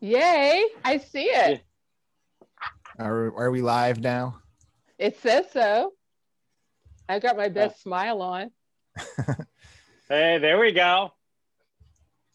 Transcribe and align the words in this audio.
Yay, 0.00 0.64
I 0.84 0.98
see 0.98 1.24
it. 1.24 1.62
Are, 2.98 3.34
are 3.36 3.50
we 3.50 3.62
live 3.62 4.00
now? 4.00 4.40
It 4.98 5.18
says 5.20 5.46
so. 5.52 5.92
I 7.08 7.18
got 7.18 7.36
my 7.36 7.48
best 7.48 7.76
oh. 7.78 7.82
smile 7.82 8.22
on. 8.22 8.50
Hey, 10.10 10.38
there 10.38 10.58
we 10.58 10.72
go. 10.72 11.12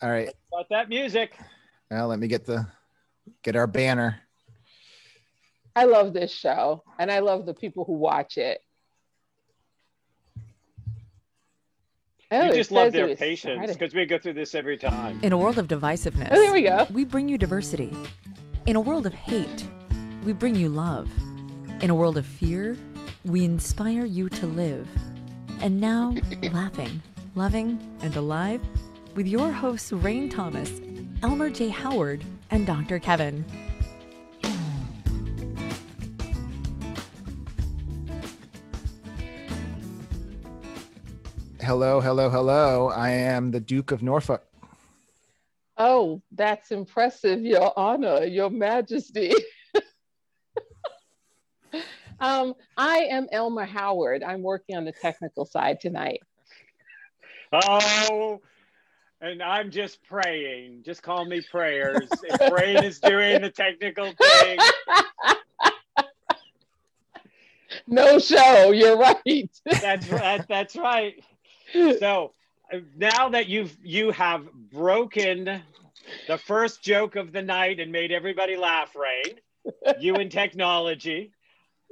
All 0.01 0.09
right. 0.09 0.29
About 0.53 0.69
that 0.69 0.87
music. 0.87 1.37
Well, 1.91 2.07
let 2.07 2.19
me 2.19 2.29
get 2.29 2.45
the 2.45 2.65
get 3.43 3.57
our 3.57 3.67
banner. 3.67 4.21
I 5.75 5.83
love 5.83 6.13
this 6.13 6.31
show 6.31 6.83
and 6.97 7.11
I 7.11 7.19
love 7.19 7.45
the 7.45 7.53
people 7.53 7.83
who 7.83 7.95
watch 7.95 8.37
it. 8.37 8.61
Oh, 12.41 12.45
you 12.47 12.53
just 12.53 12.71
love 12.71 12.91
their 12.91 13.15
patience 13.15 13.71
because 13.73 13.93
we 13.93 14.05
go 14.05 14.17
through 14.17 14.33
this 14.33 14.55
every 14.55 14.77
time. 14.77 15.19
In 15.23 15.31
a 15.33 15.37
world 15.37 15.57
of 15.57 15.67
divisiveness, 15.67 16.29
Oh, 16.31 16.35
there 16.35 16.53
we 16.53 16.61
go. 16.63 16.87
we 16.91 17.05
bring 17.05 17.29
you 17.29 17.37
diversity. 17.37 17.95
In 18.65 18.75
a 18.75 18.81
world 18.81 19.05
of 19.05 19.13
hate, 19.13 19.65
we 20.23 20.33
bring 20.33 20.55
you 20.55 20.69
love. 20.69 21.09
In 21.81 21.89
a 21.89 21.95
world 21.95 22.17
of 22.17 22.25
fear, 22.25 22.77
we 23.25 23.43
inspire 23.45 24.05
you 24.05 24.29
to 24.29 24.45
live. 24.47 24.87
And 25.61 25.79
now, 25.79 26.15
laughing, 26.51 27.01
loving, 27.35 27.79
and 28.01 28.15
alive 28.15 28.61
with 29.15 29.27
your 29.27 29.51
hosts, 29.51 29.91
Rain 29.91 30.29
Thomas, 30.29 30.71
Elmer 31.23 31.49
J. 31.49 31.69
Howard, 31.69 32.23
and 32.51 32.65
Dr. 32.65 32.99
Kevin. 32.99 33.45
Hello, 41.65 41.99
hello, 41.99 42.29
hello. 42.29 42.89
I 42.89 43.09
am 43.09 43.49
the 43.49 43.59
Duke 43.59 43.91
of 43.91 44.03
Norfolk. 44.03 44.45
Oh, 45.79 46.21
that's 46.31 46.69
impressive, 46.69 47.41
Your 47.41 47.73
Honor, 47.75 48.23
Your 48.23 48.51
Majesty. 48.51 49.33
um, 52.19 52.53
I 52.77 53.07
am 53.09 53.25
Elmer 53.31 53.65
Howard. 53.65 54.21
I'm 54.21 54.43
working 54.43 54.77
on 54.77 54.85
the 54.85 54.91
technical 54.91 55.43
side 55.43 55.81
tonight. 55.81 56.19
Oh, 57.51 58.41
and 59.19 59.41
I'm 59.41 59.71
just 59.71 60.03
praying. 60.03 60.83
Just 60.85 61.01
call 61.01 61.25
me 61.25 61.41
prayers. 61.41 62.07
If 62.11 62.51
Brain 62.51 62.83
is 62.83 62.99
doing 62.99 63.41
the 63.41 63.49
technical 63.49 64.13
thing, 64.13 64.59
No 67.87 68.19
show, 68.19 68.71
you're 68.71 68.97
right. 68.97 69.49
that's 69.65 70.07
that, 70.09 70.45
that's 70.47 70.75
right. 70.75 71.23
So 71.99 72.31
now 72.95 73.29
that 73.29 73.47
you've 73.47 73.75
you 73.83 74.11
have 74.11 74.51
broken 74.53 75.61
the 76.27 76.37
first 76.37 76.81
joke 76.81 77.15
of 77.15 77.31
the 77.31 77.41
night 77.41 77.79
and 77.79 77.91
made 77.91 78.11
everybody 78.11 78.57
laugh, 78.57 78.95
Rain, 78.95 79.39
you 79.99 80.15
and 80.15 80.31
technology. 80.31 81.31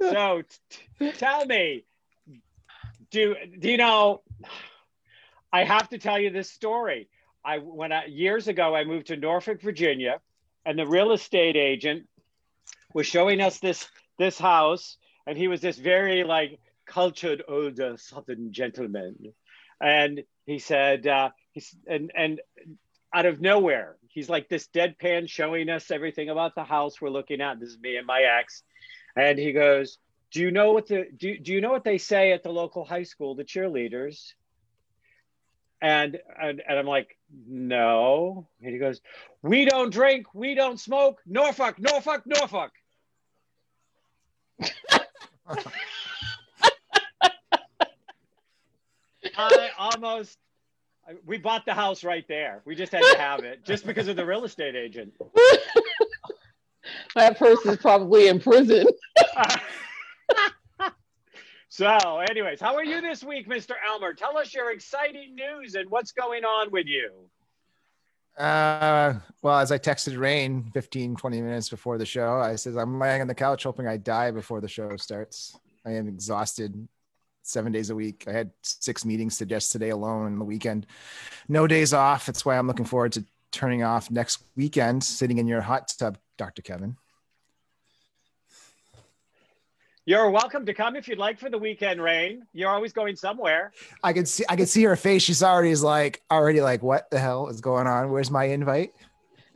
So 0.00 0.42
t- 0.98 1.12
tell 1.12 1.46
me, 1.46 1.84
do 3.10 3.36
do 3.58 3.70
you 3.70 3.76
know? 3.76 4.22
I 5.52 5.64
have 5.64 5.88
to 5.90 5.98
tell 5.98 6.18
you 6.18 6.30
this 6.30 6.50
story. 6.50 7.08
I 7.44 7.58
when 7.58 7.92
I 7.92 8.06
years 8.06 8.48
ago 8.48 8.74
I 8.74 8.84
moved 8.84 9.08
to 9.08 9.16
Norfolk, 9.16 9.60
Virginia, 9.60 10.20
and 10.64 10.78
the 10.78 10.86
real 10.86 11.12
estate 11.12 11.56
agent 11.56 12.08
was 12.92 13.06
showing 13.06 13.40
us 13.40 13.58
this 13.58 13.86
this 14.18 14.38
house, 14.38 14.96
and 15.26 15.36
he 15.36 15.48
was 15.48 15.60
this 15.60 15.76
very 15.76 16.24
like 16.24 16.58
cultured 16.86 17.42
older 17.48 17.96
Southern 17.96 18.52
gentleman, 18.52 19.16
and 19.84 20.24
he 20.46 20.58
said, 20.58 21.06
uh, 21.06 21.30
he's 21.52 21.76
and 21.86 22.10
and 22.16 22.40
out 23.12 23.26
of 23.26 23.40
nowhere, 23.40 23.96
he's 24.08 24.28
like 24.30 24.48
this 24.48 24.66
deadpan 24.74 25.28
showing 25.28 25.68
us 25.68 25.90
everything 25.90 26.30
about 26.30 26.54
the 26.54 26.64
house 26.64 27.00
we're 27.00 27.10
looking 27.10 27.40
at. 27.40 27.60
This 27.60 27.68
is 27.70 27.78
me 27.78 27.96
and 27.96 28.06
my 28.06 28.22
ex, 28.22 28.62
and 29.14 29.38
he 29.38 29.52
goes, 29.52 29.98
"Do 30.32 30.40
you 30.40 30.50
know 30.50 30.72
what 30.72 30.86
the 30.86 31.06
do, 31.16 31.38
do 31.38 31.52
you 31.52 31.60
know 31.60 31.70
what 31.70 31.84
they 31.84 31.98
say 31.98 32.32
at 32.32 32.42
the 32.42 32.50
local 32.50 32.84
high 32.84 33.02
school, 33.02 33.34
the 33.34 33.44
cheerleaders?" 33.44 34.32
And, 35.82 36.18
and 36.40 36.62
and 36.66 36.78
I'm 36.78 36.86
like, 36.86 37.18
no. 37.46 38.48
And 38.62 38.72
he 38.72 38.78
goes, 38.78 39.02
we 39.42 39.66
don't 39.66 39.92
drink, 39.92 40.28
we 40.32 40.54
don't 40.54 40.80
smoke, 40.80 41.20
Norfolk, 41.26 41.78
Norfolk, 41.78 42.22
Norfolk. 42.24 42.72
I 49.36 49.63
almost 49.78 50.38
we 51.24 51.38
bought 51.38 51.64
the 51.66 51.74
house 51.74 52.04
right 52.04 52.26
there. 52.28 52.62
We 52.64 52.74
just 52.74 52.92
had 52.92 53.02
to 53.02 53.18
have 53.18 53.40
it 53.40 53.64
just 53.64 53.86
because 53.86 54.08
of 54.08 54.16
the 54.16 54.24
real 54.24 54.44
estate 54.44 54.74
agent. 54.74 55.12
that 57.14 57.38
person's 57.38 57.76
probably 57.78 58.28
in 58.28 58.40
prison. 58.40 58.86
so, 61.68 62.18
anyways, 62.30 62.60
how 62.60 62.74
are 62.74 62.84
you 62.84 63.00
this 63.00 63.22
week, 63.22 63.48
Mr. 63.48 63.72
Elmer? 63.86 64.14
Tell 64.14 64.36
us 64.38 64.54
your 64.54 64.72
exciting 64.72 65.34
news 65.34 65.74
and 65.74 65.90
what's 65.90 66.12
going 66.12 66.44
on 66.44 66.70
with 66.70 66.86
you. 66.86 67.10
Uh, 68.38 69.14
well, 69.42 69.58
as 69.58 69.70
I 69.70 69.78
texted 69.78 70.18
Rain 70.18 70.70
15, 70.72 71.14
20 71.16 71.40
minutes 71.40 71.68
before 71.68 71.98
the 71.98 72.06
show, 72.06 72.38
I 72.38 72.56
says, 72.56 72.76
I'm 72.76 72.98
laying 72.98 73.20
on 73.20 73.28
the 73.28 73.34
couch 73.34 73.62
hoping 73.62 73.86
I 73.86 73.96
die 73.96 74.32
before 74.32 74.60
the 74.60 74.68
show 74.68 74.96
starts. 74.96 75.56
I 75.86 75.92
am 75.92 76.08
exhausted 76.08 76.88
seven 77.44 77.72
days 77.72 77.90
a 77.90 77.94
week. 77.94 78.24
I 78.26 78.32
had 78.32 78.50
six 78.62 79.04
meetings 79.04 79.38
to 79.38 79.46
just 79.46 79.70
today 79.70 79.90
alone 79.90 80.26
in 80.26 80.38
the 80.38 80.44
weekend. 80.44 80.86
No 81.48 81.66
days 81.66 81.92
off. 81.92 82.26
That's 82.26 82.44
why 82.44 82.58
I'm 82.58 82.66
looking 82.66 82.86
forward 82.86 83.12
to 83.12 83.24
turning 83.52 83.84
off 83.84 84.10
next 84.10 84.42
weekend, 84.56 85.04
sitting 85.04 85.38
in 85.38 85.46
your 85.46 85.60
hot 85.60 85.92
tub, 85.96 86.18
Dr. 86.36 86.62
Kevin. 86.62 86.96
You're 90.06 90.30
welcome 90.30 90.66
to 90.66 90.74
come 90.74 90.96
if 90.96 91.08
you'd 91.08 91.18
like 91.18 91.38
for 91.38 91.48
the 91.48 91.56
weekend, 91.56 92.02
Rain. 92.02 92.46
You're 92.52 92.68
always 92.68 92.92
going 92.92 93.16
somewhere. 93.16 93.72
I 94.02 94.12
could 94.12 94.28
see 94.28 94.44
I 94.50 94.56
could 94.56 94.68
see 94.68 94.82
her 94.82 94.96
face. 94.96 95.22
She's 95.22 95.42
already 95.42 95.70
is 95.70 95.82
like 95.82 96.20
already 96.30 96.60
like, 96.60 96.82
what 96.82 97.10
the 97.10 97.18
hell 97.18 97.48
is 97.48 97.62
going 97.62 97.86
on? 97.86 98.10
Where's 98.10 98.30
my 98.30 98.44
invite? 98.44 98.92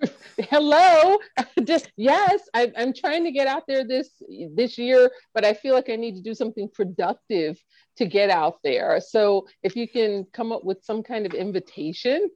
Hello. 0.39 1.19
Just 1.65 1.91
yes, 1.97 2.49
I, 2.55 2.73
I'm 2.77 2.93
trying 2.93 3.25
to 3.25 3.33
get 3.33 3.47
out 3.47 3.65
there 3.67 3.85
this 3.85 4.11
this 4.55 4.79
year, 4.79 5.11
but 5.35 5.45
I 5.45 5.55
feel 5.55 5.75
like 5.75 5.91
I 5.91 5.97
need 5.97 6.15
to 6.17 6.23
do 6.23 6.35
something 6.35 6.69
productive 6.73 7.59
to 7.97 8.07
get 8.07 8.31
out 8.31 8.59
there. 8.63 9.01
So 9.01 9.47
if 9.63 9.77
you 9.77 9.89
can 9.89 10.27
come 10.33 10.53
up 10.53 10.65
with 10.65 10.79
some 10.83 11.03
kind 11.03 11.27
of 11.27 11.35
invitation, 11.35 12.31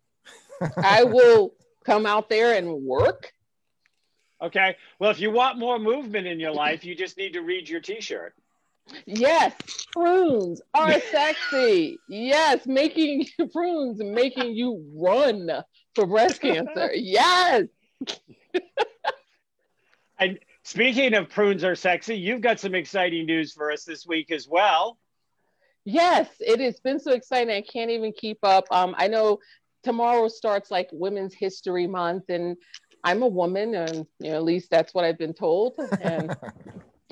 I 0.76 1.04
will 1.04 1.54
come 1.84 2.06
out 2.06 2.28
there 2.28 2.54
and 2.54 2.82
work. 2.82 3.32
Okay. 4.40 4.76
Well, 4.98 5.10
if 5.10 5.20
you 5.20 5.30
want 5.30 5.58
more 5.58 5.78
movement 5.78 6.26
in 6.26 6.40
your 6.40 6.52
life, 6.52 6.84
you 6.84 6.96
just 6.96 7.16
need 7.16 7.34
to 7.34 7.42
read 7.42 7.68
your 7.68 7.80
T-shirt. 7.80 8.34
Yes, 9.06 9.54
prunes 9.92 10.60
are 10.74 11.00
sexy. 11.00 12.00
Yes, 12.08 12.66
making 12.66 13.26
prunes 13.52 13.98
making 13.98 14.54
you 14.54 14.84
run 14.94 15.50
for 15.94 16.06
breast 16.06 16.40
cancer. 16.40 16.90
Yes. 16.94 17.64
And 20.18 20.38
speaking 20.62 21.14
of 21.14 21.28
prunes 21.30 21.64
are 21.64 21.74
sexy, 21.74 22.16
you've 22.16 22.42
got 22.42 22.60
some 22.60 22.76
exciting 22.76 23.26
news 23.26 23.52
for 23.52 23.72
us 23.72 23.82
this 23.82 24.06
week 24.06 24.30
as 24.30 24.46
well. 24.46 24.96
Yes, 25.84 26.28
it 26.38 26.60
has 26.60 26.78
been 26.78 27.00
so 27.00 27.10
exciting. 27.10 27.52
I 27.52 27.62
can't 27.62 27.90
even 27.90 28.12
keep 28.12 28.38
up. 28.44 28.64
Um, 28.70 28.94
I 28.96 29.08
know 29.08 29.38
tomorrow 29.82 30.28
starts 30.28 30.70
like 30.70 30.88
Women's 30.92 31.34
History 31.34 31.88
Month, 31.88 32.24
and 32.28 32.56
I'm 33.02 33.22
a 33.22 33.26
woman, 33.26 33.74
and 33.74 34.06
you 34.20 34.30
know, 34.30 34.36
at 34.36 34.44
least 34.44 34.70
that's 34.70 34.94
what 34.94 35.04
I've 35.04 35.18
been 35.18 35.34
told. 35.34 35.74
And 36.00 36.36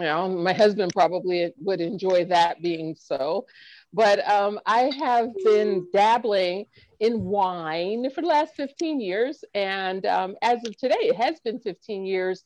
you 0.00 0.06
know, 0.06 0.28
my 0.28 0.54
husband 0.54 0.92
probably 0.94 1.52
would 1.58 1.80
enjoy 1.80 2.24
that 2.26 2.62
being 2.62 2.96
so. 2.98 3.46
But 3.92 4.26
um, 4.26 4.60
I 4.64 4.90
have 4.98 5.28
been 5.44 5.86
dabbling 5.92 6.66
in 7.00 7.22
wine 7.22 8.08
for 8.10 8.22
the 8.22 8.28
last 8.28 8.54
15 8.54 9.00
years, 9.00 9.44
and 9.54 10.06
um, 10.06 10.36
as 10.42 10.64
of 10.66 10.76
today, 10.76 10.96
it 11.00 11.16
has 11.16 11.38
been 11.40 11.60
15 11.60 12.06
years. 12.06 12.44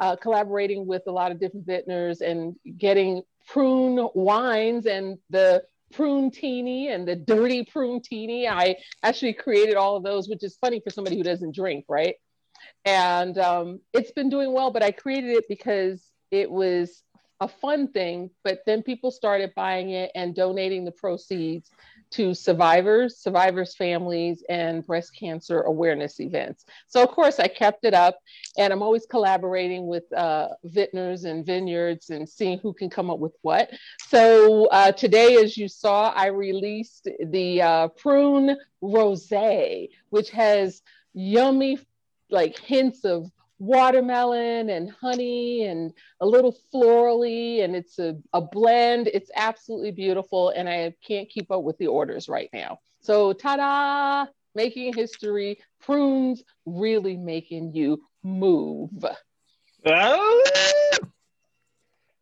Uh, 0.00 0.16
collaborating 0.16 0.88
with 0.88 1.02
a 1.06 1.12
lot 1.12 1.30
of 1.30 1.38
different 1.38 1.64
vintners 1.64 2.20
and 2.20 2.56
getting 2.78 3.22
prune 3.46 4.08
wines 4.16 4.86
and 4.86 5.18
the 5.30 5.62
prune 5.92 6.32
teeny 6.32 6.88
and 6.88 7.06
the 7.06 7.14
dirty 7.14 7.64
prune 7.64 8.02
teeny. 8.02 8.48
I 8.48 8.74
actually 9.04 9.34
created 9.34 9.76
all 9.76 9.94
of 9.94 10.02
those, 10.02 10.28
which 10.28 10.42
is 10.42 10.56
funny 10.56 10.80
for 10.80 10.90
somebody 10.90 11.16
who 11.16 11.22
doesn't 11.22 11.54
drink, 11.54 11.84
right? 11.88 12.16
And 12.84 13.38
um, 13.38 13.80
it's 13.92 14.10
been 14.10 14.28
doing 14.28 14.52
well, 14.52 14.72
but 14.72 14.82
I 14.82 14.90
created 14.90 15.30
it 15.30 15.44
because 15.48 16.02
it 16.34 16.50
was 16.50 17.04
a 17.40 17.48
fun 17.48 17.88
thing. 17.88 18.30
But 18.42 18.60
then 18.66 18.82
people 18.82 19.10
started 19.10 19.52
buying 19.54 19.90
it 19.90 20.10
and 20.14 20.34
donating 20.34 20.84
the 20.84 20.92
proceeds 20.92 21.70
to 22.10 22.32
survivors, 22.32 23.18
survivors' 23.18 23.74
families, 23.74 24.44
and 24.48 24.86
breast 24.86 25.16
cancer 25.18 25.62
awareness 25.62 26.20
events. 26.20 26.64
So, 26.86 27.02
of 27.02 27.10
course, 27.10 27.40
I 27.40 27.48
kept 27.48 27.84
it 27.84 27.94
up, 27.94 28.18
and 28.56 28.72
I'm 28.72 28.82
always 28.82 29.06
collaborating 29.06 29.86
with 29.86 30.04
uh, 30.12 30.48
vintners 30.64 31.24
and 31.24 31.44
vineyards 31.44 32.10
and 32.10 32.28
seeing 32.28 32.58
who 32.58 32.72
can 32.72 32.88
come 32.88 33.10
up 33.10 33.18
with 33.18 33.34
what. 33.42 33.70
So, 34.06 34.66
uh, 34.66 34.92
today, 34.92 35.36
as 35.36 35.56
you 35.56 35.66
saw, 35.68 36.10
I 36.10 36.26
released 36.26 37.08
the 37.20 37.62
uh, 37.62 37.88
prune 37.88 38.56
rose, 38.80 39.32
which 40.10 40.30
has 40.30 40.82
yummy, 41.14 41.78
like 42.30 42.58
hints 42.58 43.04
of 43.04 43.30
watermelon 43.64 44.70
and 44.70 44.90
honey 44.90 45.64
and 45.64 45.92
a 46.20 46.26
little 46.26 46.56
florally, 46.72 47.64
and 47.64 47.74
it's 47.74 47.98
a, 47.98 48.16
a 48.32 48.40
blend. 48.40 49.08
It's 49.12 49.30
absolutely 49.34 49.92
beautiful, 49.92 50.50
and 50.50 50.68
I 50.68 50.94
can't 51.06 51.28
keep 51.28 51.50
up 51.50 51.62
with 51.62 51.78
the 51.78 51.86
orders 51.86 52.28
right 52.28 52.50
now. 52.52 52.78
So, 53.00 53.32
ta 53.32 53.56
da! 53.56 54.30
Making 54.54 54.94
history, 54.94 55.58
prunes 55.80 56.42
really 56.64 57.16
making 57.16 57.74
you 57.74 58.02
move. 58.22 59.04
Oh! 59.84 60.42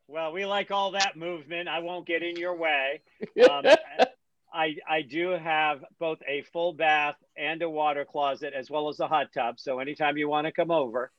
Well, 0.08 0.32
we 0.32 0.44
like 0.44 0.70
all 0.70 0.90
that 0.92 1.16
movement. 1.16 1.68
I 1.68 1.78
won't 1.78 2.06
get 2.06 2.22
in 2.22 2.36
your 2.36 2.56
way. 2.56 3.02
Um, 3.50 3.64
I, 4.54 4.76
I 4.86 5.02
do 5.02 5.30
have 5.30 5.82
both 5.98 6.18
a 6.28 6.42
full 6.52 6.74
bath 6.74 7.16
and 7.36 7.62
a 7.62 7.70
water 7.70 8.04
closet 8.04 8.52
as 8.54 8.70
well 8.70 8.88
as 8.90 9.00
a 9.00 9.08
hot 9.08 9.32
tub. 9.32 9.58
So 9.58 9.78
anytime 9.78 10.18
you 10.18 10.28
want 10.28 10.46
to 10.46 10.52
come 10.52 10.70
over, 10.70 11.10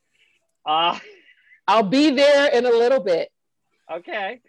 uh, 0.66 0.98
I'll 1.68 1.84
be 1.84 2.12
there 2.12 2.48
in 2.52 2.66
a 2.66 2.70
little 2.70 3.00
bit. 3.00 3.30
Okay. 3.92 4.42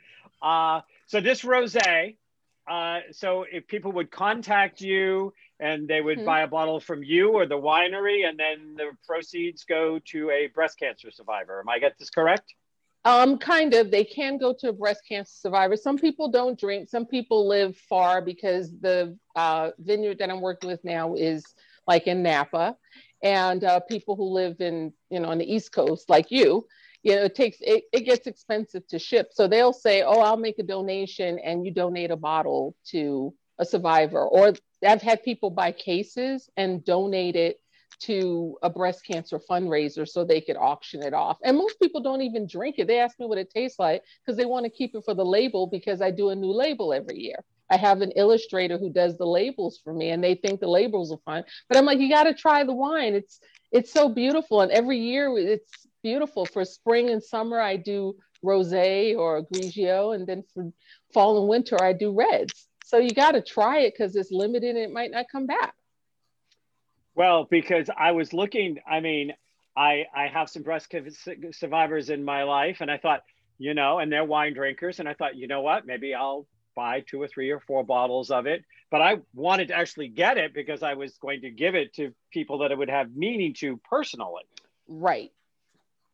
Uh, 0.42 0.80
so 1.06 1.20
this 1.20 1.42
rosé. 1.42 2.16
Uh, 2.66 3.00
so 3.12 3.44
if 3.50 3.66
people 3.66 3.92
would 3.92 4.10
contact 4.10 4.80
you 4.80 5.32
and 5.60 5.86
they 5.86 6.00
would 6.00 6.18
Mhm. 6.20 6.24
buy 6.24 6.40
a 6.40 6.46
bottle 6.46 6.80
from 6.80 7.02
you 7.04 7.32
or 7.32 7.46
the 7.46 7.58
winery, 7.58 8.26
and 8.26 8.38
then 8.38 8.74
the 8.74 8.90
proceeds 9.06 9.64
go 9.64 9.98
to 10.06 10.30
a 10.30 10.46
breast 10.48 10.78
cancer 10.78 11.10
survivor. 11.10 11.60
Am 11.60 11.68
I 11.68 11.78
get 11.78 11.98
this 11.98 12.10
correct? 12.10 12.54
Um, 13.04 13.36
kind 13.38 13.74
of. 13.74 13.90
They 13.90 14.04
can 14.04 14.38
go 14.38 14.54
to 14.60 14.70
a 14.70 14.72
breast 14.72 15.02
cancer 15.06 15.30
survivor. 15.34 15.76
Some 15.76 15.98
people 15.98 16.28
don't 16.28 16.58
drink. 16.58 16.88
Some 16.88 17.04
people 17.04 17.46
live 17.46 17.76
far 17.76 18.22
because 18.22 18.72
the 18.80 19.16
uh, 19.36 19.72
vineyard 19.78 20.18
that 20.18 20.30
I'm 20.30 20.40
working 20.40 20.70
with 20.70 20.82
now 20.84 21.14
is 21.14 21.44
like 21.86 22.06
in 22.06 22.22
Napa, 22.22 22.76
and 23.24 23.64
uh, 23.64 23.80
people 23.80 24.14
who 24.14 24.24
live 24.24 24.60
in 24.60 24.92
you 25.10 25.18
know 25.18 25.30
on 25.30 25.38
the 25.38 25.52
East 25.52 25.72
Coast, 25.72 26.08
like 26.08 26.30
you, 26.30 26.66
you 27.02 27.16
know, 27.16 27.22
it 27.24 27.34
takes 27.34 27.58
it, 27.60 27.84
it 27.92 28.00
gets 28.00 28.28
expensive 28.28 28.86
to 28.88 28.98
ship. 28.98 29.30
So 29.32 29.48
they'll 29.48 29.72
say, 29.72 30.02
"Oh, 30.02 30.20
I'll 30.20 30.36
make 30.36 30.58
a 30.60 30.62
donation," 30.62 31.40
and 31.40 31.64
you 31.66 31.72
donate 31.72 32.12
a 32.12 32.16
bottle 32.16 32.76
to 32.90 33.34
a 33.58 33.64
survivor. 33.64 34.24
Or 34.24 34.52
I've 34.86 35.02
had 35.02 35.24
people 35.24 35.50
buy 35.50 35.72
cases 35.72 36.48
and 36.56 36.84
donate 36.84 37.34
it 37.34 37.58
to 38.00 38.58
a 38.62 38.68
breast 38.68 39.06
cancer 39.06 39.38
fundraiser 39.38 40.06
so 40.06 40.24
they 40.24 40.40
could 40.40 40.56
auction 40.56 41.02
it 41.02 41.14
off. 41.14 41.38
And 41.42 41.56
most 41.56 41.80
people 41.80 42.02
don't 42.02 42.22
even 42.22 42.46
drink 42.46 42.76
it. 42.78 42.86
They 42.86 42.98
ask 42.98 43.18
me 43.18 43.26
what 43.26 43.38
it 43.38 43.50
tastes 43.50 43.78
like 43.78 44.02
because 44.24 44.36
they 44.36 44.44
want 44.44 44.64
to 44.64 44.70
keep 44.70 44.94
it 44.94 45.04
for 45.04 45.14
the 45.14 45.24
label 45.24 45.66
because 45.66 46.02
I 46.02 46.10
do 46.10 46.30
a 46.30 46.34
new 46.34 46.52
label 46.52 46.92
every 46.92 47.18
year. 47.18 47.44
I 47.70 47.76
have 47.76 48.02
an 48.02 48.12
illustrator 48.12 48.78
who 48.78 48.90
does 48.90 49.16
the 49.16 49.26
labels 49.26 49.80
for 49.82 49.92
me 49.92 50.10
and 50.10 50.22
they 50.22 50.34
think 50.34 50.60
the 50.60 50.68
labels 50.68 51.12
are 51.12 51.18
fun. 51.24 51.44
But 51.68 51.78
I'm 51.78 51.86
like, 51.86 51.98
you 51.98 52.08
got 52.08 52.24
to 52.24 52.34
try 52.34 52.64
the 52.64 52.74
wine. 52.74 53.14
It's 53.14 53.40
it's 53.72 53.92
so 53.92 54.08
beautiful 54.08 54.60
and 54.60 54.70
every 54.70 54.98
year 54.98 55.36
it's 55.36 55.86
beautiful. 56.02 56.46
For 56.46 56.64
spring 56.64 57.10
and 57.10 57.22
summer 57.22 57.60
I 57.60 57.76
do 57.76 58.16
rosé 58.44 59.16
or 59.16 59.42
grigio 59.42 60.14
and 60.14 60.26
then 60.26 60.44
for 60.52 60.70
fall 61.12 61.40
and 61.40 61.48
winter 61.48 61.82
I 61.82 61.92
do 61.94 62.12
reds. 62.12 62.68
So 62.84 62.98
you 62.98 63.10
got 63.10 63.32
to 63.32 63.40
try 63.42 63.80
it 63.80 63.96
cuz 63.96 64.14
it's 64.14 64.30
limited 64.30 64.76
and 64.76 64.78
it 64.78 64.92
might 64.92 65.10
not 65.10 65.26
come 65.32 65.46
back. 65.46 65.74
Well, 67.14 67.46
because 67.50 67.88
I 67.96 68.12
was 68.12 68.32
looking, 68.32 68.80
I 68.88 69.00
mean, 69.00 69.32
I 69.76 70.06
I 70.14 70.28
have 70.28 70.48
some 70.50 70.62
breast 70.62 70.92
survivors 71.52 72.10
in 72.10 72.24
my 72.24 72.42
life, 72.42 72.78
and 72.80 72.90
I 72.90 72.98
thought, 72.98 73.22
you 73.58 73.74
know, 73.74 73.98
and 73.98 74.10
they're 74.12 74.24
wine 74.24 74.54
drinkers, 74.54 75.00
and 75.00 75.08
I 75.08 75.14
thought, 75.14 75.36
you 75.36 75.46
know 75.46 75.62
what, 75.62 75.86
maybe 75.86 76.14
I'll 76.14 76.46
buy 76.74 77.04
two 77.08 77.20
or 77.20 77.28
three 77.28 77.50
or 77.50 77.60
four 77.60 77.84
bottles 77.84 78.30
of 78.30 78.46
it. 78.46 78.64
But 78.90 79.02
I 79.02 79.18
wanted 79.34 79.68
to 79.68 79.74
actually 79.74 80.08
get 80.08 80.38
it 80.38 80.54
because 80.54 80.82
I 80.82 80.94
was 80.94 81.16
going 81.18 81.40
to 81.42 81.50
give 81.50 81.74
it 81.74 81.94
to 81.94 82.12
people 82.32 82.58
that 82.58 82.70
it 82.70 82.78
would 82.78 82.90
have 82.90 83.14
meaning 83.14 83.54
to 83.54 83.80
personally. 83.88 84.42
Right. 84.88 85.32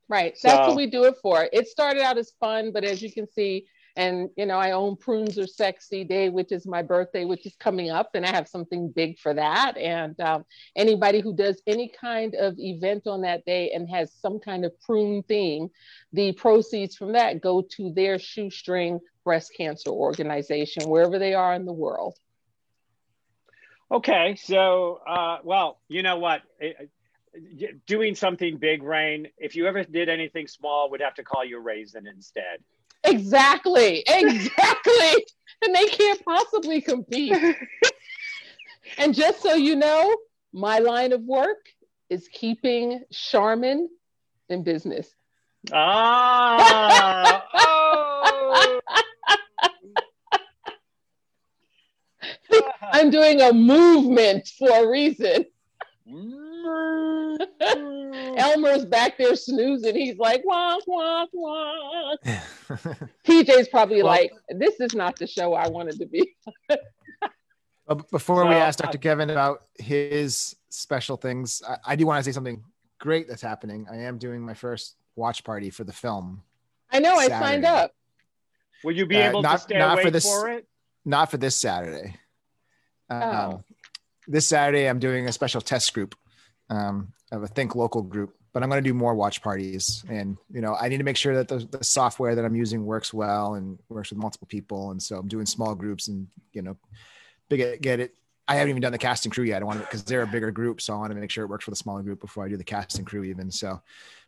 Right. 0.08 0.36
That's 0.42 0.66
what 0.66 0.76
we 0.76 0.88
do 0.88 1.04
it 1.04 1.16
for. 1.22 1.48
It 1.52 1.68
started 1.68 2.02
out 2.02 2.18
as 2.18 2.32
fun, 2.40 2.72
but 2.72 2.82
as 2.82 3.00
you 3.00 3.12
can 3.12 3.30
see, 3.30 3.66
and 3.96 4.30
you 4.36 4.46
know, 4.46 4.58
I 4.58 4.72
own 4.72 4.96
Prunes 4.96 5.38
Are 5.38 5.46
Sexy 5.46 6.04
Day, 6.04 6.28
which 6.28 6.52
is 6.52 6.66
my 6.66 6.82
birthday, 6.82 7.24
which 7.24 7.46
is 7.46 7.54
coming 7.56 7.90
up, 7.90 8.10
and 8.14 8.24
I 8.24 8.30
have 8.30 8.48
something 8.48 8.90
big 8.90 9.18
for 9.18 9.34
that. 9.34 9.76
And 9.76 10.18
um, 10.20 10.44
anybody 10.76 11.20
who 11.20 11.34
does 11.34 11.60
any 11.66 11.88
kind 11.88 12.34
of 12.34 12.58
event 12.58 13.06
on 13.06 13.22
that 13.22 13.44
day 13.44 13.70
and 13.72 13.88
has 13.90 14.12
some 14.20 14.38
kind 14.38 14.64
of 14.64 14.78
prune 14.80 15.22
theme, 15.24 15.70
the 16.12 16.32
proceeds 16.32 16.96
from 16.96 17.12
that 17.12 17.40
go 17.40 17.62
to 17.76 17.92
their 17.92 18.18
shoestring 18.18 19.00
breast 19.24 19.52
cancer 19.56 19.90
organization, 19.90 20.88
wherever 20.88 21.18
they 21.18 21.34
are 21.34 21.54
in 21.54 21.66
the 21.66 21.72
world. 21.72 22.16
Okay, 23.92 24.36
so 24.36 25.00
uh, 25.06 25.38
well, 25.42 25.80
you 25.88 26.02
know 26.02 26.18
what? 26.18 26.42
Doing 27.86 28.14
something 28.14 28.56
big, 28.58 28.82
Rain. 28.82 29.28
If 29.36 29.56
you 29.56 29.66
ever 29.66 29.82
did 29.82 30.08
anything 30.08 30.46
small, 30.46 30.90
would 30.90 31.00
have 31.00 31.14
to 31.14 31.24
call 31.24 31.44
you 31.44 31.58
Raisin 31.58 32.06
instead. 32.06 32.62
Exactly, 33.04 34.04
exactly. 34.06 35.26
and 35.62 35.74
they 35.74 35.86
can't 35.86 36.24
possibly 36.24 36.80
compete. 36.80 37.36
and 38.98 39.14
just 39.14 39.42
so 39.42 39.54
you 39.54 39.76
know, 39.76 40.16
my 40.52 40.78
line 40.78 41.12
of 41.12 41.22
work 41.22 41.68
is 42.08 42.28
keeping 42.32 43.04
Charmin 43.10 43.88
in 44.48 44.62
business. 44.62 45.14
Ah, 45.72 47.44
oh. 47.54 48.80
I'm 52.92 53.10
doing 53.10 53.40
a 53.40 53.52
movement 53.52 54.48
for 54.58 54.68
a 54.70 54.88
reason. 54.88 55.44
Elmer's 58.38 58.84
back 58.84 59.18
there 59.18 59.36
snoozing. 59.36 59.94
He's 59.94 60.18
like, 60.18 60.42
wonk, 60.44 60.80
wonk, 60.88 61.28
wonk. 61.34 63.08
TJ's 63.26 63.68
probably 63.68 63.98
Well- 64.02 64.06
like, 64.12 64.32
this 64.50 64.80
is 64.80 64.94
not 64.94 65.16
the 65.16 65.26
show 65.26 65.54
I 65.54 65.68
wanted 65.68 65.98
to 65.98 66.06
be. 66.06 66.34
Uh, 67.88 67.94
b- 67.96 68.04
Before 68.12 68.44
we 68.46 68.52
So, 68.52 68.58
ask 68.58 68.78
uh, 68.78 68.84
Dr. 68.86 68.98
Kevin 68.98 69.30
about 69.30 69.64
his 69.76 70.54
special 70.68 71.16
things, 71.16 71.60
I, 71.68 71.76
I 71.84 71.96
do 71.96 72.06
want 72.06 72.20
to 72.20 72.22
say 72.24 72.32
something 72.32 72.62
great 73.00 73.26
that's 73.26 73.42
happening. 73.42 73.84
I 73.90 73.96
am 73.96 74.16
doing 74.16 74.42
my 74.42 74.54
first 74.54 74.94
watch 75.16 75.42
party 75.42 75.70
for 75.70 75.82
the 75.82 75.92
film, 75.92 76.40
I 76.92 77.00
know, 77.00 77.16
I 77.16 77.26
signed 77.26 77.64
up. 77.64 77.92
Will 78.84 78.92
you 78.96 79.06
be 79.06 79.16
Uh, 79.16 79.30
able 79.30 79.42
not- 79.42 79.52
to 79.54 79.58
stay 79.58 79.78
not 79.78 80.00
for 80.00 80.10
this- 80.12 80.24
for 80.24 80.48
it? 80.50 80.68
not 81.04 81.32
for 81.32 81.36
this 81.36 81.56
Saturday. 81.56 82.14
Um, 83.08 83.22
Oh. 83.22 83.64
This 84.28 84.46
Saturday, 84.46 84.88
I'm 84.88 85.00
doing 85.00 85.26
a 85.26 85.32
special 85.32 85.60
test 85.60 85.92
group 85.92 86.14
um, 86.70 87.12
of 87.32 87.42
a 87.42 87.46
Think 87.46 87.74
Local 87.74 88.02
group, 88.02 88.34
but 88.52 88.62
I'm 88.62 88.70
going 88.70 88.82
to 88.82 88.88
do 88.88 88.94
more 88.94 89.14
watch 89.14 89.42
parties. 89.42 90.04
And, 90.08 90.38
you 90.50 90.60
know, 90.60 90.76
I 90.80 90.88
need 90.88 90.98
to 90.98 91.04
make 91.04 91.16
sure 91.16 91.34
that 91.36 91.48
the, 91.48 91.58
the 91.58 91.84
software 91.84 92.34
that 92.34 92.44
I'm 92.44 92.56
using 92.56 92.86
works 92.86 93.12
well 93.12 93.54
and 93.54 93.78
works 93.88 94.10
with 94.10 94.18
multiple 94.18 94.48
people. 94.48 94.92
And 94.92 95.02
so 95.02 95.18
I'm 95.18 95.28
doing 95.28 95.46
small 95.46 95.74
groups 95.74 96.08
and, 96.08 96.26
you 96.52 96.62
know, 96.62 96.76
big, 97.48 97.82
get 97.82 98.00
it. 98.00 98.14
I 98.48 98.54
haven't 98.54 98.70
even 98.70 98.82
done 98.82 98.90
the 98.90 98.98
casting 98.98 99.30
crew 99.30 99.44
yet. 99.44 99.62
I 99.62 99.64
want 99.64 99.78
to, 99.78 99.84
because 99.84 100.02
they're 100.02 100.22
a 100.22 100.26
bigger 100.26 100.50
group. 100.50 100.80
So 100.80 100.92
I 100.94 100.96
want 100.96 101.12
to 101.12 101.20
make 101.20 101.30
sure 101.30 101.44
it 101.44 101.48
works 101.48 101.64
for 101.64 101.70
the 101.70 101.76
smaller 101.76 102.02
group 102.02 102.20
before 102.20 102.44
I 102.44 102.48
do 102.48 102.56
the 102.56 102.64
casting 102.64 103.04
crew 103.04 103.22
even. 103.22 103.50
So, 103.50 103.80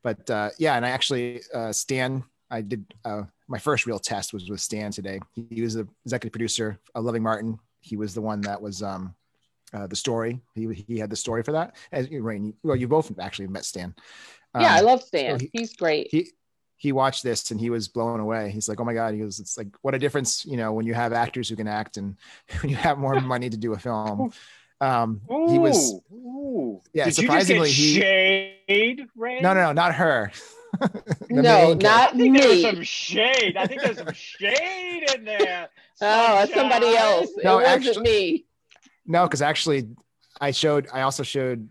but 0.03 0.29
uh, 0.31 0.51
yeah, 0.59 0.77
and 0.77 0.87
I 0.87 0.91
actually, 0.91 1.41
uh, 1.53 1.73
Stan, 1.73 2.23
I 2.49 2.61
did 2.61 2.85
uh, 3.05 3.23
my 3.49 3.59
first 3.59 3.87
real 3.87 3.99
test 3.99 4.33
was 4.33 4.49
with 4.49 4.61
Stan 4.61 4.93
today. 4.93 5.19
He 5.51 5.63
was 5.63 5.75
the 5.75 5.89
executive 6.05 6.33
producer 6.33 6.79
of 6.95 7.05
Loving 7.05 7.23
Martin. 7.23 7.59
He 7.81 7.97
was 7.97 8.15
the 8.15 8.21
one 8.21 8.43
that 8.43 8.61
was 8.63 8.83
um, 8.83 9.15
uh, 9.73 9.87
the 9.87 9.97
story. 9.97 10.41
He, 10.55 10.73
he 10.87 10.99
had 10.99 11.11
the 11.11 11.17
story 11.17 11.43
for 11.43 11.52
that. 11.52 11.75
As 11.93 12.11
Rain, 12.11 12.45
you, 12.47 12.55
well, 12.62 12.76
you 12.76 12.88
both 12.88 13.12
actually 13.19 13.49
met 13.49 13.64
Stan. 13.64 13.95
yeah, 14.59 14.75
I 14.75 14.79
Um, 14.81 14.87
love 14.87 15.02
Stan. 15.02 15.41
he- 15.41 15.50
He's 15.52 15.75
great. 15.75 16.09
he 16.11 16.29
he 16.76 16.91
watched 16.91 17.23
this 17.23 17.52
and 17.52 17.61
he 17.61 17.71
was 17.71 17.87
blown 17.87 18.19
away. 18.19 18.50
He's 18.50 18.69
like, 18.69 18.81
"Oh 18.81 18.85
my 18.85 18.93
god!" 18.93 19.14
He 19.14 19.21
goes, 19.21 19.38
"It's 19.38 19.57
like 19.57 19.69
what 19.83 19.95
a 19.95 19.99
difference, 20.00 20.45
you 20.45 20.57
know, 20.57 20.73
when 20.73 20.85
you 20.85 20.95
have 20.95 21.12
actors 21.12 21.49
who 21.49 21.55
can 21.55 21.69
act 21.69 21.97
and 21.97 22.17
when 22.61 22.71
you 22.71 22.76
have 22.76 22.99
more 22.99 23.21
money 23.35 23.49
to 23.50 23.57
do 23.57 23.73
a 23.75 23.79
film." 23.79 24.33
Um, 24.81 25.21
he 25.49 25.61
was 25.61 25.93
Ooh, 26.12 26.17
ooh. 26.17 26.83
yeah, 26.93 27.05
Did 27.05 27.14
surprisingly, 27.14 27.69
you 27.71 27.75
he- 27.75 27.95
just 27.95 28.00
get 28.00 28.59
shade, 28.69 29.07
Rain? 29.14 29.43
no, 29.43 29.55
no, 29.55 29.61
no, 29.67 29.73
not 29.73 29.95
her. 29.95 30.33
No, 31.31 31.43
main 31.43 31.79
character. 31.79 31.87
not 31.87 32.14
I 32.14 32.17
think 32.19 32.37
there 32.38 32.57
some 32.73 32.83
shade. 32.83 33.57
I 33.57 33.67
think 33.67 33.83
there's 33.83 33.99
some 33.99 34.12
shade 34.12 35.05
in 35.14 35.25
there. 35.25 35.69
Oh, 36.00 36.43
it's 36.43 36.52
somebody 36.55 36.97
else. 36.97 37.29
No, 37.45 37.59
it 37.59 37.62
wasn't 37.64 37.87
actually- 37.88 38.02
me. 38.02 38.45
No, 39.07 39.25
because 39.25 39.43
actually, 39.43 39.89
I 40.41 40.51
showed. 40.53 40.89
I 40.93 41.03
also 41.03 41.23
showed 41.23 41.69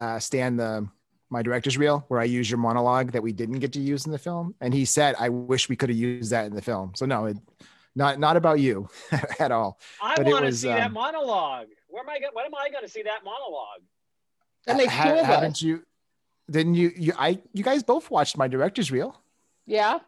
uh, 0.00 0.18
Stan 0.18 0.56
the 0.56 0.88
my 1.30 1.42
director's 1.42 1.76
reel 1.76 2.04
where 2.08 2.20
I 2.20 2.24
use 2.24 2.48
your 2.48 2.58
monologue 2.58 3.12
that 3.12 3.22
we 3.22 3.32
didn't 3.32 3.58
get 3.58 3.72
to 3.72 3.80
use 3.80 4.06
in 4.06 4.12
the 4.12 4.18
film, 4.18 4.54
and 4.60 4.72
he 4.72 4.84
said, 4.84 5.16
"I 5.18 5.28
wish 5.30 5.68
we 5.68 5.76
could 5.76 5.88
have 5.88 5.98
used 5.98 6.30
that 6.30 6.46
in 6.46 6.54
the 6.54 6.62
film." 6.62 6.92
So 6.94 7.06
no, 7.06 7.26
it, 7.26 7.36
not 7.94 8.18
not 8.18 8.36
about 8.36 8.60
you 8.60 8.88
at 9.40 9.50
all. 9.52 9.78
I 10.02 10.14
want 10.22 10.40
to 10.40 10.46
was, 10.46 10.60
see 10.60 10.68
that 10.68 10.86
um, 10.86 10.92
monologue. 10.92 11.66
Where 11.88 12.02
am 12.02 12.10
I? 12.10 12.18
Go- 12.20 12.30
when 12.32 12.44
am 12.46 12.54
I 12.54 12.68
going 12.70 12.84
to 12.84 12.88
see 12.90 13.02
that 13.02 13.24
monologue? 13.24 13.82
That 14.66 14.76
makes 14.76 14.92
Ha- 14.92 15.04
two 15.12 15.18
of 15.18 15.26
haven't 15.26 15.52
us. 15.52 15.62
you? 15.62 15.82
Didn't 16.50 16.74
you? 16.74 16.92
You 16.96 17.12
I 17.18 17.40
you 17.52 17.64
guys 17.64 17.82
both 17.82 18.10
watched 18.10 18.36
my 18.36 18.48
director's 18.48 18.90
reel. 18.92 19.20
Yeah. 19.66 19.98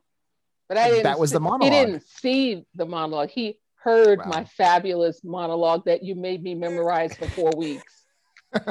But 0.69 0.79
I 0.79 0.89
didn't 0.89 1.05
That 1.05 1.19
was 1.19 1.31
the 1.31 1.41
monologue. 1.41 1.63
He 1.63 1.71
didn't 1.71 2.03
see 2.03 2.67
the 2.75 2.87
monologue. 2.87 3.31
He 3.31 3.59
heard 3.87 4.19
Wow. 4.19 4.25
my 4.27 4.45
fabulous 4.45 5.23
monologue 5.23 5.85
that 5.85 6.03
you 6.03 6.17
made 6.17 6.43
me 6.43 6.57
memorize 6.57 7.15
for 7.17 7.29
four 7.29 7.53
weeks. 7.57 8.05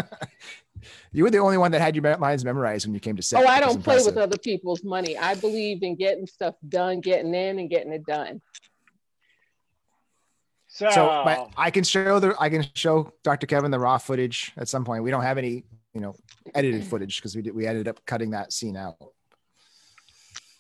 you 1.14 1.24
were 1.24 1.30
the 1.30 1.38
only 1.38 1.58
one 1.58 1.72
that 1.72 1.80
had 1.80 1.96
your 1.96 2.18
lines 2.18 2.44
memorized 2.44 2.86
when 2.86 2.94
you 2.94 3.00
came 3.00 3.16
to 3.16 3.22
set. 3.22 3.42
Oh, 3.42 3.48
I 3.48 3.62
don't 3.62 3.82
play 3.82 4.04
with 4.04 4.18
other 4.18 4.38
people's 4.38 4.84
money. 4.84 5.18
I 5.18 5.36
believe 5.36 5.84
in 5.84 5.96
getting 5.96 6.28
stuff 6.28 6.56
done, 6.68 7.00
getting 7.00 7.34
in, 7.34 7.60
and 7.60 7.70
getting 7.70 7.94
it 7.94 8.06
done. 8.06 8.42
So, 10.68 10.90
so 10.90 11.50
I 11.56 11.72
can 11.72 11.86
show 11.86 12.20
the 12.20 12.36
I 12.38 12.50
can 12.50 12.66
show 12.74 13.14
Dr. 13.24 13.48
Kevin 13.48 13.72
the 13.72 13.80
raw 13.80 13.98
footage 13.98 14.52
at 14.58 14.68
some 14.68 14.84
point. 14.84 15.04
We 15.04 15.12
don't 15.12 15.24
have 15.24 15.38
any, 15.38 15.64
you 15.94 16.02
know, 16.02 16.14
edited 16.54 16.84
footage 16.84 17.16
because 17.16 17.34
we 17.34 17.42
did 17.42 17.56
we 17.56 17.66
ended 17.66 17.88
up 17.88 18.06
cutting 18.06 18.32
that 18.32 18.52
scene 18.52 18.76
out. 18.76 18.98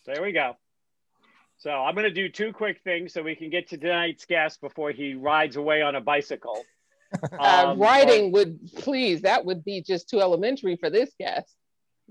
There 0.06 0.22
we 0.22 0.32
go. 0.32 0.56
So 1.66 1.72
I'm 1.72 1.96
going 1.96 2.04
to 2.04 2.12
do 2.12 2.30
two 2.30 2.54
quick 2.54 2.82
things 2.84 3.12
so 3.12 3.24
we 3.24 3.34
can 3.34 3.50
get 3.50 3.70
to 3.70 3.78
tonight's 3.80 4.26
guest 4.26 4.62
before 4.62 4.92
he 4.92 5.16
rides 5.16 5.56
away 5.56 5.82
on 5.82 5.96
a 5.96 6.02
bicycle. 6.02 6.64
Uh, 7.32 7.68
um, 7.68 7.80
riding 7.80 8.32
but, 8.32 8.40
would 8.40 8.60
please 8.78 9.22
that 9.22 9.46
would 9.46 9.64
be 9.64 9.82
just 9.82 10.10
too 10.10 10.20
elementary 10.20 10.76
for 10.76 10.90
this 10.90 11.10
guest. 11.18 11.56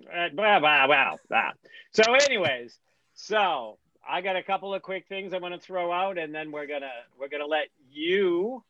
Uh, 0.01 0.29
wow, 0.33 0.63
wow, 0.63 0.89
wow, 0.89 1.19
wow. 1.29 1.51
So, 1.93 2.15
anyways, 2.15 2.79
so 3.13 3.77
I 4.09 4.23
got 4.23 4.37
a 4.37 4.43
couple 4.43 4.73
of 4.73 4.81
quick 4.81 5.05
things 5.07 5.35
I 5.35 5.39
want 5.39 5.53
to 5.53 5.61
throw 5.61 5.93
out, 5.93 6.17
and 6.17 6.35
then 6.35 6.53
we're 6.53 6.69
gonna 6.69 6.93
we're 7.19 7.29
gonna 7.29 7.45
let 7.45 7.67
you, 7.91 8.65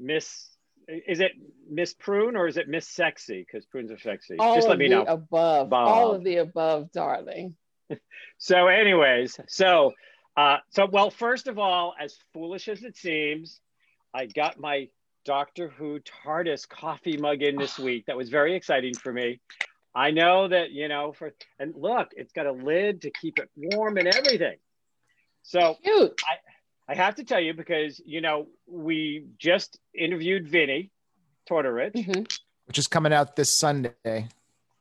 Miss. 0.00 0.48
Is 0.88 1.20
it 1.20 1.32
Miss 1.70 1.94
Prune 1.94 2.34
or 2.34 2.48
is 2.48 2.56
it 2.56 2.66
Miss 2.66 2.88
Sexy? 2.88 3.46
Because 3.46 3.64
prunes 3.66 3.92
are 3.92 3.98
sexy. 3.98 4.36
All 4.38 4.56
Just 4.56 4.68
let 4.68 4.78
me 4.78 4.88
know. 4.88 5.02
Above, 5.02 5.66
above, 5.66 5.88
all 5.88 6.12
of 6.12 6.24
the 6.24 6.38
above, 6.38 6.90
darling. 6.90 7.54
so, 8.38 8.66
anyways, 8.66 9.38
so 9.46 9.92
uh, 10.38 10.58
so 10.70 10.86
well, 10.86 11.10
first 11.10 11.48
of 11.48 11.58
all, 11.58 11.94
as 12.00 12.16
foolish 12.32 12.68
as 12.68 12.84
it 12.84 12.96
seems, 12.96 13.58
I 14.14 14.26
got 14.26 14.60
my 14.60 14.88
Doctor 15.24 15.68
Who 15.68 15.98
TARDIS 15.98 16.68
coffee 16.68 17.16
mug 17.16 17.42
in 17.42 17.56
this 17.56 17.76
week. 17.76 18.06
That 18.06 18.16
was 18.16 18.28
very 18.28 18.54
exciting 18.54 18.94
for 18.94 19.12
me. 19.12 19.40
I 19.96 20.12
know 20.12 20.46
that 20.46 20.70
you 20.70 20.86
know 20.86 21.12
for 21.12 21.32
and 21.58 21.74
look, 21.74 22.10
it's 22.16 22.32
got 22.32 22.46
a 22.46 22.52
lid 22.52 23.02
to 23.02 23.10
keep 23.10 23.40
it 23.40 23.50
warm 23.56 23.96
and 23.96 24.06
everything. 24.06 24.58
So 25.42 25.76
Cute. 25.82 26.20
I, 26.88 26.92
I 26.92 26.94
have 26.94 27.16
to 27.16 27.24
tell 27.24 27.40
you 27.40 27.52
because 27.52 28.00
you 28.06 28.20
know 28.20 28.46
we 28.68 29.26
just 29.40 29.76
interviewed 29.92 30.46
Vinny 30.46 30.92
Tortorich, 31.50 31.94
mm-hmm. 31.94 32.22
which 32.66 32.78
is 32.78 32.86
coming 32.86 33.12
out 33.12 33.34
this 33.34 33.50
Sunday. 33.50 34.28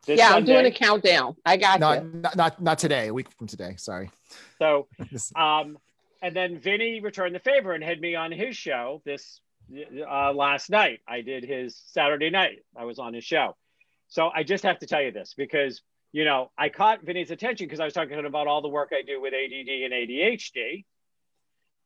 This 0.07 0.17
yeah, 0.17 0.29
Sunday. 0.29 0.53
I'm 0.53 0.63
doing 0.63 0.73
a 0.73 0.75
countdown. 0.75 1.35
I 1.45 1.57
got 1.57 1.79
not, 1.79 2.03
you. 2.03 2.09
Not, 2.13 2.35
not 2.35 2.61
not 2.61 2.79
today. 2.79 3.09
A 3.09 3.13
week 3.13 3.27
from 3.37 3.45
today. 3.47 3.75
Sorry. 3.77 4.09
So, 4.57 4.87
um, 5.35 5.77
and 6.23 6.35
then 6.35 6.57
Vinny 6.57 6.99
returned 7.01 7.35
the 7.35 7.39
favor 7.39 7.73
and 7.73 7.83
had 7.83 8.01
me 8.01 8.15
on 8.15 8.31
his 8.31 8.57
show 8.57 9.01
this 9.05 9.41
uh, 10.09 10.33
last 10.33 10.69
night. 10.69 11.01
I 11.07 11.21
did 11.21 11.43
his 11.43 11.79
Saturday 11.87 12.29
night. 12.29 12.59
I 12.75 12.85
was 12.85 12.97
on 12.97 13.13
his 13.13 13.23
show. 13.23 13.55
So 14.07 14.31
I 14.33 14.43
just 14.43 14.63
have 14.63 14.79
to 14.79 14.87
tell 14.87 15.01
you 15.01 15.11
this 15.11 15.35
because 15.37 15.81
you 16.11 16.25
know, 16.25 16.51
I 16.57 16.69
caught 16.69 17.03
Vinny's 17.03 17.31
attention 17.31 17.67
because 17.67 17.79
I 17.79 17.85
was 17.85 17.93
talking 17.93 18.25
about 18.25 18.47
all 18.47 18.61
the 18.61 18.67
work 18.69 18.91
I 18.91 19.01
do 19.01 19.21
with 19.21 19.33
ADD 19.33 19.67
and 19.67 19.93
ADHD. 19.93 20.85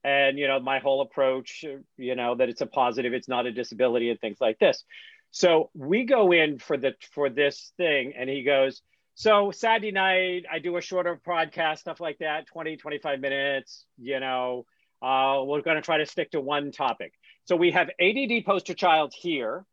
And, 0.04 0.40
you 0.40 0.48
know, 0.48 0.60
my 0.60 0.80
whole 0.80 1.02
approach, 1.02 1.64
you 1.98 2.16
know, 2.16 2.36
that 2.36 2.50
it's 2.50 2.62
a 2.62 2.66
positive, 2.66 3.14
it's 3.14 3.28
not 3.28 3.46
a 3.46 3.52
disability 3.52 4.10
and 4.10 4.20
things 4.20 4.38
like 4.40 4.58
this. 4.58 4.84
So 5.32 5.70
we 5.74 6.04
go 6.04 6.32
in 6.34 6.60
for 6.60 6.78
the 6.78 6.94
for 7.14 7.30
this 7.30 7.72
thing 7.78 8.14
and 8.18 8.30
he 8.30 8.44
goes, 8.44 8.82
so 9.16 9.52
Saturday 9.52 9.92
night, 9.92 10.46
I 10.52 10.60
do 10.60 10.78
a 10.78 10.82
shorter 10.82 11.20
podcast, 11.26 11.80
stuff 11.80 12.00
like 12.00 12.20
that, 12.20 12.48
20, 12.48 12.78
25 12.78 13.20
minutes, 13.20 13.86
you 13.98 14.20
know, 14.20 14.66
uh, 15.02 15.42
we're 15.44 15.62
going 15.62 15.76
to 15.76 15.82
try 15.82 15.98
to 15.98 16.06
stick 16.06 16.32
to 16.32 16.42
one 16.42 16.72
topic. 16.72 17.14
So 17.46 17.56
we 17.56 17.72
have 17.72 17.90
ADD 18.00 18.46
poster 18.46 18.74
child 18.74 19.14
here 19.16 19.66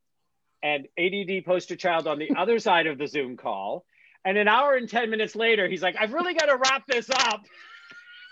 and 0.63 0.87
ADD 0.99 1.45
poster 1.45 1.77
child 1.77 2.07
on 2.07 2.19
the 2.19 2.31
other 2.37 2.59
side 2.59 2.87
of 2.87 2.99
the 2.99 3.07
Zoom 3.07 3.37
call. 3.37 3.85
And 4.25 4.37
an 4.37 4.49
hour 4.49 4.75
and 4.75 4.89
10 4.89 5.11
minutes 5.11 5.37
later, 5.37 5.69
he's 5.69 5.83
like, 5.83 5.97
I've 5.99 6.13
really 6.13 6.35
got 6.35 6.47
to 6.47 6.57
wrap 6.57 6.87
this 6.87 7.09
up. 7.11 7.43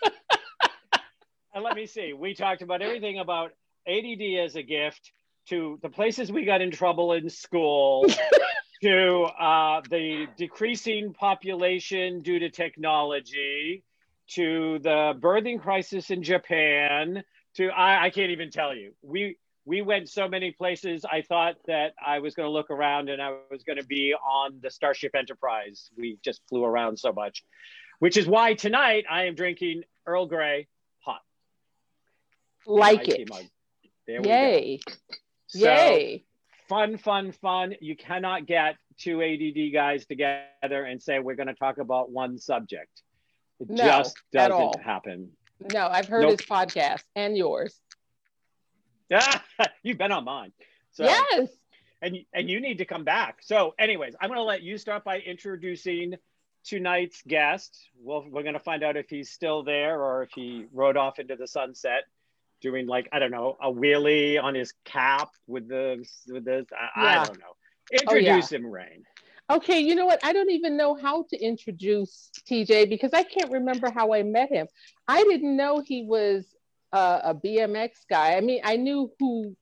and 1.55 1.65
let 1.65 1.77
me 1.77 1.87
see. 1.87 2.13
We 2.13 2.35
talked 2.35 2.63
about 2.63 2.83
everything 2.83 3.19
about 3.19 3.53
ADD 3.87 4.23
as 4.45 4.57
a 4.57 4.63
gift 4.63 5.13
to 5.49 5.79
the 5.83 5.89
places 5.89 6.31
we 6.31 6.45
got 6.45 6.61
in 6.61 6.71
trouble 6.71 7.13
in 7.13 7.31
school, 7.31 8.07
to 8.83 9.23
uh, 9.23 9.81
the 9.89 10.27
decreasing 10.37 11.13
population 11.13 12.21
due 12.21 12.39
to 12.39 12.51
technology, 12.51 13.83
to 14.29 14.79
the 14.81 15.15
birthing 15.19 15.61
crisis 15.61 16.11
in 16.11 16.23
Japan, 16.23 17.23
to 17.55 17.69
I, 17.69 18.07
I 18.07 18.11
can't 18.11 18.31
even 18.31 18.51
tell 18.51 18.75
you. 18.75 18.93
We 19.03 19.39
we 19.65 19.83
went 19.83 20.09
so 20.09 20.29
many 20.29 20.53
places. 20.53 21.05
I 21.05 21.23
thought 21.23 21.57
that 21.67 21.95
I 22.05 22.21
was 22.21 22.35
going 22.35 22.47
to 22.47 22.53
look 22.53 22.71
around 22.71 23.09
and 23.09 23.21
I 23.21 23.35
was 23.51 23.65
going 23.65 23.79
to 23.79 23.85
be 23.85 24.15
on 24.15 24.61
the 24.63 24.71
Starship 24.71 25.15
Enterprise. 25.15 25.91
We 25.97 26.19
just 26.25 26.41
flew 26.49 26.65
around 26.65 26.99
so 26.99 27.13
much, 27.13 27.45
which 27.99 28.17
is 28.17 28.27
why 28.27 28.55
tonight 28.55 29.05
I 29.11 29.25
am 29.25 29.35
drinking 29.35 29.83
Earl 30.07 30.27
Grey 30.27 30.69
hot. 31.01 31.23
Like 32.65 33.09
it. 33.09 33.29
There 34.07 34.21
Yay. 35.57 36.19
So, 36.19 36.23
Fun, 36.69 36.99
fun, 36.99 37.31
fun. 37.31 37.77
You 37.81 37.97
cannot 37.97 38.47
get 38.47 38.77
two 38.99 39.23
ADD 39.23 39.73
guys 39.73 40.05
together 40.07 40.85
and 40.85 41.01
say, 41.01 41.21
we're 41.21 41.37
going 41.37 41.47
to 41.47 41.55
talk 41.55 41.79
about 41.79 42.11
one 42.11 42.39
subject. 42.39 43.03
It 43.61 43.71
no, 43.71 43.85
just 43.85 44.17
doesn't 44.33 44.83
happen. 44.83 45.31
No, 45.73 45.87
I've 45.87 46.09
heard 46.09 46.23
nope. 46.23 46.41
his 46.41 46.47
podcast 46.47 47.03
and 47.15 47.37
yours. 47.37 47.79
Yeah, 49.09 49.41
you've 49.83 49.99
been 49.99 50.13
on 50.13 50.25
mine. 50.25 50.53
So, 50.93 51.05
yes. 51.05 51.51
And 52.03 52.19
and 52.35 52.51
you 52.51 52.61
need 52.61 52.79
to 52.79 52.85
come 52.85 53.05
back. 53.05 53.39
So, 53.41 53.75
anyways, 53.79 54.15
I'm 54.21 54.29
going 54.29 54.39
to 54.39 54.45
let 54.45 54.63
you 54.63 54.77
start 54.77 55.05
by 55.05 55.19
introducing 55.21 56.17
tonight's 56.65 57.23
guest. 57.27 57.89
Well, 58.03 58.27
we're 58.29 58.43
going 58.43 58.55
to 58.55 58.61
find 58.61 58.83
out 58.83 58.97
if 58.97 59.09
he's 59.09 59.31
still 59.31 59.63
there 59.63 60.03
or 60.03 60.25
if 60.25 60.31
he 60.35 60.67
rode 60.73 60.97
off 60.97 61.19
into 61.19 61.37
the 61.37 61.47
sunset, 61.47 62.05
doing 62.61 62.87
like 62.87 63.09
I 63.13 63.19
don't 63.19 63.31
know 63.31 63.57
a 63.63 63.71
wheelie 63.71 64.43
on 64.43 64.55
his 64.55 64.73
cap 64.85 65.31
with 65.47 65.69
the 65.69 66.05
with 66.29 66.45
this. 66.45 66.67
I, 66.73 67.03
yeah. 67.03 67.23
I 67.23 67.25
don't 67.25 67.39
know. 67.39 67.57
Introduce 67.93 68.53
oh, 68.53 68.57
yeah. 68.57 68.59
him, 68.59 68.67
Rain. 68.67 69.05
Okay, 69.49 69.79
you 69.79 69.95
know 69.95 70.07
what? 70.07 70.19
I 70.25 70.33
don't 70.33 70.51
even 70.51 70.77
know 70.77 70.97
how 70.97 71.25
to 71.31 71.39
introduce 71.39 72.31
TJ 72.51 72.89
because 72.91 73.13
I 73.13 73.23
can't 73.23 73.53
remember 73.53 73.93
how 73.93 74.13
I 74.13 74.25
met 74.25 74.51
him. 74.51 74.67
I 75.07 75.23
didn't 75.23 75.57
know 75.57 75.81
he 75.87 76.03
was 76.03 76.45
a, 76.93 77.21
a 77.25 77.35
BMX 77.35 77.91
guy. 78.11 78.35
I 78.35 78.41
mean, 78.41 78.61
I 78.65 78.77
knew 78.77 79.13
who 79.21 79.57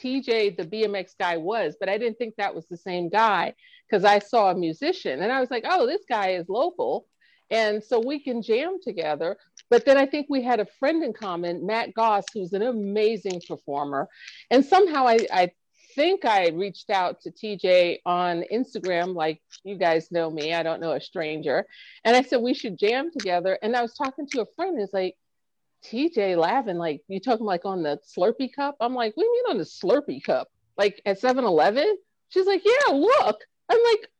TJ, 0.00 0.56
the 0.56 0.64
BMX 0.64 1.12
guy, 1.18 1.36
was, 1.36 1.76
but 1.80 1.88
I 1.88 1.98
didn't 1.98 2.18
think 2.18 2.36
that 2.36 2.54
was 2.54 2.66
the 2.66 2.76
same 2.76 3.08
guy 3.08 3.54
because 3.88 4.04
I 4.04 4.20
saw 4.20 4.50
a 4.50 4.54
musician 4.54 5.20
and 5.20 5.32
I 5.32 5.40
was 5.40 5.50
like, 5.50 5.64
oh, 5.68 5.86
this 5.86 6.02
guy 6.08 6.30
is 6.30 6.48
local. 6.48 7.06
And 7.50 7.82
so 7.82 8.00
we 8.00 8.20
can 8.20 8.40
jam 8.40 8.78
together. 8.82 9.36
But 9.70 9.84
then 9.84 9.96
I 9.96 10.06
think 10.06 10.26
we 10.28 10.42
had 10.42 10.60
a 10.60 10.66
friend 10.78 11.02
in 11.02 11.12
common, 11.12 11.66
Matt 11.66 11.94
Goss, 11.94 12.24
who's 12.32 12.52
an 12.52 12.62
amazing 12.62 13.40
performer. 13.48 14.08
And 14.50 14.64
somehow 14.64 15.06
I, 15.06 15.18
I 15.32 15.50
think 15.94 16.24
I 16.24 16.48
reached 16.48 16.90
out 16.90 17.20
to 17.22 17.30
TJ 17.30 17.98
on 18.04 18.44
Instagram, 18.52 19.14
like 19.14 19.40
you 19.62 19.76
guys 19.76 20.10
know 20.10 20.30
me, 20.30 20.54
I 20.54 20.62
don't 20.62 20.80
know 20.80 20.92
a 20.92 21.00
stranger. 21.00 21.66
And 22.04 22.16
I 22.16 22.22
said, 22.22 22.40
we 22.40 22.54
should 22.54 22.78
jam 22.78 23.10
together. 23.10 23.58
And 23.62 23.74
I 23.76 23.82
was 23.82 23.94
talking 23.94 24.26
to 24.28 24.42
a 24.42 24.46
friend, 24.56 24.74
and 24.74 24.82
it's 24.82 24.92
like, 24.92 25.16
TJ 25.84 26.38
laughing, 26.38 26.78
like, 26.78 27.02
you 27.08 27.20
talking 27.20 27.44
like 27.44 27.64
on 27.64 27.82
the 27.82 27.98
Slurpee 28.16 28.52
cup? 28.54 28.76
I'm 28.80 28.94
like, 28.94 29.14
what 29.16 29.24
do 29.24 29.26
you 29.26 29.44
mean 29.44 29.52
on 29.52 29.58
the 29.58 29.64
Slurpee 29.64 30.24
cup? 30.24 30.48
Like 30.78 31.00
at 31.04 31.20
7 31.20 31.44
Eleven? 31.44 31.96
She's 32.30 32.46
like, 32.46 32.62
yeah, 32.64 32.94
look. 32.94 33.40
I'm 33.68 33.78
like, 33.92 34.10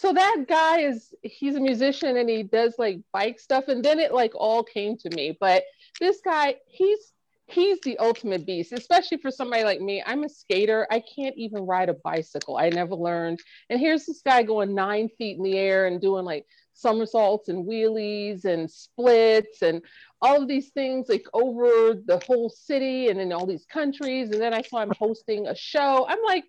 so 0.00 0.14
that 0.14 0.46
guy 0.48 0.80
is, 0.80 1.12
he's 1.20 1.56
a 1.56 1.60
musician 1.60 2.16
and 2.16 2.26
he 2.26 2.42
does 2.42 2.74
like 2.78 3.00
bike 3.12 3.38
stuff. 3.38 3.68
And 3.68 3.84
then 3.84 3.98
it 3.98 4.14
like 4.14 4.32
all 4.34 4.62
came 4.62 4.96
to 4.96 5.10
me. 5.14 5.36
But 5.38 5.64
this 6.00 6.22
guy, 6.24 6.54
he's, 6.66 7.12
he's 7.48 7.78
the 7.82 7.98
ultimate 7.98 8.46
beast, 8.46 8.72
especially 8.72 9.18
for 9.18 9.30
somebody 9.30 9.62
like 9.62 9.82
me. 9.82 10.02
I'm 10.06 10.24
a 10.24 10.30
skater. 10.30 10.86
I 10.90 11.00
can't 11.00 11.36
even 11.36 11.66
ride 11.66 11.90
a 11.90 11.98
bicycle. 12.02 12.56
I 12.56 12.70
never 12.70 12.94
learned. 12.94 13.40
And 13.68 13.78
here's 13.78 14.06
this 14.06 14.22
guy 14.24 14.42
going 14.42 14.74
nine 14.74 15.10
feet 15.18 15.36
in 15.36 15.42
the 15.42 15.58
air 15.58 15.84
and 15.84 16.00
doing 16.00 16.24
like 16.24 16.46
somersaults 16.72 17.50
and 17.50 17.68
wheelies 17.68 18.46
and 18.46 18.70
splits 18.70 19.60
and 19.60 19.82
all 20.22 20.40
of 20.40 20.48
these 20.48 20.70
things 20.70 21.10
like 21.10 21.26
over 21.34 21.92
the 22.06 22.22
whole 22.26 22.48
city 22.48 23.08
and 23.08 23.20
in 23.20 23.34
all 23.34 23.44
these 23.44 23.66
countries. 23.66 24.30
And 24.30 24.40
then 24.40 24.54
I 24.54 24.62
saw 24.62 24.80
him 24.80 24.94
hosting 24.98 25.46
a 25.46 25.54
show. 25.54 26.06
I'm 26.08 26.22
like, 26.24 26.44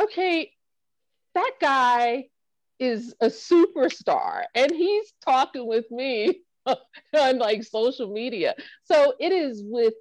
okay, 0.00 0.52
that 1.34 1.50
guy 1.60 2.28
is 2.78 3.14
a 3.20 3.26
superstar 3.26 4.44
and 4.54 4.72
he's 4.72 5.12
talking 5.24 5.66
with 5.66 5.90
me 5.90 6.40
on 6.66 7.38
like 7.38 7.62
social 7.62 8.12
media. 8.12 8.54
So 8.84 9.14
it 9.18 9.32
is 9.32 9.62
with 9.64 9.94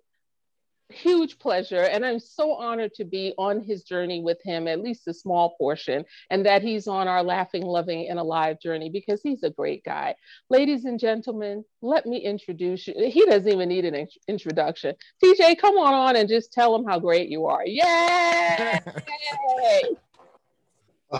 huge 0.89 1.39
pleasure 1.39 1.81
and 1.81 2.05
i'm 2.05 2.19
so 2.19 2.53
honored 2.53 2.93
to 2.93 3.03
be 3.03 3.33
on 3.39 3.59
his 3.59 3.83
journey 3.83 4.21
with 4.21 4.37
him 4.43 4.67
at 4.67 4.81
least 4.81 5.07
a 5.07 5.13
small 5.13 5.55
portion 5.57 6.05
and 6.29 6.45
that 6.45 6.61
he's 6.61 6.87
on 6.87 7.07
our 7.07 7.23
laughing 7.23 7.63
loving 7.63 8.07
and 8.09 8.19
alive 8.19 8.59
journey 8.61 8.89
because 8.89 9.19
he's 9.23 9.41
a 9.43 9.49
great 9.49 9.83
guy. 9.83 10.13
Ladies 10.49 10.85
and 10.85 10.99
gentlemen 10.99 11.65
let 11.81 12.05
me 12.05 12.19
introduce 12.19 12.87
you. 12.87 12.93
He 12.97 13.25
doesn't 13.25 13.51
even 13.51 13.67
need 13.67 13.85
an 13.85 13.95
in- 13.95 14.07
introduction. 14.27 14.95
Tj 15.23 15.57
come 15.57 15.75
on 15.77 15.93
on 15.93 16.15
and 16.15 16.29
just 16.29 16.53
tell 16.53 16.75
him 16.75 16.85
how 16.85 16.99
great 16.99 17.29
you 17.29 17.47
are. 17.47 17.63
Yay! 17.65 18.79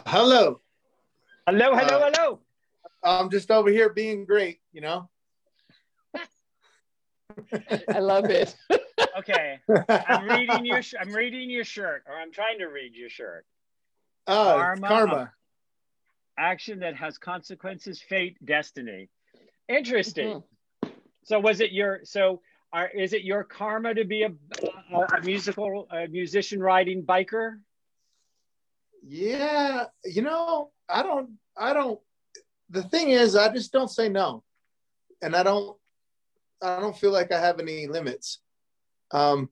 Hello. 0.06 0.62
Hello, 1.48 1.76
hello, 1.76 2.00
Uh, 2.00 2.12
hello. 2.12 2.40
I'm 3.04 3.30
just 3.30 3.52
over 3.52 3.70
here 3.70 3.90
being 3.90 4.26
great, 4.26 4.62
you 4.74 4.82
know. 4.82 5.10
I 7.94 8.00
love 8.00 8.30
it. 8.30 8.56
Okay, 9.18 9.60
I'm 10.10 10.26
reading 10.30 10.66
your. 10.66 10.82
Sh- 10.82 10.96
I'm 11.00 11.14
reading 11.14 11.50
your 11.50 11.64
shirt, 11.64 12.04
or 12.06 12.16
I'm 12.16 12.34
trying 12.34 12.60
to 12.60 12.66
read 12.66 12.96
your 12.96 13.10
shirt. 13.10 13.46
Oh, 14.28 14.56
Karma. 14.58 14.88
karma. 14.88 15.32
Action 16.38 16.80
that 16.80 16.98
has 16.98 17.18
consequences, 17.18 18.02
fate, 18.02 18.36
destiny. 18.44 19.08
Interesting. 19.70 20.44
Mhm. 20.84 20.92
So 21.24 21.40
was 21.40 21.62
it 21.62 21.72
your? 21.72 22.02
So 22.04 22.42
are 22.74 22.90
is 22.90 23.14
it 23.14 23.22
your 23.24 23.46
karma 23.46 23.94
to 23.94 24.04
be 24.04 24.24
a, 24.24 24.32
a, 24.94 25.00
a 25.18 25.22
musical 25.22 25.88
a 25.90 26.08
musician 26.08 26.60
riding 26.62 27.04
biker? 27.04 27.60
Yeah, 29.08 29.86
you 30.04 30.24
know, 30.24 30.72
I 30.90 31.04
don't, 31.04 31.38
I 31.56 31.74
don't. 31.74 32.00
The 32.72 32.82
thing 32.82 33.10
is, 33.10 33.36
I 33.36 33.54
just 33.54 33.72
don't 33.72 33.92
say 33.92 34.10
no, 34.10 34.44
and 35.22 35.36
I 35.36 35.44
don't, 35.44 35.78
I 36.62 36.80
don't 36.80 36.98
feel 36.98 37.12
like 37.12 37.32
I 37.32 37.40
have 37.40 37.60
any 37.60 37.86
limits. 37.86 38.40
Um, 39.12 39.50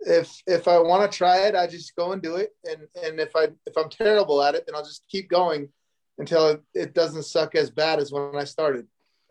if 0.00 0.40
if 0.46 0.68
I 0.68 0.78
want 0.78 1.10
to 1.10 1.16
try 1.16 1.46
it, 1.48 1.56
I 1.56 1.66
just 1.66 1.96
go 1.96 2.12
and 2.12 2.22
do 2.22 2.36
it, 2.36 2.50
and 2.64 2.86
and 3.04 3.18
if 3.18 3.34
I 3.34 3.48
if 3.66 3.76
I'm 3.76 3.90
terrible 3.90 4.40
at 4.40 4.54
it, 4.54 4.66
then 4.66 4.76
I'll 4.76 4.84
just 4.84 5.04
keep 5.08 5.28
going 5.28 5.68
until 6.18 6.48
it, 6.50 6.62
it 6.72 6.94
doesn't 6.94 7.24
suck 7.24 7.56
as 7.56 7.70
bad 7.70 7.98
as 7.98 8.12
when 8.12 8.36
I 8.36 8.44
started, 8.44 8.86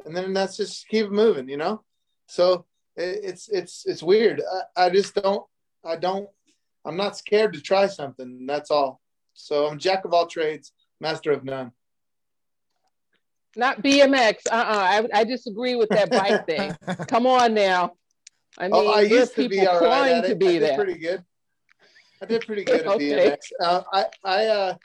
and 0.05 0.15
then 0.15 0.33
that's 0.33 0.57
just 0.57 0.85
keep 0.89 1.09
moving, 1.09 1.47
you 1.47 1.57
know. 1.57 1.81
So 2.27 2.65
it, 2.97 3.21
it's 3.23 3.47
it's 3.47 3.85
it's 3.85 4.03
weird. 4.03 4.41
I, 4.75 4.87
I 4.87 4.89
just 4.89 5.15
don't, 5.15 5.45
I 5.85 5.95
don't, 5.95 6.27
I'm 6.83 6.97
not 6.97 7.17
scared 7.17 7.53
to 7.53 7.61
try 7.61 7.87
something. 7.87 8.45
That's 8.45 8.69
all. 8.69 8.99
So 9.33 9.67
I'm 9.67 9.79
jack 9.79 10.05
of 10.05 10.13
all 10.13 10.27
trades, 10.27 10.71
master 10.99 11.31
of 11.31 11.43
none. 11.43 11.71
Not 13.55 13.83
BMX. 13.83 14.47
Uh-uh. 14.49 14.53
I, 14.53 15.07
I 15.13 15.23
disagree 15.23 15.75
with 15.75 15.89
that 15.89 16.09
bike 16.09 16.45
thing. 16.47 16.75
Come 17.07 17.25
on 17.25 17.53
now. 17.53 17.93
I 18.57 18.63
mean, 18.63 18.71
oh, 18.73 18.91
I 18.91 19.01
used 19.01 19.35
to 19.35 19.43
people 19.43 19.57
be 19.57 19.67
all 19.67 19.81
right 19.81 20.23
to 20.25 20.35
be 20.35 20.47
I 20.47 20.51
did 20.51 20.61
there. 20.61 20.75
pretty 20.75 20.99
good. 20.99 21.23
I 22.21 22.25
did 22.25 22.45
pretty 22.45 22.63
good 22.63 22.81
at 22.81 22.85
BMX. 22.99 23.37
Uh, 23.59 23.81
I, 23.91 24.05
I, 24.23 24.45
uh, 24.45 24.75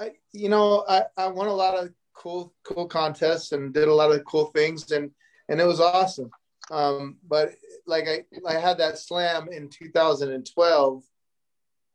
I, 0.00 0.10
you 0.32 0.48
know, 0.48 0.84
I, 0.88 1.02
I 1.16 1.26
won 1.28 1.48
a 1.48 1.52
lot 1.52 1.76
of 1.76 1.90
cool, 2.14 2.54
cool 2.62 2.86
contests 2.86 3.52
and 3.52 3.72
did 3.72 3.88
a 3.88 3.94
lot 3.94 4.12
of 4.12 4.24
cool 4.24 4.46
things, 4.46 4.90
and 4.92 5.10
and 5.48 5.60
it 5.60 5.66
was 5.66 5.80
awesome. 5.80 6.30
Um, 6.70 7.16
but 7.26 7.50
like 7.86 8.06
I, 8.06 8.24
I 8.46 8.58
had 8.60 8.78
that 8.78 8.98
slam 8.98 9.48
in 9.50 9.68
2012, 9.68 11.02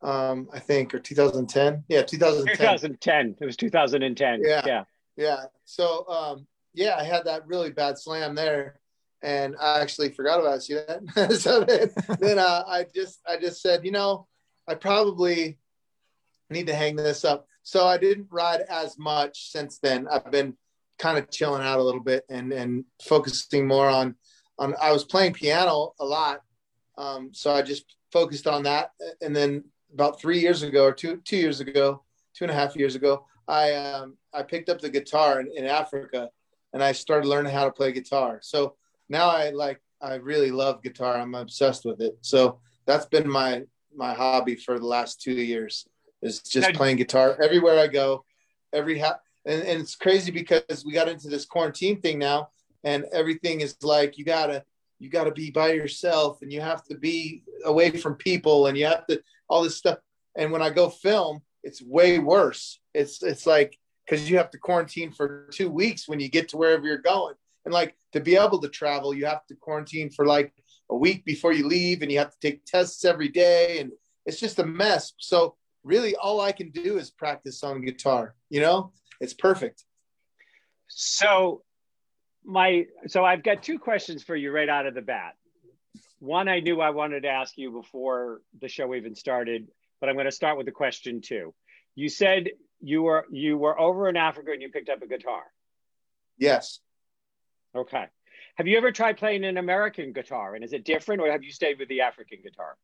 um, 0.06 0.48
I 0.52 0.60
think, 0.60 0.94
or 0.94 1.00
2010. 1.00 1.84
Yeah, 1.88 2.02
2010. 2.02 2.56
2010. 2.56 3.36
It 3.40 3.44
was 3.44 3.56
2010. 3.56 4.40
Yeah. 4.42 4.62
yeah. 4.64 4.84
Yeah. 5.16 5.44
So 5.64 6.08
um, 6.08 6.46
yeah, 6.74 6.96
I 6.96 7.02
had 7.04 7.24
that 7.24 7.46
really 7.46 7.70
bad 7.70 7.98
slam 7.98 8.34
there, 8.34 8.78
and 9.22 9.56
I 9.60 9.80
actually 9.80 10.10
forgot 10.10 10.40
about 10.40 10.58
it. 10.58 10.62
See 10.62 10.74
that? 10.74 11.32
so 11.40 11.64
then, 11.64 11.90
then 12.20 12.38
uh, 12.38 12.62
I 12.66 12.86
just 12.94 13.20
I 13.28 13.36
just 13.36 13.60
said, 13.60 13.84
you 13.84 13.90
know, 13.90 14.28
I 14.68 14.74
probably 14.74 15.58
need 16.50 16.68
to 16.68 16.74
hang 16.74 16.94
this 16.94 17.24
up. 17.24 17.48
So 17.64 17.88
I 17.88 17.98
didn't 17.98 18.28
ride 18.30 18.60
as 18.68 18.96
much 18.98 19.50
since 19.50 19.78
then. 19.78 20.06
I've 20.08 20.30
been 20.30 20.56
kind 21.00 21.18
of 21.18 21.30
chilling 21.30 21.62
out 21.62 21.80
a 21.80 21.82
little 21.82 22.02
bit 22.02 22.24
and 22.28 22.52
and 22.52 22.84
focusing 23.02 23.66
more 23.66 23.88
on 23.88 24.14
on. 24.56 24.76
I 24.80 24.92
was 24.92 25.02
playing 25.02 25.32
piano 25.32 25.94
a 25.98 26.04
lot, 26.04 26.42
um, 26.96 27.30
so 27.32 27.52
I 27.52 27.62
just 27.62 27.96
focused 28.12 28.46
on 28.46 28.62
that. 28.64 28.92
And 29.20 29.34
then 29.34 29.64
about 29.92 30.20
three 30.20 30.40
years 30.40 30.62
ago, 30.62 30.84
or 30.84 30.92
two 30.92 31.18
two 31.24 31.36
years 31.36 31.60
ago, 31.60 32.02
two 32.34 32.44
and 32.44 32.50
a 32.50 32.54
half 32.54 32.76
years 32.76 32.94
ago, 32.94 33.24
I 33.48 33.74
um, 33.74 34.16
I 34.34 34.42
picked 34.42 34.68
up 34.68 34.80
the 34.80 34.90
guitar 34.90 35.40
in, 35.40 35.50
in 35.56 35.64
Africa, 35.64 36.30
and 36.72 36.82
I 36.82 36.92
started 36.92 37.28
learning 37.28 37.52
how 37.52 37.64
to 37.64 37.70
play 37.72 37.92
guitar. 37.92 38.40
So 38.42 38.76
now 39.08 39.28
I 39.28 39.50
like 39.50 39.80
I 40.00 40.14
really 40.14 40.50
love 40.50 40.82
guitar. 40.82 41.16
I'm 41.16 41.34
obsessed 41.34 41.84
with 41.84 42.00
it. 42.00 42.18
So 42.20 42.60
that's 42.86 43.06
been 43.06 43.28
my 43.28 43.62
my 43.94 44.14
hobby 44.14 44.56
for 44.56 44.78
the 44.78 44.86
last 44.86 45.20
two 45.20 45.32
years 45.32 45.86
is 46.22 46.40
just 46.40 46.72
playing 46.74 46.96
guitar 46.96 47.38
everywhere 47.42 47.78
I 47.78 47.86
go. 47.86 48.24
Every 48.72 48.98
ha- 48.98 49.20
and, 49.44 49.62
and 49.62 49.80
it's 49.80 49.94
crazy 49.94 50.30
because 50.30 50.84
we 50.84 50.92
got 50.92 51.08
into 51.08 51.28
this 51.28 51.46
quarantine 51.46 52.00
thing 52.00 52.18
now, 52.18 52.48
and 52.84 53.04
everything 53.12 53.60
is 53.60 53.76
like 53.82 54.18
you 54.18 54.24
gotta 54.24 54.64
you 54.98 55.10
gotta 55.10 55.30
be 55.30 55.50
by 55.50 55.72
yourself, 55.72 56.42
and 56.42 56.52
you 56.52 56.60
have 56.60 56.82
to 56.84 56.96
be 56.96 57.42
away 57.64 57.90
from 57.90 58.16
people, 58.16 58.66
and 58.66 58.76
you 58.76 58.86
have 58.86 59.06
to 59.06 59.22
all 59.48 59.62
this 59.62 59.76
stuff. 59.76 59.98
And 60.36 60.52
when 60.52 60.62
I 60.62 60.70
go 60.70 60.88
film, 60.90 61.40
it's 61.62 61.82
way 61.82 62.18
worse. 62.18 62.80
It's 62.94 63.22
it's 63.22 63.46
like 63.46 63.78
because 64.04 64.30
you 64.30 64.36
have 64.36 64.50
to 64.50 64.58
quarantine 64.58 65.10
for 65.10 65.48
two 65.52 65.70
weeks 65.70 66.08
when 66.08 66.20
you 66.20 66.28
get 66.28 66.48
to 66.50 66.56
wherever 66.56 66.86
you're 66.86 66.98
going. 66.98 67.34
And 67.64 67.74
like 67.74 67.96
to 68.12 68.20
be 68.20 68.36
able 68.36 68.60
to 68.60 68.68
travel, 68.68 69.12
you 69.12 69.26
have 69.26 69.44
to 69.46 69.56
quarantine 69.56 70.10
for 70.10 70.24
like 70.24 70.52
a 70.90 70.96
week 70.96 71.24
before 71.24 71.52
you 71.52 71.66
leave, 71.66 72.02
and 72.02 72.12
you 72.12 72.18
have 72.18 72.30
to 72.30 72.38
take 72.40 72.64
tests 72.64 73.04
every 73.04 73.28
day, 73.28 73.80
and 73.80 73.90
it's 74.24 74.38
just 74.38 74.60
a 74.60 74.66
mess. 74.66 75.14
So 75.18 75.56
really, 75.82 76.14
all 76.14 76.40
I 76.40 76.52
can 76.52 76.70
do 76.70 76.98
is 76.98 77.10
practice 77.10 77.64
on 77.64 77.82
guitar. 77.82 78.34
You 78.50 78.60
know, 78.60 78.92
it's 79.20 79.34
perfect. 79.34 79.84
So 80.88 81.62
my 82.44 82.86
so 83.08 83.24
I've 83.24 83.42
got 83.42 83.62
two 83.62 83.78
questions 83.78 84.22
for 84.22 84.36
you 84.36 84.52
right 84.52 84.68
out 84.68 84.86
of 84.86 84.94
the 84.94 85.02
bat. 85.02 85.34
One 86.18 86.48
I 86.48 86.60
knew 86.60 86.80
I 86.80 86.90
wanted 86.90 87.22
to 87.22 87.28
ask 87.28 87.56
you 87.58 87.70
before 87.70 88.40
the 88.60 88.68
show 88.68 88.94
even 88.94 89.14
started, 89.14 89.68
but 90.00 90.08
I'm 90.08 90.16
going 90.16 90.26
to 90.26 90.32
start 90.32 90.56
with 90.56 90.66
the 90.66 90.72
question 90.72 91.20
two. 91.20 91.54
You 91.94 92.08
said 92.08 92.50
you 92.80 93.02
were 93.02 93.26
you 93.30 93.58
were 93.58 93.78
over 93.78 94.08
in 94.08 94.16
Africa 94.16 94.52
and 94.52 94.62
you 94.62 94.70
picked 94.70 94.88
up 94.88 95.02
a 95.02 95.06
guitar. 95.06 95.42
Yes. 96.38 96.80
Okay. 97.74 98.04
Have 98.56 98.66
you 98.66 98.76
ever 98.78 98.92
tried 98.92 99.18
playing 99.18 99.44
an 99.44 99.58
American 99.58 100.12
guitar 100.12 100.54
and 100.54 100.64
is 100.64 100.72
it 100.72 100.84
different 100.84 101.20
or 101.20 101.30
have 101.30 101.42
you 101.42 101.52
stayed 101.52 101.78
with 101.78 101.88
the 101.88 102.00
African 102.00 102.38
guitar? 102.42 102.76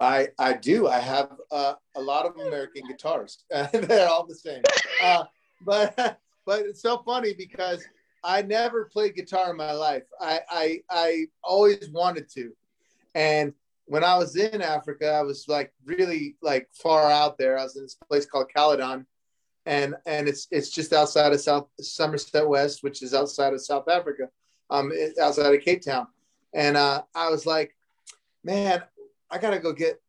I 0.00 0.28
I 0.38 0.54
do. 0.54 0.88
I 0.88 0.98
have 0.98 1.30
uh, 1.50 1.74
a 1.94 2.00
lot 2.00 2.26
of 2.26 2.36
American 2.36 2.82
guitars. 2.88 3.44
They're 3.72 4.08
all 4.08 4.26
the 4.26 4.34
same. 4.34 4.62
Uh, 5.02 5.24
but 5.60 5.94
but 6.46 6.60
it's 6.60 6.82
so 6.82 6.98
funny 7.04 7.34
because 7.34 7.84
I 8.24 8.42
never 8.42 8.84
played 8.84 9.14
guitar 9.14 9.50
in 9.50 9.56
my 9.56 9.72
life. 9.72 10.04
I 10.20 10.40
I 10.48 10.80
I 10.90 11.26
always 11.42 11.90
wanted 11.90 12.28
to, 12.34 12.52
and 13.14 13.52
when 13.86 14.04
I 14.04 14.16
was 14.16 14.36
in 14.36 14.62
Africa, 14.62 15.12
I 15.12 15.22
was 15.22 15.46
like 15.48 15.72
really 15.84 16.36
like 16.40 16.68
far 16.72 17.10
out 17.10 17.36
there. 17.38 17.58
I 17.58 17.64
was 17.64 17.76
in 17.76 17.82
this 17.82 17.96
place 18.08 18.26
called 18.26 18.50
Caledon, 18.54 19.06
and 19.66 19.94
and 20.06 20.28
it's 20.28 20.46
it's 20.50 20.70
just 20.70 20.92
outside 20.92 21.32
of 21.32 21.40
South 21.40 21.68
Somerset 21.80 22.48
West, 22.48 22.82
which 22.82 23.02
is 23.02 23.14
outside 23.14 23.52
of 23.52 23.60
South 23.60 23.88
Africa, 23.88 24.28
um, 24.70 24.92
outside 25.20 25.54
of 25.54 25.60
Cape 25.62 25.82
Town, 25.82 26.06
and 26.54 26.76
uh, 26.76 27.02
I 27.14 27.28
was 27.28 27.44
like, 27.44 27.74
man, 28.44 28.82
I 29.30 29.38
gotta 29.38 29.58
go 29.58 29.72
get, 29.72 30.00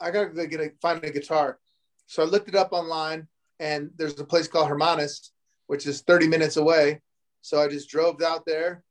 I 0.00 0.10
gotta 0.10 0.30
go 0.30 0.46
get 0.46 0.60
a 0.60 0.72
find 0.80 1.02
a 1.04 1.10
guitar. 1.10 1.58
So 2.06 2.22
I 2.22 2.26
looked 2.26 2.48
it 2.48 2.54
up 2.54 2.72
online, 2.72 3.28
and 3.60 3.90
there's 3.96 4.18
a 4.18 4.24
place 4.24 4.48
called 4.48 4.68
Hermanus, 4.68 5.30
which 5.66 5.86
is 5.86 6.02
30 6.02 6.28
minutes 6.28 6.56
away. 6.56 7.00
So 7.44 7.60
I 7.60 7.68
just 7.68 7.90
drove 7.90 8.22
out 8.22 8.46
there, 8.46 8.82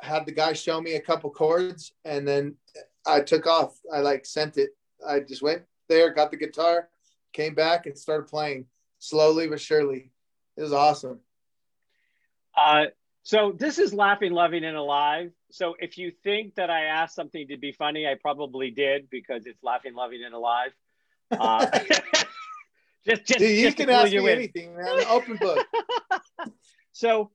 had 0.00 0.24
the 0.24 0.32
guy 0.32 0.54
show 0.54 0.80
me 0.80 0.94
a 0.94 1.00
couple 1.00 1.28
chords, 1.28 1.92
and 2.06 2.26
then 2.26 2.54
I 3.06 3.20
took 3.20 3.46
off. 3.46 3.78
I 3.92 3.98
like 3.98 4.24
sent 4.24 4.56
it. 4.56 4.70
I 5.06 5.20
just 5.20 5.42
went 5.42 5.64
there, 5.86 6.08
got 6.14 6.30
the 6.30 6.38
guitar, 6.38 6.88
came 7.34 7.54
back, 7.54 7.84
and 7.84 7.98
started 7.98 8.28
playing 8.28 8.64
slowly 8.98 9.46
but 9.46 9.60
surely. 9.60 10.10
It 10.56 10.62
was 10.62 10.72
awesome. 10.72 11.20
Uh, 12.58 12.86
so 13.24 13.54
this 13.54 13.78
is 13.78 13.92
laughing, 13.92 14.32
loving, 14.32 14.64
and 14.64 14.78
alive. 14.78 15.30
So 15.50 15.74
if 15.78 15.98
you 15.98 16.12
think 16.24 16.54
that 16.54 16.70
I 16.70 16.84
asked 16.84 17.14
something 17.14 17.46
to 17.48 17.58
be 17.58 17.72
funny, 17.72 18.06
I 18.06 18.14
probably 18.14 18.70
did 18.70 19.10
because 19.10 19.44
it's 19.44 19.62
laughing, 19.62 19.94
loving, 19.94 20.22
and 20.24 20.32
alive. 20.32 20.70
Uh, 21.30 21.66
just, 23.06 23.26
just, 23.26 23.38
Dude, 23.38 23.50
you 23.50 23.64
just 23.64 23.76
can 23.76 23.90
ask 23.90 24.10
you 24.10 24.22
me 24.22 24.32
in. 24.32 24.38
anything, 24.38 24.74
man. 24.74 25.04
Open 25.10 25.36
book. 25.36 25.66
So 26.92 27.30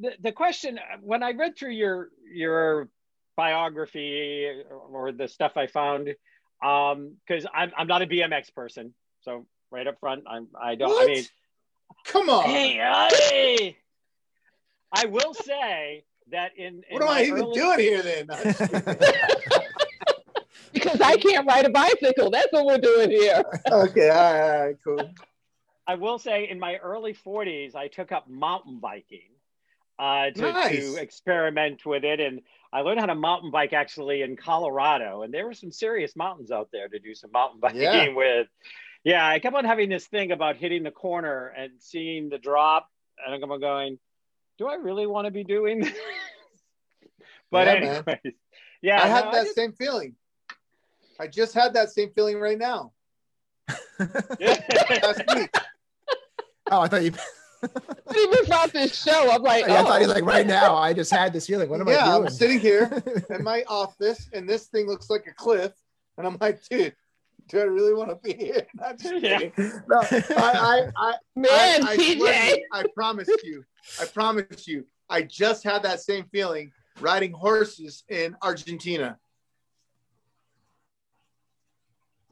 the, 0.00 0.12
the 0.20 0.32
question 0.32 0.78
when 1.02 1.22
I 1.22 1.32
read 1.32 1.56
through 1.56 1.72
your 1.72 2.08
your 2.32 2.88
biography 3.36 4.48
or 4.90 5.12
the 5.12 5.28
stuff 5.28 5.56
I 5.56 5.66
found, 5.66 6.14
um, 6.64 7.16
because 7.26 7.46
I'm 7.54 7.72
I'm 7.76 7.86
not 7.86 8.02
a 8.02 8.06
BMX 8.06 8.54
person, 8.54 8.94
so 9.20 9.46
right 9.70 9.86
up 9.86 9.98
front, 10.00 10.24
I'm 10.28 10.48
I 10.60 10.74
don't. 10.74 10.90
What? 10.90 11.10
I 11.10 11.14
mean, 11.14 11.24
Come 12.06 12.28
on. 12.30 12.44
hey, 12.44 12.78
hey, 13.30 13.76
I 14.92 15.06
will 15.06 15.34
say 15.34 16.04
that 16.30 16.56
in, 16.56 16.82
in 16.88 16.94
what 16.94 17.02
am 17.02 17.08
I 17.08 17.22
even 17.24 17.42
early- 17.42 17.54
doing 17.54 17.78
here 17.80 18.02
then? 18.02 18.26
No, 18.26 18.34
I'm 18.34 18.42
just 18.44 18.58
kidding. 18.58 18.82
because 20.72 21.00
I 21.00 21.16
can't 21.16 21.46
ride 21.46 21.66
a 21.66 21.70
bicycle. 21.70 22.30
That's 22.30 22.52
what 22.52 22.64
we're 22.66 22.78
doing 22.78 23.10
here. 23.10 23.42
okay, 23.70 24.08
all 24.10 24.32
right, 24.32 24.40
all 24.56 24.66
right, 24.66 24.76
cool. 24.84 25.10
I 25.86 25.96
will 25.96 26.18
say 26.18 26.48
in 26.48 26.58
my 26.60 26.76
early 26.76 27.12
40s, 27.12 27.74
I 27.74 27.88
took 27.88 28.12
up 28.12 28.28
mountain 28.28 28.78
biking 28.78 29.31
uh, 30.02 30.30
to, 30.30 30.40
Nice. 30.52 30.94
to 30.94 30.96
experiment 31.00 31.86
with 31.86 32.02
it. 32.04 32.18
And 32.18 32.40
I 32.72 32.80
learned 32.80 32.98
how 32.98 33.06
to 33.06 33.14
mountain 33.14 33.50
bike 33.52 33.72
actually 33.72 34.22
in 34.22 34.36
Colorado. 34.36 35.22
And 35.22 35.32
there 35.32 35.46
were 35.46 35.54
some 35.54 35.70
serious 35.70 36.16
mountains 36.16 36.50
out 36.50 36.70
there 36.72 36.88
to 36.88 36.98
do 36.98 37.14
some 37.14 37.30
mountain 37.30 37.60
biking 37.64 37.82
Yeah. 37.82 38.08
with. 38.14 38.48
Yeah, 39.04 39.26
I 39.26 39.38
kept 39.38 39.54
on 39.56 39.64
having 39.64 39.88
this 39.88 40.06
thing 40.06 40.32
about 40.32 40.56
hitting 40.56 40.82
the 40.82 40.90
corner 40.90 41.48
and 41.56 41.72
seeing 41.80 42.28
the 42.30 42.38
drop, 42.38 42.88
and 43.24 43.34
I'm 43.34 43.60
going, 43.60 43.98
do 44.58 44.66
I 44.68 44.74
really 44.74 45.06
want 45.06 45.26
to 45.26 45.30
be 45.32 45.42
doing 45.44 45.80
this? 45.82 45.92
but 47.50 47.66
Yeah, 47.66 47.72
anyways, 47.74 48.06
man. 48.06 48.18
yeah, 48.80 49.02
I 49.02 49.06
had 49.06 49.24
no, 49.26 49.32
that 49.32 49.44
just- 49.44 49.54
same 49.56 49.72
feeling. 49.72 50.14
I 51.20 51.26
just 51.28 51.52
had 51.54 51.74
that 51.74 51.90
same 51.90 52.10
feeling 52.14 52.38
right 52.40 52.58
now. 52.58 52.92
Last 53.98 55.22
week. 55.34 55.54
Oh, 56.70 56.80
I 56.80 56.88
thought 56.88 57.02
you. 57.02 57.12
Even 57.62 58.44
throughout 58.44 58.72
this 58.72 59.00
show, 59.00 59.30
I'm 59.30 59.42
like, 59.42 59.64
I 59.64 59.82
thought 59.82 59.96
oh, 59.96 59.98
he's 59.98 60.08
like 60.08 60.24
right 60.24 60.46
now. 60.46 60.74
I 60.74 60.92
just 60.92 61.10
had 61.10 61.32
this 61.32 61.46
feeling. 61.46 61.68
What 61.68 61.80
am 61.80 61.88
yeah, 61.88 62.04
I 62.04 62.16
doing? 62.16 62.26
I'm 62.26 62.32
sitting 62.32 62.58
here 62.58 63.02
in 63.30 63.44
my 63.44 63.64
office, 63.68 64.28
and 64.32 64.48
this 64.48 64.66
thing 64.66 64.86
looks 64.86 65.08
like 65.08 65.26
a 65.26 65.34
cliff, 65.34 65.72
and 66.18 66.26
I'm 66.26 66.36
like, 66.40 66.62
dude, 66.68 66.94
do 67.48 67.60
I 67.60 67.64
really 67.64 67.94
want 67.94 68.10
to 68.10 68.16
be 68.16 68.34
here? 68.34 68.66
I'm 68.84 68.98
just 68.98 69.22
Yeah. 69.22 69.38
No, 69.88 70.00
I, 70.00 70.22
I, 70.36 70.90
I, 70.96 71.14
man, 71.36 71.48
I, 71.86 71.92
I, 71.92 71.96
TJ. 71.96 72.18
swear 72.18 72.46
you, 72.56 72.66
I 72.72 72.84
promise 72.94 73.28
you, 73.44 73.64
I 74.00 74.04
promise 74.06 74.66
you, 74.66 74.86
I 75.08 75.22
just 75.22 75.62
had 75.62 75.82
that 75.84 76.00
same 76.00 76.24
feeling 76.32 76.72
riding 77.00 77.32
horses 77.32 78.04
in 78.08 78.36
Argentina. 78.42 79.18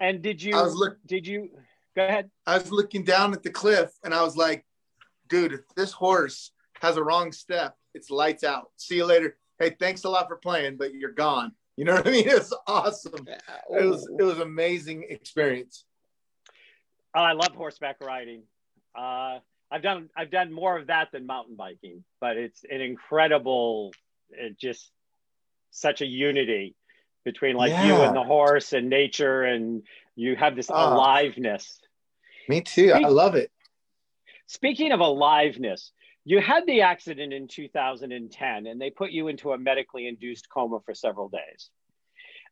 and 0.01 0.23
did 0.23 0.43
you? 0.43 0.57
I 0.57 0.62
was 0.62 0.75
look, 0.75 0.97
did 1.07 1.27
you? 1.27 1.51
Go 1.95 2.07
ahead. 2.07 2.31
I 2.47 2.59
was 2.59 2.73
looking 2.73 3.05
down 3.05 3.33
at 3.33 3.43
the 3.43 3.51
cliff, 3.51 3.90
and 4.03 4.14
I 4.14 4.23
was 4.23 4.37
like, 4.37 4.64
dude, 5.31 5.53
if 5.55 5.61
this 5.77 5.93
horse 5.93 6.51
has 6.83 6.97
a 6.99 7.03
wrong 7.03 7.33
step, 7.33 7.77
it's 7.95 8.11
lights 8.11 8.45
out. 8.45 8.71
See 8.77 8.97
you 8.97 9.07
later. 9.07 9.37
Hey, 9.59 9.75
thanks 9.79 10.05
a 10.05 10.11
lot 10.11 10.29
for 10.29 10.37
playing, 10.37 10.77
but 10.77 10.93
you're 10.95 11.12
gone. 11.12 11.53
You 11.77 11.85
know 11.87 11.95
what 11.95 12.07
I 12.07 12.11
mean? 12.11 12.25
It's 12.29 12.53
awesome. 12.66 13.27
It 13.27 13.87
was 13.87 14.07
it 14.19 14.23
was 14.23 14.38
amazing 14.38 15.07
experience. 15.09 15.85
Oh, 17.14 17.21
I 17.23 17.33
love 17.33 17.55
horseback 17.55 17.97
riding. 18.03 18.43
Uh, 18.95 19.38
I've 19.71 19.83
done 19.83 20.11
I've 20.16 20.31
done 20.31 20.53
more 20.53 20.77
of 20.77 20.88
that 20.88 21.09
than 21.12 21.27
mountain 21.27 21.57
biking, 21.57 22.05
but 22.21 22.37
it's 22.37 22.62
an 22.71 22.81
incredible, 22.81 23.93
it 24.31 24.59
just 24.59 24.90
such 25.71 26.01
a 26.03 26.07
unity 26.07 26.75
between 27.25 27.55
like 27.57 27.71
you 27.87 27.95
and 27.95 28.16
the 28.16 28.25
horse 28.25 28.73
and 28.73 28.88
nature, 28.90 29.43
and 29.43 29.83
you 30.16 30.37
have 30.37 30.57
this 30.57 30.71
Ah. 30.71 30.95
aliveness. 30.95 31.81
Me 32.49 32.61
too. 32.61 32.93
I 32.93 32.99
love 33.09 33.35
it. 33.37 33.51
Speaking 34.51 34.91
of 34.91 34.99
aliveness, 34.99 35.93
you 36.25 36.41
had 36.41 36.67
the 36.67 36.81
accident 36.81 37.33
in 37.33 37.47
2010 37.47 38.67
and 38.67 38.81
they 38.81 38.91
put 38.91 39.13
you 39.13 39.29
into 39.29 39.53
a 39.53 39.59
medically 39.59 40.09
induced 40.09 40.49
coma 40.51 40.81
for 40.85 40.93
several 40.93 41.29
days. 41.29 41.71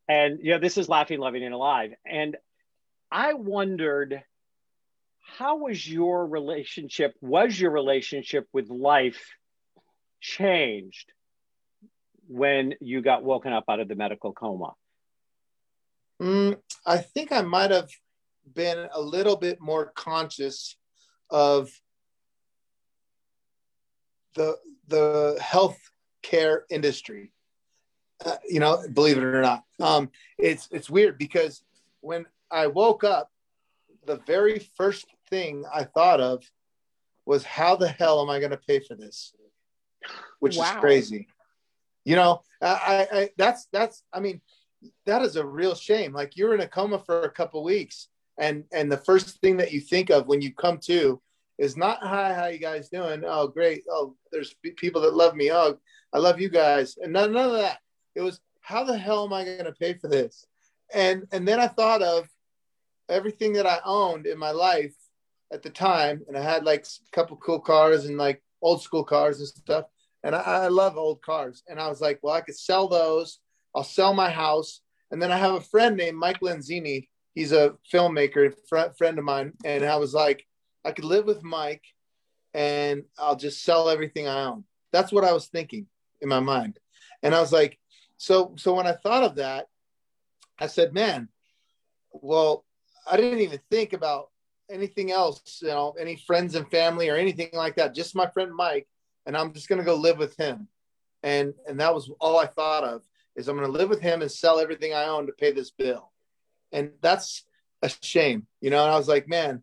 And 0.09 0.39
know, 0.53 0.61
this 0.61 0.79
is 0.79 0.89
laughing, 0.89 1.19
loving, 1.19 1.43
and 1.43 1.53
alive. 1.53 1.91
And 2.07 2.37
I 3.11 3.33
wondered 3.33 4.23
how 5.19 5.57
was 5.57 5.91
your 5.91 6.25
relationship, 6.25 7.17
was 7.21 7.59
your 7.59 7.73
relationship 7.73 8.47
with 8.53 8.71
life 8.71 9.33
changed 10.21 11.11
when 12.29 12.75
you 12.81 13.03
got 13.03 13.25
woken 13.25 13.53
up 13.53 13.65
out 13.69 13.81
of 13.81 13.89
the 13.89 13.97
medical 13.97 14.33
coma? 14.33 14.75
Mm, 16.23 16.59
I 16.87 16.99
think 16.99 17.33
I 17.33 17.43
might 17.43 17.73
have 17.73 17.91
been 18.55 18.87
a 18.95 19.01
little 19.01 19.37
bit 19.37 19.61
more 19.61 19.91
conscious 19.97 20.77
of 21.29 21.69
the 24.39 24.57
the 24.87 25.39
health 25.43 25.79
care 26.23 26.65
industry. 26.71 27.33
Uh, 28.25 28.37
you 28.49 28.59
know, 28.59 28.83
believe 28.95 29.19
it 29.19 29.23
or 29.23 29.43
not, 29.43 29.65
um, 29.81 30.11
it's 30.39 30.69
it's 30.73 30.89
weird 30.91 31.19
because 31.19 31.63
when 32.01 32.25
I 32.51 32.67
woke 32.69 33.05
up, 33.05 33.31
the 34.07 34.17
very 34.27 34.59
first 34.77 35.07
thing 35.29 35.65
I 35.73 35.85
thought 35.85 36.21
of 36.21 36.43
was 37.27 37.45
how 37.45 37.77
the 37.77 37.89
hell 37.89 38.23
am 38.23 38.31
I 38.31 38.39
going 38.39 38.51
to 38.51 38.57
pay 38.57 38.81
for 38.81 38.95
this? 38.95 39.35
Which 40.41 40.57
Wow. 40.57 40.65
is 40.65 40.81
crazy. 40.81 41.29
You 42.05 42.17
know, 42.17 42.41
I, 42.63 43.07
I, 43.13 43.19
I 43.19 43.31
that's 43.37 43.67
that's 43.73 44.03
I 44.13 44.21
mean, 44.21 44.41
that 45.07 45.23
is 45.23 45.37
a 45.37 45.47
real 45.47 45.75
shame. 45.75 46.13
Like 46.13 46.37
you're 46.37 46.55
in 46.55 46.61
a 46.61 46.69
coma 46.69 46.99
for 46.99 47.23
a 47.23 47.31
couple 47.31 47.63
weeks, 47.63 48.09
and 48.39 48.65
and 48.73 48.91
the 48.91 48.97
first 48.97 49.41
thing 49.41 49.59
that 49.59 49.73
you 49.73 49.81
think 49.81 50.11
of 50.11 50.27
when 50.27 50.41
you 50.41 50.55
come 50.55 50.79
to 50.87 51.21
is 51.59 51.77
not 51.77 52.03
hi, 52.03 52.33
how 52.35 52.47
you 52.47 52.59
guys 52.59 52.89
doing? 52.89 53.23
Oh, 53.27 53.49
great. 53.49 53.85
Oh, 53.91 54.15
there's 54.31 54.55
people 54.77 55.03
that 55.03 55.15
love 55.15 55.35
me. 55.35 55.51
Oh, 55.53 55.79
I 56.13 56.19
love 56.19 56.41
you 56.41 56.49
guys, 56.49 56.97
and 57.01 57.13
none, 57.13 57.33
none 57.33 57.51
of 57.51 57.61
that. 57.61 57.79
It 58.15 58.21
was 58.23 58.41
how 58.61 58.85
the 58.85 58.97
hell 58.97 59.25
am 59.25 59.33
I 59.33 59.45
going 59.45 59.65
to 59.65 59.73
pay 59.73 59.95
for 59.95 60.09
this? 60.09 60.47
And 60.93 61.25
and 61.33 61.47
then 61.47 61.61
I 61.61 61.69
thought 61.69 62.03
of 62.03 62.29
everything 63.09 63.55
that 63.55 63.67
I 63.67 63.81
owned 63.85 64.27
in 64.27 64.39
my 64.39 64.51
life 64.51 64.95
at 65.53 65.63
the 65.63 65.71
time, 65.71 66.23
and 66.29 66.37
I 66.37 66.43
had 66.43 66.65
like 66.65 66.85
a 66.85 67.11
couple 67.13 67.37
cool 67.39 67.61
cars 67.61 68.07
and 68.07 68.17
like 68.17 68.43
old 68.63 68.83
school 68.83 69.05
cars 69.05 69.39
and 69.39 69.49
stuff. 69.49 69.85
And 70.25 70.35
I, 70.35 70.41
I 70.41 70.69
love 70.69 70.97
old 70.97 71.23
cars. 71.23 71.63
And 71.69 71.79
I 71.81 71.89
was 71.89 72.01
like, 72.01 72.19
well, 72.23 72.35
I 72.35 72.41
could 72.41 72.59
sell 72.59 72.89
those. 72.89 73.39
I'll 73.75 73.85
sell 73.85 74.15
my 74.15 74.31
house. 74.31 74.81
And 75.11 75.23
then 75.23 75.31
I 75.33 75.39
have 75.39 75.55
a 75.55 75.61
friend 75.61 75.97
named 75.97 76.19
Mike 76.19 76.41
Lenzini. 76.41 77.09
He's 77.35 77.53
a 77.53 77.75
filmmaker, 77.93 78.53
fr- 78.69 78.93
friend 78.97 79.19
of 79.19 79.25
mine. 79.25 79.53
And 79.65 79.85
I 79.85 79.97
was 79.97 80.13
like, 80.13 80.45
I 80.85 80.93
could 80.93 81.05
live 81.05 81.27
with 81.27 81.43
Mike 81.43 81.85
and 82.55 83.05
I'll 83.19 83.37
just 83.37 83.63
sell 83.63 83.89
everything 83.89 84.27
I 84.27 84.45
own. 84.45 84.65
That's 84.93 85.13
what 85.13 85.25
I 85.25 85.33
was 85.33 85.47
thinking 85.47 85.87
in 86.21 86.29
my 86.29 86.41
mind. 86.41 86.79
And 87.23 87.35
I 87.35 87.41
was 87.41 87.53
like, 87.53 87.79
so 88.17 88.55
so 88.57 88.75
when 88.75 88.87
I 88.87 88.93
thought 88.93 89.23
of 89.23 89.37
that, 89.37 89.67
I 90.59 90.67
said, 90.67 90.93
man, 90.93 91.29
well, 92.13 92.65
I 93.11 93.17
didn't 93.17 93.41
even 93.41 93.61
think 93.71 93.93
about 93.93 94.31
anything 94.71 95.13
else, 95.13 95.61
you 95.63 95.69
know, 95.69 95.95
any 95.99 96.17
friends 96.17 96.55
and 96.55 96.71
family 96.71 97.09
or 97.09 97.17
anything 97.17 97.51
like 97.53 97.77
that. 97.77 97.95
Just 97.95 98.17
my 98.17 98.27
friend 98.29 98.55
Mike, 98.55 98.89
and 99.27 99.37
I'm 99.37 99.53
just 99.53 99.69
gonna 99.69 99.85
go 99.85 99.95
live 99.95 100.19
with 100.19 100.37
him. 100.37 100.69
And 101.23 101.55
and 101.67 101.81
that 101.81 101.95
was 101.95 102.11
all 102.21 102.39
I 102.39 102.47
thought 102.47 102.85
of 102.85 103.03
is 103.37 103.49
I'm 103.49 103.57
gonna 103.57 103.69
live 103.69 103.89
with 103.89 104.01
him 104.01 104.23
and 104.23 104.31
sell 104.31 104.59
everything 104.59 104.95
I 104.95 105.05
own 105.05 105.27
to 105.27 105.33
pay 105.33 105.53
this 105.53 105.71
bill. 105.71 106.11
And 106.73 106.93
that's 107.01 107.45
a 107.83 107.91
shame, 108.03 108.47
you 108.61 108.71
know. 108.71 108.83
And 108.83 108.93
I 108.93 108.99
was 108.99 109.09
like, 109.09 109.29
man, 109.29 109.63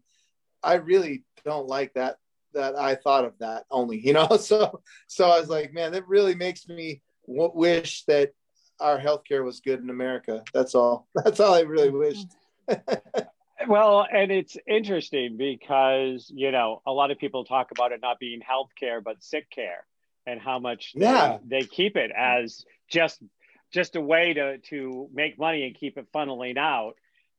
I 0.65 0.75
really 0.75 1.23
don't 1.45 1.67
like 1.67 1.93
that 1.93 2.17
that 2.53 2.75
I 2.77 2.95
thought 2.95 3.25
of 3.25 3.33
that 3.39 3.65
only, 3.69 3.99
you 3.99 4.13
know. 4.13 4.27
So 4.37 4.81
so 5.07 5.29
I 5.29 5.39
was 5.39 5.49
like, 5.49 5.73
man, 5.73 5.91
that 5.91 6.07
really 6.07 6.35
makes 6.35 6.67
me 6.67 7.01
w- 7.27 7.51
wish 7.53 8.03
that 8.05 8.31
our 8.79 8.99
healthcare 8.99 9.43
was 9.43 9.59
good 9.61 9.79
in 9.81 9.89
America. 9.89 10.43
That's 10.53 10.75
all. 10.75 11.07
That's 11.15 11.39
all 11.39 11.53
I 11.53 11.61
really 11.61 11.89
mm-hmm. 11.89 11.97
wished. 11.97 13.27
Well, 13.67 14.05
and 14.11 14.31
it's 14.31 14.57
interesting 14.67 15.37
because, 15.37 16.29
you 16.33 16.51
know, 16.51 16.81
a 16.85 16.91
lot 16.91 17.09
of 17.09 17.17
people 17.17 17.45
talk 17.45 17.71
about 17.71 17.93
it 17.93 18.01
not 18.01 18.19
being 18.19 18.41
health 18.41 18.69
care, 18.77 19.01
but 19.01 19.23
sick 19.23 19.49
care 19.49 19.85
and 20.27 20.39
how 20.39 20.59
much 20.59 20.93
they- 20.93 21.05
Yeah. 21.05 21.39
they, 21.43 21.63
keep 21.63 21.95
it 21.95 22.11
as 22.15 22.65
just 22.89 23.23
just 23.71 23.95
a 23.95 24.01
way 24.01 24.33
to 24.33 24.59
to 24.69 25.09
make 25.13 25.39
money 25.39 25.65
and 25.65 25.75
keep 25.75 25.97
it 25.97 26.11
funneling 26.11 26.57
out. 26.57 26.95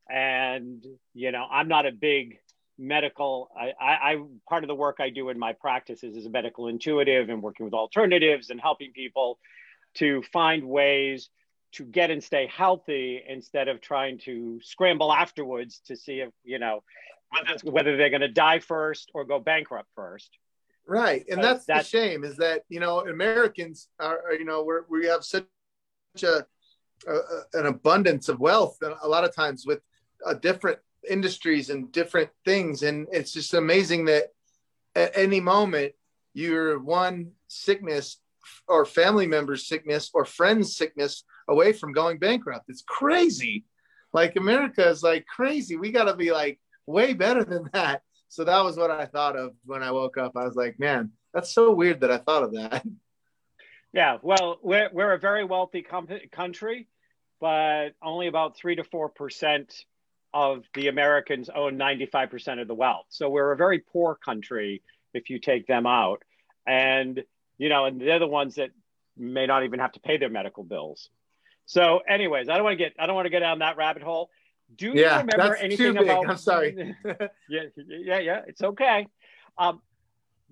And, 0.08 0.84
you 1.14 1.32
know, 1.32 1.46
I'm 1.48 1.68
not 1.68 1.86
a 1.86 1.92
big 1.92 2.38
medical 2.78 3.50
I, 3.58 3.72
I, 3.80 4.12
I 4.12 4.22
part 4.48 4.64
of 4.64 4.68
the 4.68 4.74
work 4.74 4.96
I 5.00 5.10
do 5.10 5.30
in 5.30 5.38
my 5.38 5.52
practices 5.54 6.16
is 6.16 6.26
a 6.26 6.30
medical 6.30 6.68
intuitive 6.68 7.28
and 7.30 7.42
working 7.42 7.64
with 7.64 7.74
alternatives 7.74 8.50
and 8.50 8.60
helping 8.60 8.92
people 8.92 9.38
to 9.94 10.22
find 10.32 10.68
ways 10.68 11.30
to 11.72 11.84
get 11.84 12.10
and 12.10 12.22
stay 12.22 12.46
healthy 12.54 13.22
instead 13.26 13.68
of 13.68 13.80
trying 13.80 14.18
to 14.18 14.60
scramble 14.62 15.12
afterwards 15.12 15.80
to 15.86 15.96
see 15.96 16.20
if 16.20 16.30
you 16.44 16.58
know 16.58 16.82
whether, 17.64 17.96
they're 17.96 18.10
going 18.10 18.20
to 18.20 18.28
die 18.28 18.60
first 18.60 19.10
or 19.12 19.24
go 19.24 19.38
bankrupt 19.38 19.88
first. 19.94 20.30
Right, 20.86 21.24
and 21.28 21.40
Uh, 21.40 21.42
that's 21.42 21.66
the 21.66 21.82
shame 21.82 22.24
is 22.24 22.36
that 22.36 22.62
you 22.68 22.80
know 22.80 23.00
Americans 23.00 23.88
are, 23.98 24.22
are, 24.26 24.34
you 24.34 24.44
know 24.44 24.62
we're, 24.64 24.84
we 24.88 25.06
have 25.06 25.24
such 25.24 25.44
a, 26.22 26.46
a 27.08 27.18
an 27.54 27.66
abundance 27.66 28.28
of 28.28 28.38
wealth 28.38 28.78
and 28.82 28.94
a 29.02 29.08
lot 29.08 29.24
of 29.24 29.34
times 29.34 29.66
with 29.66 29.80
a 30.24 30.34
different 30.34 30.78
industries 31.08 31.70
and 31.70 31.90
different 31.92 32.30
things, 32.44 32.82
and 32.82 33.06
it's 33.12 33.32
just 33.32 33.54
amazing 33.54 34.06
that 34.06 34.24
at 34.94 35.12
any 35.16 35.40
moment 35.40 35.92
you're 36.34 36.78
one 36.78 37.32
sickness 37.48 38.18
or 38.68 38.84
family 38.84 39.26
member's 39.26 39.66
sickness 39.66 40.10
or 40.14 40.24
friend's 40.24 40.76
sickness 40.76 41.24
away 41.48 41.72
from 41.72 41.92
going 41.92 42.18
bankrupt. 42.18 42.66
It's 42.68 42.82
crazy. 42.86 43.64
Like 44.12 44.36
America 44.36 44.88
is 44.88 45.02
like 45.02 45.26
crazy. 45.26 45.76
We 45.76 45.90
got 45.92 46.04
to 46.04 46.14
be 46.14 46.32
like 46.32 46.60
way 46.86 47.12
better 47.12 47.44
than 47.44 47.68
that. 47.72 48.02
So 48.28 48.44
that 48.44 48.64
was 48.64 48.76
what 48.76 48.90
I 48.90 49.06
thought 49.06 49.36
of 49.36 49.54
when 49.64 49.82
I 49.82 49.92
woke 49.92 50.18
up. 50.18 50.32
I 50.36 50.44
was 50.44 50.56
like, 50.56 50.78
man, 50.78 51.12
that's 51.32 51.52
so 51.52 51.72
weird 51.72 52.00
that 52.00 52.10
I 52.10 52.18
thought 52.18 52.42
of 52.42 52.54
that. 52.54 52.84
yeah 53.96 54.18
well 54.22 54.58
we're, 54.62 54.90
we're 54.92 55.14
a 55.14 55.18
very 55.18 55.44
wealthy 55.44 55.82
com- 55.82 56.08
country 56.30 56.86
but 57.40 57.90
only 58.02 58.26
about 58.26 58.56
3 58.56 58.76
to 58.76 58.84
4 58.84 59.08
percent 59.08 59.84
of 60.44 60.64
the 60.74 60.88
americans 60.88 61.48
own 61.48 61.76
95 61.76 62.30
percent 62.30 62.60
of 62.60 62.68
the 62.68 62.74
wealth 62.74 63.06
so 63.08 63.28
we're 63.30 63.52
a 63.52 63.56
very 63.56 63.78
poor 63.92 64.14
country 64.28 64.82
if 65.14 65.30
you 65.30 65.38
take 65.38 65.66
them 65.66 65.86
out 65.86 66.20
and 66.66 67.24
you 67.58 67.68
know 67.68 67.86
and 67.86 68.00
they're 68.00 68.18
the 68.18 68.26
ones 68.40 68.56
that 68.56 68.70
may 69.16 69.46
not 69.46 69.64
even 69.64 69.78
have 69.80 69.92
to 69.92 70.00
pay 70.00 70.16
their 70.18 70.28
medical 70.40 70.62
bills 70.64 71.08
so 71.64 72.00
anyways 72.16 72.48
i 72.50 72.54
don't 72.56 72.64
want 72.64 72.78
to 72.78 72.84
get 72.84 72.92
i 72.98 73.06
don't 73.06 73.14
want 73.16 73.26
to 73.26 73.30
get 73.30 73.40
down 73.40 73.58
that 73.60 73.76
rabbit 73.76 74.02
hole 74.02 74.28
Do 74.76 74.86
you 74.88 74.94
Yeah, 75.00 75.18
remember 75.18 75.50
that's 75.50 75.62
anything 75.62 75.94
too 75.94 76.00
big. 76.00 76.08
about? 76.10 76.28
I'm 76.30 76.36
sorry. 76.36 76.74
yeah, 77.48 77.62
yeah, 77.86 78.18
yeah. 78.18 78.40
It's 78.50 78.62
okay. 78.62 79.06
Um, 79.56 79.80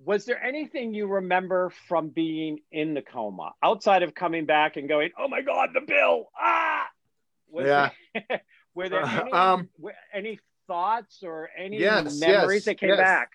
was 0.03 0.23
there 0.25 0.41
anything 0.41 0.93
you 0.93 1.05
remember 1.19 1.69
from 1.87 2.09
being 2.09 2.59
in 2.71 2.93
the 2.93 3.01
coma 3.01 3.51
outside 3.61 4.03
of 4.03 4.15
coming 4.15 4.45
back 4.45 4.77
and 4.77 4.87
going, 4.87 5.09
"Oh 5.19 5.27
my 5.27 5.41
God, 5.41 5.69
the 5.73 5.81
bill!" 5.81 6.17
Ah, 6.39 6.87
was 7.49 7.65
Yeah. 7.67 7.89
There, 8.13 8.41
were 8.75 8.89
there 8.89 9.03
any, 9.03 9.31
Um, 9.31 9.69
any 10.13 10.39
thoughts 10.67 11.23
or 11.23 11.49
any 11.57 11.79
Yes, 11.79 12.19
memories 12.19 12.57
yes, 12.57 12.65
that 12.65 12.79
came 12.79 12.89
yes. 12.89 12.99
back? 12.99 13.31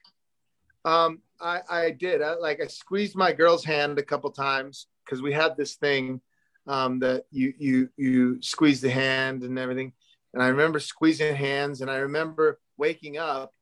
Um, 0.85 1.20
I, 1.40 1.61
I 1.68 1.90
did. 1.90 2.22
I, 2.22 2.35
like 2.35 2.61
I 2.62 2.66
squeezed 2.66 3.16
my 3.16 3.33
girl's 3.33 3.64
hand 3.64 3.98
a 3.98 4.03
couple 4.03 4.31
times 4.31 4.87
because 5.05 5.22
we 5.22 5.33
had 5.33 5.57
this 5.57 5.74
thing 5.74 6.20
um, 6.66 6.98
that 7.00 7.24
you 7.31 7.53
you 7.59 7.88
you 7.96 8.42
squeeze 8.42 8.81
the 8.81 8.90
hand 8.90 9.42
and 9.42 9.59
everything. 9.59 9.92
And 10.33 10.42
I 10.42 10.48
remember 10.48 10.79
squeezing 10.79 11.35
hands, 11.35 11.81
and 11.81 11.90
I 11.90 11.96
remember 11.96 12.61
waking 12.76 13.18
up, 13.18 13.53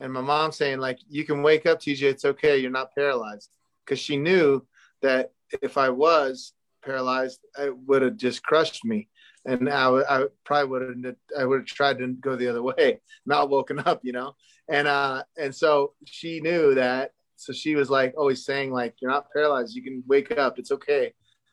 and 0.00 0.12
my 0.12 0.20
mom 0.20 0.52
saying 0.52 0.78
like, 0.78 0.98
"You 1.08 1.24
can 1.24 1.42
wake 1.42 1.66
up, 1.66 1.80
TJ. 1.80 2.02
It's 2.02 2.24
okay. 2.24 2.58
You're 2.58 2.70
not 2.70 2.94
paralyzed," 2.94 3.50
because 3.84 3.98
she 3.98 4.16
knew 4.16 4.66
that 5.02 5.32
if 5.62 5.76
I 5.76 5.90
was 5.90 6.54
paralyzed, 6.84 7.40
it 7.58 7.76
would 7.76 8.02
have 8.02 8.16
just 8.16 8.42
crushed 8.42 8.84
me, 8.84 9.08
and 9.46 9.68
I, 9.68 9.88
I 10.08 10.24
probably 10.44 10.68
would 10.68 11.04
have 11.04 11.16
I 11.38 11.44
would 11.44 11.60
have 11.60 11.66
tried 11.66 11.98
to 11.98 12.08
go 12.08 12.36
the 12.36 12.48
other 12.48 12.62
way, 12.62 13.00
not 13.26 13.50
woken 13.50 13.78
up, 13.80 14.00
you 14.02 14.12
know? 14.12 14.34
And 14.68 14.88
uh 14.88 15.24
and 15.36 15.54
so 15.54 15.92
she 16.04 16.40
knew 16.40 16.74
that 16.74 17.12
so 17.36 17.52
she 17.52 17.74
was 17.74 17.90
like 17.90 18.14
always 18.16 18.44
saying 18.44 18.72
like 18.72 18.94
you're 19.00 19.10
not 19.10 19.30
paralyzed 19.32 19.74
you 19.74 19.82
can 19.82 20.02
wake 20.06 20.36
up 20.36 20.58
it's 20.58 20.72
okay. 20.72 21.12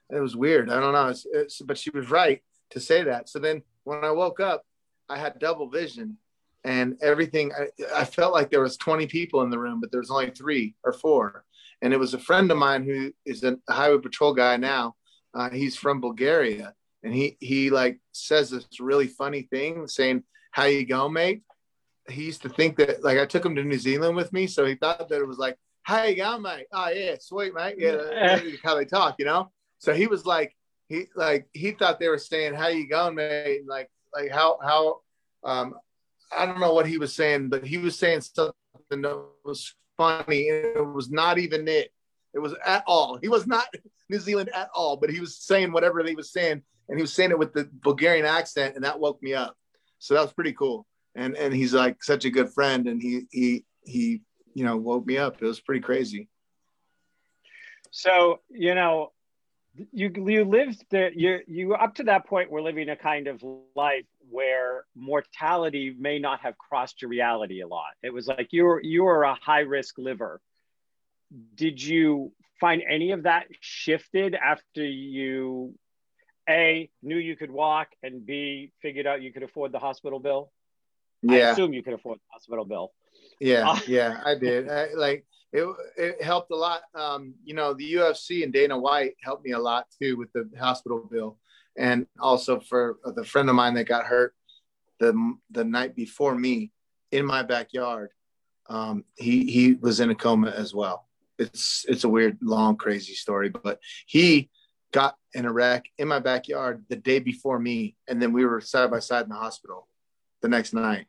And 0.09 0.17
it 0.17 0.21
was 0.21 0.35
weird 0.35 0.69
i 0.69 0.79
don't 0.79 0.93
know 0.93 1.07
it's, 1.07 1.25
it's, 1.31 1.61
but 1.61 1.77
she 1.77 1.89
was 1.89 2.09
right 2.09 2.41
to 2.71 2.79
say 2.79 3.03
that. 3.03 3.29
So 3.29 3.39
then 3.39 3.61
when 3.83 4.03
i 4.03 4.11
woke 4.11 4.39
up 4.39 4.63
i 5.09 5.17
had 5.17 5.39
double 5.39 5.69
vision 5.69 6.17
and 6.63 6.95
everything 7.01 7.51
I, 7.53 8.01
I 8.01 8.05
felt 8.05 8.33
like 8.33 8.51
there 8.51 8.61
was 8.61 8.77
20 8.77 9.07
people 9.07 9.41
in 9.41 9.49
the 9.49 9.59
room 9.59 9.81
but 9.81 9.91
there 9.91 9.99
was 9.99 10.11
only 10.11 10.31
three 10.31 10.75
or 10.83 10.93
four. 10.93 11.43
And 11.83 11.93
it 11.93 11.99
was 11.99 12.13
a 12.13 12.19
friend 12.19 12.51
of 12.51 12.59
mine 12.59 12.83
who 12.83 13.11
is 13.25 13.43
a 13.43 13.57
highway 13.67 13.97
patrol 13.97 14.33
guy 14.33 14.55
now 14.55 14.95
uh, 15.33 15.49
he's 15.49 15.75
from 15.75 15.99
bulgaria 15.99 16.75
and 17.03 17.13
he 17.13 17.37
he 17.39 17.69
like 17.69 17.99
says 18.11 18.49
this 18.49 18.65
really 18.79 19.07
funny 19.07 19.43
thing 19.43 19.87
saying 19.87 20.23
how 20.51 20.65
you 20.65 20.85
go 20.85 21.09
mate 21.09 21.41
he 22.09 22.23
used 22.23 22.41
to 22.43 22.49
think 22.49 22.77
that 22.77 23.03
like 23.03 23.17
I 23.17 23.25
took 23.25 23.45
him 23.45 23.55
to 23.55 23.63
New 23.63 23.77
Zealand 23.77 24.15
with 24.15 24.33
me, 24.33 24.47
so 24.47 24.65
he 24.65 24.75
thought 24.75 25.09
that 25.09 25.21
it 25.21 25.27
was 25.27 25.37
like, 25.37 25.57
"How 25.83 26.03
you 26.03 26.15
going, 26.15 26.41
mate? 26.41 26.67
Oh 26.71 26.89
yeah, 26.89 27.15
sweet, 27.19 27.53
mate. 27.53 27.75
Yeah, 27.77 28.39
how 28.63 28.75
they 28.75 28.85
talk, 28.85 29.15
you 29.19 29.25
know." 29.25 29.51
So 29.79 29.93
he 29.93 30.07
was 30.07 30.25
like, 30.25 30.55
he 30.89 31.05
like 31.15 31.47
he 31.53 31.71
thought 31.71 31.99
they 31.99 32.09
were 32.09 32.17
saying, 32.17 32.53
"How 32.53 32.67
you 32.67 32.87
going, 32.87 33.15
mate?" 33.15 33.59
And 33.59 33.67
like 33.67 33.89
like 34.15 34.31
how 34.31 34.59
how 34.61 35.01
um 35.43 35.75
I 36.35 36.45
don't 36.45 36.59
know 36.59 36.73
what 36.73 36.87
he 36.87 36.97
was 36.97 37.13
saying, 37.13 37.49
but 37.49 37.65
he 37.65 37.77
was 37.77 37.97
saying 37.97 38.21
something 38.21 38.53
that 38.89 39.25
was 39.43 39.75
funny, 39.97 40.49
and 40.49 40.65
it 40.77 40.93
was 40.93 41.09
not 41.09 41.37
even 41.37 41.67
it. 41.67 41.91
It 42.33 42.39
was 42.39 42.55
at 42.65 42.83
all. 42.87 43.17
He 43.17 43.27
was 43.27 43.47
not 43.47 43.65
New 44.09 44.19
Zealand 44.19 44.49
at 44.53 44.69
all, 44.73 44.97
but 44.97 45.09
he 45.09 45.19
was 45.19 45.37
saying 45.37 45.71
whatever 45.71 46.03
he 46.03 46.15
was 46.15 46.31
saying, 46.31 46.63
and 46.91 46.99
he 46.99 47.01
was 47.01 47.13
saying 47.13 47.31
it 47.31 47.39
with 47.39 47.53
the 47.53 47.67
Bulgarian 47.81 48.27
accent, 48.27 48.75
and 48.75 48.83
that 48.85 48.99
woke 48.99 49.23
me 49.23 49.33
up. 49.33 49.57
So 49.97 50.13
that 50.13 50.21
was 50.21 50.33
pretty 50.33 50.53
cool 50.53 50.85
and 51.15 51.35
and 51.35 51.53
he's 51.53 51.73
like 51.73 52.01
such 52.03 52.25
a 52.25 52.29
good 52.29 52.49
friend 52.49 52.87
and 52.87 53.01
he 53.01 53.23
he 53.31 53.65
he 53.83 54.21
you 54.53 54.63
know 54.63 54.77
woke 54.77 55.05
me 55.05 55.17
up 55.17 55.41
it 55.41 55.45
was 55.45 55.59
pretty 55.59 55.81
crazy 55.81 56.29
So 57.91 58.39
you 58.49 58.73
know, 58.73 59.11
you 59.91 60.11
you 60.15 60.45
lived 60.45 60.85
there. 60.89 61.11
You 61.11 61.39
you 61.47 61.73
up 61.73 61.95
to 61.95 62.03
that 62.03 62.25
point 62.25 62.49
were 62.49 62.61
living 62.61 62.89
a 62.89 62.95
kind 62.95 63.27
of 63.27 63.43
life 63.75 64.05
where 64.29 64.85
mortality 64.95 65.93
may 65.97 66.17
not 66.17 66.39
have 66.41 66.57
crossed 66.57 67.01
your 67.01 67.09
reality 67.09 67.61
a 67.61 67.67
lot. 67.67 67.91
It 68.01 68.13
was 68.13 68.27
like 68.27 68.49
you 68.51 68.63
were 68.63 68.81
you 68.81 69.03
were 69.03 69.23
a 69.23 69.35
high 69.35 69.61
risk 69.61 69.97
liver. 69.97 70.41
Did 71.55 71.81
you 71.83 72.31
find 72.59 72.81
any 72.87 73.11
of 73.11 73.23
that 73.23 73.47
shifted 73.59 74.35
after 74.35 74.85
you 74.85 75.75
a 76.51 76.89
knew 77.01 77.17
you 77.17 77.35
could 77.35 77.51
walk 77.51 77.89
and 78.03 78.25
b 78.25 78.71
figured 78.81 79.07
out 79.07 79.21
you 79.21 79.31
could 79.33 79.43
afford 79.43 79.71
the 79.71 79.79
hospital 79.79 80.19
bill? 80.19 80.51
Yeah. 81.21 81.33
I 81.33 81.37
assume 81.51 81.73
you 81.73 81.83
could 81.83 81.93
afford 81.93 82.17
the 82.19 82.31
hospital 82.31 82.65
bill. 82.65 82.91
yeah 83.39 83.63
Oh. 83.67 83.81
yeah 83.87 84.21
i 84.25 84.35
did 84.35 84.69
I, 84.69 84.87
like 84.95 85.25
it 85.53 85.65
it 85.97 86.21
helped 86.23 86.51
a 86.51 86.55
lot 86.55 86.81
um 86.95 87.33
you 87.43 87.53
know 87.53 87.73
the 87.73 87.93
ufc 87.95 88.43
and 88.43 88.53
dana 88.53 88.77
white 88.77 89.15
helped 89.21 89.43
me 89.45 89.51
a 89.51 89.59
lot 89.59 89.87
too 90.01 90.17
with 90.17 90.31
the 90.33 90.49
hospital 90.59 90.99
bill 91.11 91.37
and 91.77 92.05
also 92.19 92.59
for 92.59 92.97
the 93.15 93.23
friend 93.23 93.49
of 93.49 93.55
mine 93.55 93.73
that 93.75 93.85
got 93.85 94.05
hurt 94.05 94.33
the 94.99 95.13
the 95.51 95.63
night 95.63 95.95
before 95.95 96.35
me 96.35 96.71
in 97.11 97.25
my 97.25 97.43
backyard 97.43 98.09
um 98.69 99.03
he 99.15 99.45
he 99.51 99.73
was 99.73 99.99
in 99.99 100.09
a 100.09 100.15
coma 100.15 100.49
as 100.51 100.73
well 100.73 101.07
it's 101.37 101.85
it's 101.87 102.03
a 102.03 102.09
weird 102.09 102.37
long 102.41 102.75
crazy 102.75 103.13
story 103.13 103.49
but 103.49 103.79
he 104.05 104.49
got 104.91 105.15
in 105.33 105.45
a 105.45 105.51
wreck 105.51 105.85
in 105.97 106.07
my 106.07 106.19
backyard 106.19 106.83
the 106.89 106.95
day 106.95 107.19
before 107.19 107.59
me 107.59 107.95
and 108.07 108.21
then 108.21 108.33
we 108.33 108.45
were 108.45 108.61
side 108.61 108.91
by 108.91 108.99
side 108.99 109.23
in 109.23 109.29
the 109.29 109.35
hospital 109.35 109.87
the 110.41 110.49
next 110.49 110.73
night. 110.73 111.05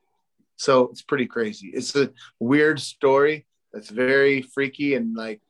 So 0.56 0.88
it's 0.88 1.02
pretty 1.02 1.26
crazy. 1.26 1.68
It's 1.68 1.96
a 1.96 2.10
weird 2.38 2.80
story 2.80 3.46
that's 3.72 3.90
very 3.90 4.42
freaky 4.42 4.94
and 4.94 5.16
like 5.16 5.40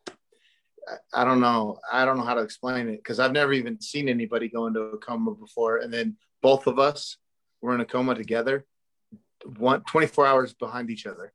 I- 1.13 1.25
don't 1.25 1.41
know. 1.41 1.79
I 1.93 2.05
don't 2.05 2.17
know 2.17 2.25
how 2.25 2.35
to 2.35 2.43
explain 2.43 2.89
it 2.89 2.97
because 2.97 3.21
i've 3.21 3.33
never 3.33 3.53
even 3.53 3.81
seen 3.81 4.09
anybody 4.09 4.49
go 4.49 4.67
into 4.67 4.81
a 4.81 4.99
coma 4.99 5.35
before 5.35 5.79
and 5.79 5.93
then 5.93 6.17
both 6.41 6.67
of 6.67 6.79
us 6.79 7.19
were 7.61 7.75
in 7.75 7.81
a 7.81 7.85
coma 7.85 8.15
together 8.15 8.67
one 9.59 9.83
24 9.83 10.27
hours 10.27 10.55
behind 10.55 10.91
each 10.91 11.07
other. 11.07 11.33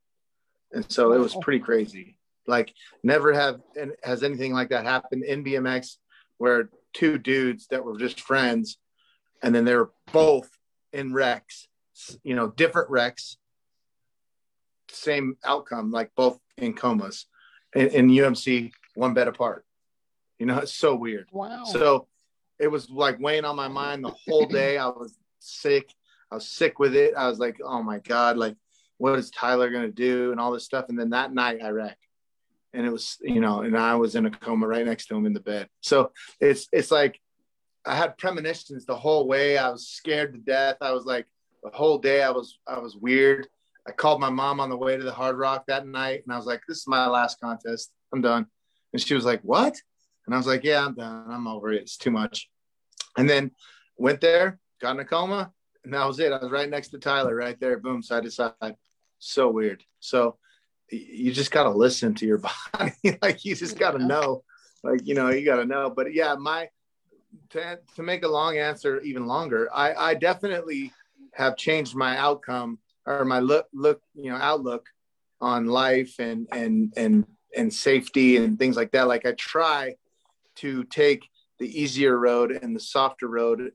And 0.71 0.89
so 0.91 1.13
it 1.13 1.19
was 1.19 1.35
pretty 1.41 1.59
crazy. 1.59 2.17
Like 2.45 2.73
never 3.03 3.33
have 3.33 3.61
and 3.79 3.93
has 4.03 4.23
anything 4.23 4.53
like 4.53 4.69
that 4.69 4.85
happened 4.85 5.23
in 5.23 5.43
bmx 5.43 5.97
where 6.37 6.69
two 6.97 7.17
dudes 7.17 7.67
that 7.67 7.83
were 7.83 7.97
just 7.97 8.19
friends 8.21 8.77
and 9.43 9.53
then 9.53 9.65
they 9.65 9.75
were 9.75 9.91
both 10.11 10.49
in 10.91 11.13
wrecks 11.13 11.67
you 12.23 12.35
know 12.35 12.47
different 12.49 12.89
wrecks 12.89 13.37
same 14.89 15.37
outcome 15.43 15.91
like 15.91 16.09
both 16.15 16.39
in 16.57 16.73
comas 16.73 17.25
in, 17.75 17.87
in 17.89 18.07
umc 18.09 18.71
one 18.95 19.13
bed 19.13 19.27
apart 19.27 19.65
you 20.39 20.45
know 20.45 20.57
it's 20.59 20.73
so 20.73 20.95
weird 20.95 21.27
Wow. 21.31 21.63
so 21.65 22.07
it 22.59 22.69
was 22.69 22.89
like 22.89 23.19
weighing 23.19 23.45
on 23.45 23.55
my 23.55 23.67
mind 23.67 24.03
the 24.03 24.15
whole 24.27 24.45
day. 24.61 24.79
I 24.79 24.87
was 24.87 25.15
sick. 25.39 25.93
I 26.31 26.35
was 26.35 26.49
sick 26.49 26.79
with 26.79 26.95
it. 26.95 27.13
I 27.15 27.29
was 27.29 27.37
like, 27.37 27.57
oh 27.63 27.83
my 27.83 27.99
God, 27.99 28.35
like, 28.35 28.55
what 28.97 29.19
is 29.19 29.29
Tyler 29.29 29.69
going 29.69 29.85
to 29.85 29.91
do? 29.91 30.31
And 30.31 30.39
all 30.39 30.51
this 30.51 30.65
stuff. 30.65 30.85
And 30.89 30.97
then 30.97 31.11
that 31.11 31.31
night 31.31 31.59
I 31.63 31.69
wrecked. 31.69 32.06
And 32.73 32.85
it 32.85 32.91
was, 32.91 33.17
you 33.21 33.39
know, 33.39 33.61
and 33.61 33.77
I 33.77 33.95
was 33.95 34.15
in 34.15 34.25
a 34.25 34.31
coma 34.31 34.67
right 34.67 34.85
next 34.85 35.07
to 35.07 35.15
him 35.15 35.25
in 35.25 35.33
the 35.33 35.39
bed. 35.39 35.67
So 35.81 36.11
it's, 36.39 36.67
it's 36.71 36.91
like 36.91 37.19
I 37.85 37.95
had 37.95 38.17
premonitions 38.17 38.85
the 38.85 38.95
whole 38.95 39.27
way. 39.27 39.57
I 39.57 39.69
was 39.69 39.87
scared 39.87 40.33
to 40.33 40.39
death. 40.39 40.77
I 40.81 40.91
was 40.91 41.05
like, 41.05 41.25
the 41.63 41.69
whole 41.69 41.97
day 41.97 42.21
I 42.21 42.29
was, 42.29 42.59
I 42.67 42.79
was 42.79 42.95
weird. 42.95 43.47
I 43.87 43.91
called 43.91 44.19
my 44.19 44.29
mom 44.29 44.59
on 44.59 44.69
the 44.69 44.77
way 44.77 44.97
to 44.97 45.03
the 45.03 45.11
Hard 45.11 45.37
Rock 45.37 45.65
that 45.67 45.87
night. 45.87 46.23
And 46.25 46.33
I 46.33 46.37
was 46.37 46.45
like, 46.45 46.61
this 46.67 46.79
is 46.79 46.87
my 46.87 47.07
last 47.07 47.39
contest. 47.39 47.91
I'm 48.13 48.21
done. 48.21 48.45
And 48.93 49.01
she 49.01 49.13
was 49.13 49.25
like, 49.25 49.41
what? 49.41 49.75
And 50.25 50.35
I 50.35 50.37
was 50.37 50.47
like, 50.47 50.63
yeah, 50.63 50.85
I'm 50.85 50.93
done. 50.93 51.25
I'm 51.29 51.47
over 51.47 51.71
it. 51.71 51.83
It's 51.83 51.97
too 51.97 52.11
much. 52.11 52.49
And 53.17 53.29
then 53.29 53.51
went 53.97 54.21
there, 54.21 54.59
got 54.81 54.91
in 54.91 54.99
a 54.99 55.05
coma, 55.05 55.51
and 55.83 55.93
that 55.93 56.05
was 56.05 56.19
it. 56.19 56.33
I 56.33 56.37
was 56.37 56.51
right 56.51 56.69
next 56.69 56.89
to 56.89 56.99
Tyler, 56.99 57.33
right 57.33 57.59
there, 57.59 57.79
boom, 57.79 58.03
side 58.03 58.23
to 58.23 58.31
side. 58.31 58.75
So 59.19 59.49
weird. 59.49 59.83
So 59.99 60.37
you 60.89 61.31
just 61.31 61.51
got 61.51 61.63
to 61.63 61.69
listen 61.69 62.13
to 62.15 62.25
your 62.25 62.39
body. 62.73 63.17
like 63.21 63.45
you 63.45 63.55
just 63.55 63.77
got 63.77 63.91
to 63.91 63.99
know. 63.99 64.43
Like, 64.83 65.01
you 65.05 65.15
know, 65.15 65.29
you 65.29 65.45
got 65.45 65.57
to 65.57 65.65
know. 65.65 65.89
But 65.89 66.13
yeah, 66.13 66.35
my, 66.35 66.69
to, 67.51 67.79
to 67.95 68.03
make 68.03 68.23
a 68.23 68.27
long 68.27 68.57
answer 68.57 69.01
even 69.01 69.25
longer, 69.25 69.69
I, 69.73 69.93
I 69.93 70.13
definitely 70.13 70.93
have 71.33 71.57
changed 71.57 71.95
my 71.95 72.17
outcome 72.17 72.79
or 73.05 73.25
my 73.25 73.39
look, 73.39 73.67
look, 73.73 74.01
you 74.15 74.31
know, 74.31 74.37
outlook 74.37 74.87
on 75.41 75.65
life 75.65 76.15
and, 76.19 76.47
and, 76.51 76.93
and, 76.97 77.25
and 77.55 77.73
safety 77.73 78.37
and 78.37 78.57
things 78.57 78.75
like 78.75 78.91
that. 78.91 79.07
Like 79.07 79.25
I 79.25 79.33
try 79.33 79.95
to 80.57 80.83
take 80.85 81.27
the 81.59 81.81
easier 81.81 82.17
road 82.17 82.51
and 82.51 82.75
the 82.75 82.79
softer 82.79 83.27
road 83.27 83.71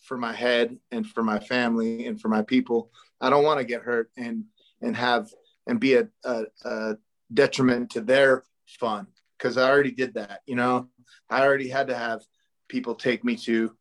for 0.00 0.16
my 0.16 0.32
head 0.32 0.76
and 0.90 1.06
for 1.06 1.22
my 1.22 1.38
family 1.38 2.06
and 2.06 2.20
for 2.20 2.28
my 2.28 2.42
people. 2.42 2.90
I 3.20 3.30
don't 3.30 3.44
want 3.44 3.60
to 3.60 3.64
get 3.64 3.82
hurt 3.82 4.10
and 4.16 4.44
and 4.80 4.96
have 4.96 5.30
and 5.66 5.80
be 5.80 5.94
a, 5.94 6.08
a, 6.24 6.44
a 6.64 6.96
detriment 7.32 7.90
to 7.90 8.00
their 8.00 8.44
fun 8.66 9.06
because 9.38 9.56
I 9.56 9.68
already 9.68 9.92
did 9.92 10.14
that. 10.14 10.40
You 10.46 10.56
know, 10.56 10.88
I 11.30 11.42
already 11.42 11.68
had 11.68 11.88
to 11.88 11.96
have 11.96 12.22
people 12.68 12.94
take 12.94 13.24
me 13.24 13.36
to 13.36 13.74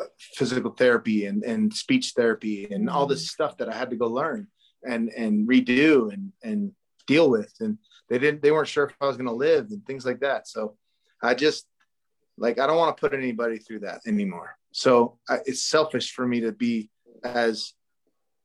uh, 0.00 0.04
physical 0.34 0.72
therapy 0.72 1.26
and, 1.26 1.42
and 1.44 1.72
speech 1.72 2.12
therapy 2.16 2.66
and 2.70 2.88
all 2.88 3.06
this 3.06 3.30
stuff 3.30 3.56
that 3.58 3.68
I 3.68 3.76
had 3.76 3.90
to 3.90 3.96
go 3.96 4.06
learn 4.06 4.46
and 4.82 5.10
and 5.10 5.46
redo 5.46 6.12
and 6.12 6.32
and 6.42 6.72
deal 7.06 7.28
with 7.28 7.52
and 7.60 7.76
they 8.08 8.18
didn't 8.18 8.42
they 8.42 8.50
weren't 8.50 8.68
sure 8.68 8.84
if 8.84 8.94
I 9.00 9.06
was 9.06 9.16
going 9.16 9.26
to 9.26 9.32
live 9.32 9.68
and 9.70 9.84
things 9.86 10.04
like 10.04 10.20
that. 10.20 10.48
So 10.48 10.76
I 11.22 11.34
just 11.34 11.66
like 12.38 12.58
I 12.58 12.66
don't 12.66 12.76
want 12.76 12.96
to 12.96 13.00
put 13.00 13.14
anybody 13.14 13.58
through 13.58 13.80
that 13.80 14.00
anymore. 14.06 14.56
So 14.72 15.18
I, 15.28 15.38
it's 15.46 15.62
selfish 15.62 16.12
for 16.12 16.26
me 16.26 16.40
to 16.40 16.52
be 16.52 16.90
as 17.24 17.74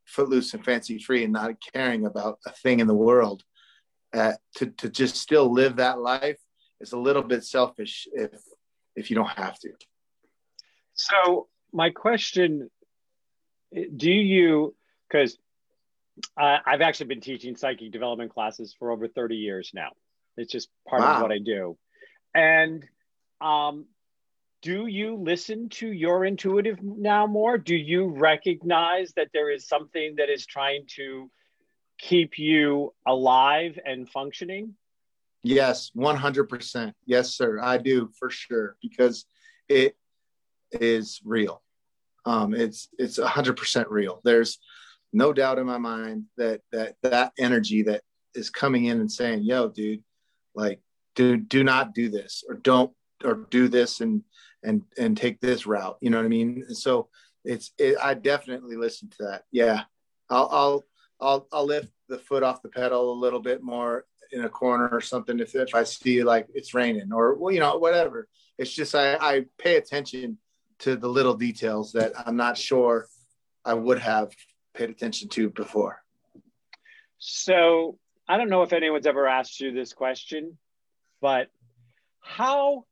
footloose 0.05 0.53
and 0.53 0.63
fancy 0.63 0.99
free 0.99 1.23
and 1.23 1.33
not 1.33 1.55
caring 1.73 2.05
about 2.05 2.39
a 2.45 2.51
thing 2.51 2.79
in 2.79 2.87
the 2.87 2.93
world 2.93 3.43
uh, 4.13 4.33
to, 4.55 4.67
to 4.67 4.89
just 4.89 5.15
still 5.17 5.51
live 5.51 5.77
that 5.77 5.99
life 5.99 6.39
is 6.79 6.93
a 6.93 6.97
little 6.97 7.23
bit 7.23 7.43
selfish 7.43 8.07
if 8.13 8.31
if 8.95 9.09
you 9.09 9.15
don't 9.15 9.29
have 9.29 9.59
to. 9.59 9.71
So 10.93 11.47
my 11.73 11.89
question 11.89 12.69
do 13.97 14.11
you 14.11 14.73
because 15.09 15.37
uh, 16.39 16.57
i've 16.65 16.79
actually 16.79 17.07
been 17.07 17.19
teaching 17.19 17.57
psychic 17.57 17.91
development 17.91 18.33
classes 18.33 18.73
for 18.77 18.91
over 18.91 19.07
30 19.07 19.35
years 19.35 19.71
now. 19.73 19.89
It's 20.37 20.51
just 20.51 20.69
part 20.87 21.01
wow. 21.01 21.15
of 21.15 21.21
what 21.21 21.31
i 21.31 21.39
do. 21.39 21.77
And 22.33 22.85
um, 23.41 23.85
do 24.65 24.87
you 24.87 25.15
listen 25.15 25.69
to 25.69 25.91
your 25.91 26.25
intuitive 26.25 26.81
now 26.81 27.27
more? 27.27 27.55
Do 27.55 27.75
you 27.75 28.07
recognize 28.07 29.13
that 29.15 29.27
there 29.31 29.51
is 29.51 29.67
something 29.67 30.15
that 30.17 30.31
is 30.31 30.43
trying 30.43 30.87
to 30.95 31.29
keep 31.99 32.39
you 32.39 32.91
alive 33.05 33.77
and 33.85 34.09
functioning? 34.09 34.73
Yes, 35.43 35.91
100%. 35.95 36.93
Yes, 37.05 37.35
sir. 37.35 37.59
I 37.61 37.77
do 37.77 38.09
for 38.17 38.31
sure 38.31 38.75
because 38.81 39.25
it 39.69 39.95
is 40.71 41.21
real. 41.23 41.61
Um, 42.25 42.55
it's 42.55 42.89
it's 42.97 43.19
100% 43.19 43.85
real. 43.89 44.19
There's 44.23 44.57
no 45.13 45.31
doubt 45.31 45.59
in 45.59 45.67
my 45.67 45.77
mind 45.77 46.23
that 46.37 46.61
that 46.71 46.95
that 47.03 47.33
energy 47.37 47.83
that 47.83 48.01
is 48.33 48.49
coming 48.49 48.85
in 48.85 48.99
and 48.99 49.11
saying, 49.11 49.43
"Yo, 49.43 49.69
dude, 49.69 50.03
like 50.55 50.79
do 51.13 51.37
do 51.37 51.63
not 51.63 51.93
do 51.93 52.09
this 52.09 52.43
or 52.49 52.55
don't 52.55 52.91
or 53.23 53.45
do 53.51 53.67
this 53.67 54.01
and 54.01 54.23
and 54.65 54.81
and 54.97 55.15
take 55.15 55.39
this 55.39 55.65
route 55.65 55.97
you 56.01 56.09
know 56.09 56.17
what 56.17 56.25
i 56.25 56.29
mean? 56.29 56.65
So 56.73 57.09
it's 57.43 57.71
it, 57.77 57.95
i 58.01 58.13
definitely 58.13 58.75
listen 58.75 59.09
to 59.09 59.17
that. 59.19 59.43
Yeah. 59.51 59.83
I'll, 60.29 60.49
I'll 60.51 60.83
i'll 61.21 61.47
i'll 61.53 61.65
lift 61.65 61.91
the 62.09 62.17
foot 62.17 62.43
off 62.43 62.61
the 62.61 62.69
pedal 62.69 63.13
a 63.13 63.21
little 63.21 63.39
bit 63.39 63.63
more 63.63 64.05
in 64.31 64.43
a 64.43 64.49
corner 64.49 64.89
or 64.89 65.01
something 65.01 65.39
if, 65.39 65.55
if 65.55 65.73
i 65.73 65.83
see 65.83 66.23
like 66.23 66.47
it's 66.53 66.73
raining 66.73 67.13
or 67.13 67.35
well, 67.35 67.53
you 67.53 67.59
know 67.59 67.77
whatever. 67.77 68.27
It's 68.57 68.73
just 68.73 68.95
i 68.95 69.15
i 69.15 69.45
pay 69.57 69.75
attention 69.77 70.37
to 70.79 70.95
the 70.95 71.07
little 71.07 71.35
details 71.35 71.93
that 71.93 72.13
i'm 72.25 72.35
not 72.35 72.57
sure 72.57 73.07
i 73.63 73.73
would 73.73 73.99
have 73.99 74.31
paid 74.73 74.89
attention 74.89 75.29
to 75.29 75.49
before. 75.49 76.01
So 77.19 77.97
i 78.27 78.37
don't 78.37 78.49
know 78.49 78.63
if 78.63 78.73
anyone's 78.73 79.05
ever 79.07 79.27
asked 79.27 79.59
you 79.61 79.71
this 79.71 79.93
question 79.93 80.57
but 81.21 81.47
how 82.19 82.85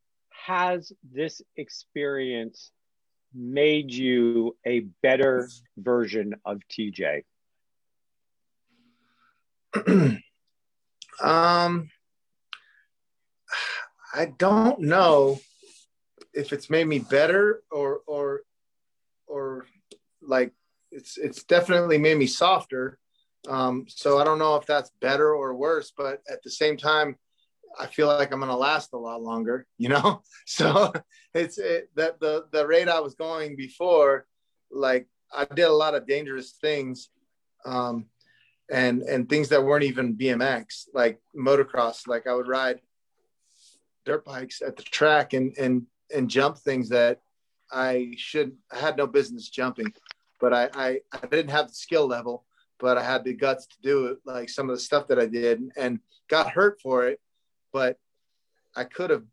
has 0.46 0.92
this 1.10 1.40
experience 1.56 2.70
made 3.34 3.92
you 3.92 4.56
a 4.66 4.80
better 5.02 5.48
version 5.78 6.34
of 6.44 6.60
TJ? 6.70 7.24
um, 11.22 11.90
I 14.14 14.26
don't 14.36 14.80
know 14.80 15.40
if 16.34 16.52
it's 16.52 16.68
made 16.68 16.86
me 16.86 16.98
better 16.98 17.62
or 17.70 18.00
or 18.06 18.42
or 19.26 19.66
like 20.20 20.52
it's 20.90 21.16
it's 21.16 21.44
definitely 21.44 21.96
made 21.96 22.18
me 22.18 22.26
softer. 22.26 22.98
Um, 23.48 23.86
so 23.88 24.18
I 24.18 24.24
don't 24.24 24.38
know 24.38 24.56
if 24.56 24.66
that's 24.66 24.90
better 25.00 25.34
or 25.34 25.54
worse, 25.54 25.92
but 25.96 26.22
at 26.30 26.42
the 26.42 26.50
same 26.50 26.76
time, 26.76 27.16
I 27.78 27.86
feel 27.86 28.06
like 28.06 28.32
I'm 28.32 28.40
going 28.40 28.50
to 28.50 28.56
last 28.56 28.92
a 28.92 28.98
lot 28.98 29.22
longer, 29.22 29.66
you 29.78 29.88
know? 29.88 30.22
So 30.46 30.92
it's 31.32 31.56
it, 31.56 31.88
that 31.96 32.20
the, 32.20 32.44
the 32.52 32.66
rate 32.66 32.88
I 32.88 33.00
was 33.00 33.14
going 33.14 33.56
before, 33.56 34.26
like 34.70 35.08
I 35.34 35.46
did 35.46 35.64
a 35.64 35.72
lot 35.72 35.94
of 35.94 36.06
dangerous 36.06 36.52
things, 36.60 37.08
um, 37.64 38.06
and, 38.70 39.02
and 39.02 39.28
things 39.28 39.48
that 39.48 39.64
weren't 39.64 39.84
even 39.84 40.16
BMX, 40.16 40.88
like 40.92 41.20
motocross, 41.34 42.06
like 42.06 42.26
I 42.26 42.34
would 42.34 42.46
ride 42.46 42.80
dirt 44.04 44.24
bikes 44.24 44.60
at 44.60 44.76
the 44.76 44.82
track 44.82 45.32
and, 45.32 45.56
and, 45.58 45.86
and 46.14 46.28
jump 46.28 46.58
things 46.58 46.90
that 46.90 47.22
I 47.72 48.12
should, 48.18 48.52
I 48.70 48.78
had 48.78 48.98
no 48.98 49.06
business 49.06 49.48
jumping, 49.48 49.94
but 50.40 50.52
I, 50.52 50.68
I, 50.74 51.00
I 51.12 51.26
didn't 51.26 51.50
have 51.50 51.68
the 51.68 51.74
skill 51.74 52.06
level, 52.06 52.44
but 52.78 52.98
I 52.98 53.02
had 53.02 53.24
the 53.24 53.32
guts 53.32 53.66
to 53.66 53.76
do 53.82 54.06
it. 54.06 54.18
Like 54.26 54.50
some 54.50 54.68
of 54.68 54.76
the 54.76 54.82
stuff 54.82 55.08
that 55.08 55.18
I 55.18 55.26
did 55.26 55.62
and 55.76 56.00
got 56.28 56.50
hurt 56.50 56.80
for 56.82 57.06
it 57.06 57.18
but 57.74 57.98
I 58.76 58.84
could 58.84 59.10
have 59.10 59.24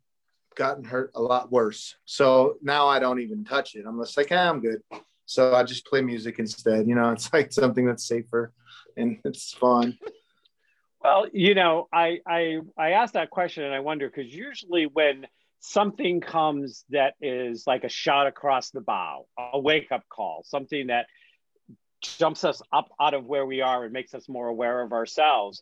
gotten 0.56 0.84
hurt 0.84 1.12
a 1.16 1.22
lot 1.22 1.52
worse. 1.52 1.96
So 2.06 2.56
now 2.62 2.88
I 2.88 3.00
don't 3.00 3.22
even 3.22 3.46
touch 3.46 3.76
it. 3.76 3.86
I'm 3.88 4.02
just 4.02 4.18
like, 4.18 4.30
hey, 4.30 4.36
I'm 4.36 4.60
good. 4.60 4.82
So 5.28 5.56
I 5.56 5.64
just 5.64 5.86
play 5.86 6.02
music 6.02 6.40
instead. 6.40 6.88
You 6.88 6.96
know, 6.96 7.12
it's 7.12 7.32
like 7.32 7.54
something 7.54 7.86
that's 7.86 8.06
safer 8.06 8.52
and 8.98 9.20
it's 9.24 9.54
fun. 9.54 9.98
Well, 11.02 11.28
you 11.32 11.56
know, 11.56 11.88
I 11.94 12.20
I 12.28 12.60
I 12.78 12.92
asked 12.92 13.14
that 13.14 13.30
question 13.30 13.64
and 13.64 13.74
I 13.74 13.80
wonder 13.80 14.10
because 14.10 14.34
usually 14.34 14.88
when 14.88 15.28
something 15.60 16.20
comes 16.20 16.84
that 16.90 17.14
is 17.22 17.66
like 17.68 17.84
a 17.84 17.90
shot 17.90 18.28
across 18.28 18.72
the 18.72 18.82
bow, 18.82 19.28
a 19.38 19.60
wake 19.60 19.92
up 19.92 20.04
call, 20.10 20.44
something 20.46 20.88
that 20.88 21.06
jumps 22.02 22.44
us 22.44 22.62
up 22.74 22.90
out 23.00 23.14
of 23.14 23.26
where 23.26 23.46
we 23.46 23.62
are 23.62 23.84
and 23.84 23.94
makes 23.94 24.16
us 24.16 24.28
more 24.28 24.48
aware 24.48 24.82
of 24.82 24.92
ourselves, 24.92 25.62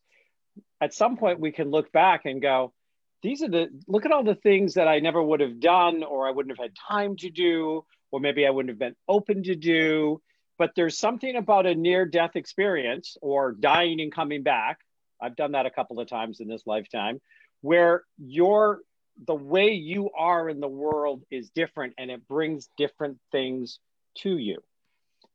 at 0.81 0.93
some 0.93 1.17
point 1.17 1.39
we 1.39 1.51
can 1.51 1.69
look 1.69 1.91
back 1.91 2.25
and 2.25 2.41
go, 2.41 2.73
these 3.21 3.41
are 3.43 3.49
the 3.49 3.67
look 3.87 4.05
at 4.05 4.11
all 4.11 4.23
the 4.23 4.35
things 4.35 4.75
that 4.75 4.87
I 4.87 4.99
never 4.99 5.21
would 5.21 5.41
have 5.41 5.59
done, 5.59 6.03
or 6.03 6.27
I 6.27 6.31
wouldn't 6.31 6.57
have 6.57 6.63
had 6.63 6.75
time 6.75 7.17
to 7.17 7.29
do, 7.29 7.85
or 8.11 8.19
maybe 8.19 8.47
I 8.47 8.49
wouldn't 8.49 8.69
have 8.69 8.79
been 8.79 8.95
open 9.07 9.43
to 9.43 9.55
do. 9.55 10.21
But 10.57 10.71
there's 10.75 10.97
something 10.97 11.35
about 11.35 11.65
a 11.65 11.75
near 11.75 12.05
death 12.05 12.35
experience 12.35 13.17
or 13.21 13.53
dying 13.53 14.01
and 14.01 14.13
coming 14.13 14.43
back. 14.43 14.79
I've 15.21 15.35
done 15.35 15.53
that 15.53 15.65
a 15.65 15.71
couple 15.71 15.99
of 15.99 16.07
times 16.07 16.39
in 16.39 16.47
this 16.47 16.63
lifetime 16.65 17.19
where 17.61 18.03
your 18.17 18.79
the 19.25 19.35
way 19.35 19.71
you 19.71 20.09
are 20.17 20.47
in 20.47 20.61
the 20.61 20.67
world 20.67 21.23
is 21.29 21.49
different 21.49 21.93
and 21.97 22.09
it 22.09 22.25
brings 22.27 22.69
different 22.77 23.19
things 23.31 23.79
to 24.15 24.37
you. 24.37 24.59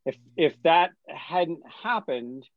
If 0.05 0.17
if 0.35 0.55
that 0.63 0.91
hadn't 1.07 1.61
happened, 1.83 2.47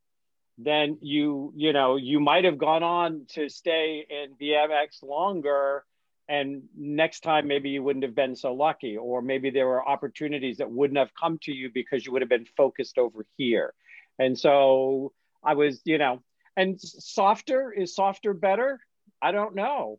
then 0.59 0.99
you 1.01 1.53
you 1.57 1.73
know 1.73 1.97
you 1.97 2.19
might 2.19 2.45
have 2.45 2.59
gone 2.59 2.83
on 2.83 3.27
to 3.29 3.49
stay 3.49 4.05
in 4.11 4.35
BMX 4.35 5.03
longer 5.03 5.85
and 6.29 6.63
next 6.77 7.21
time 7.21 7.47
maybe 7.47 7.71
you 7.71 7.83
wouldn't 7.83 8.05
have 8.05 8.15
been 8.15 8.37
so 8.37 8.53
lucky 8.53 8.97
or 8.97 9.23
maybe 9.23 9.51
there 9.51 9.67
were 9.67 9.87
opportunities 9.87 10.59
that 10.59 10.71
wouldn't 10.71 10.99
have 10.99 11.11
come 11.19 11.39
to 11.43 11.53
you 11.53 11.71
because 11.73 12.05
you 12.05 12.13
would 12.13 12.23
have 12.23 12.29
been 12.29 12.47
focused 12.57 12.99
over 12.99 13.25
here 13.37 13.73
and 14.19 14.39
so 14.39 15.13
i 15.45 15.55
was 15.55 15.81
you 15.85 15.97
know 15.97 16.21
and 16.57 16.81
softer 16.81 17.73
is 17.73 17.95
softer 17.95 18.35
better 18.35 18.81
i 19.23 19.31
don't 19.31 19.55
know 19.55 19.99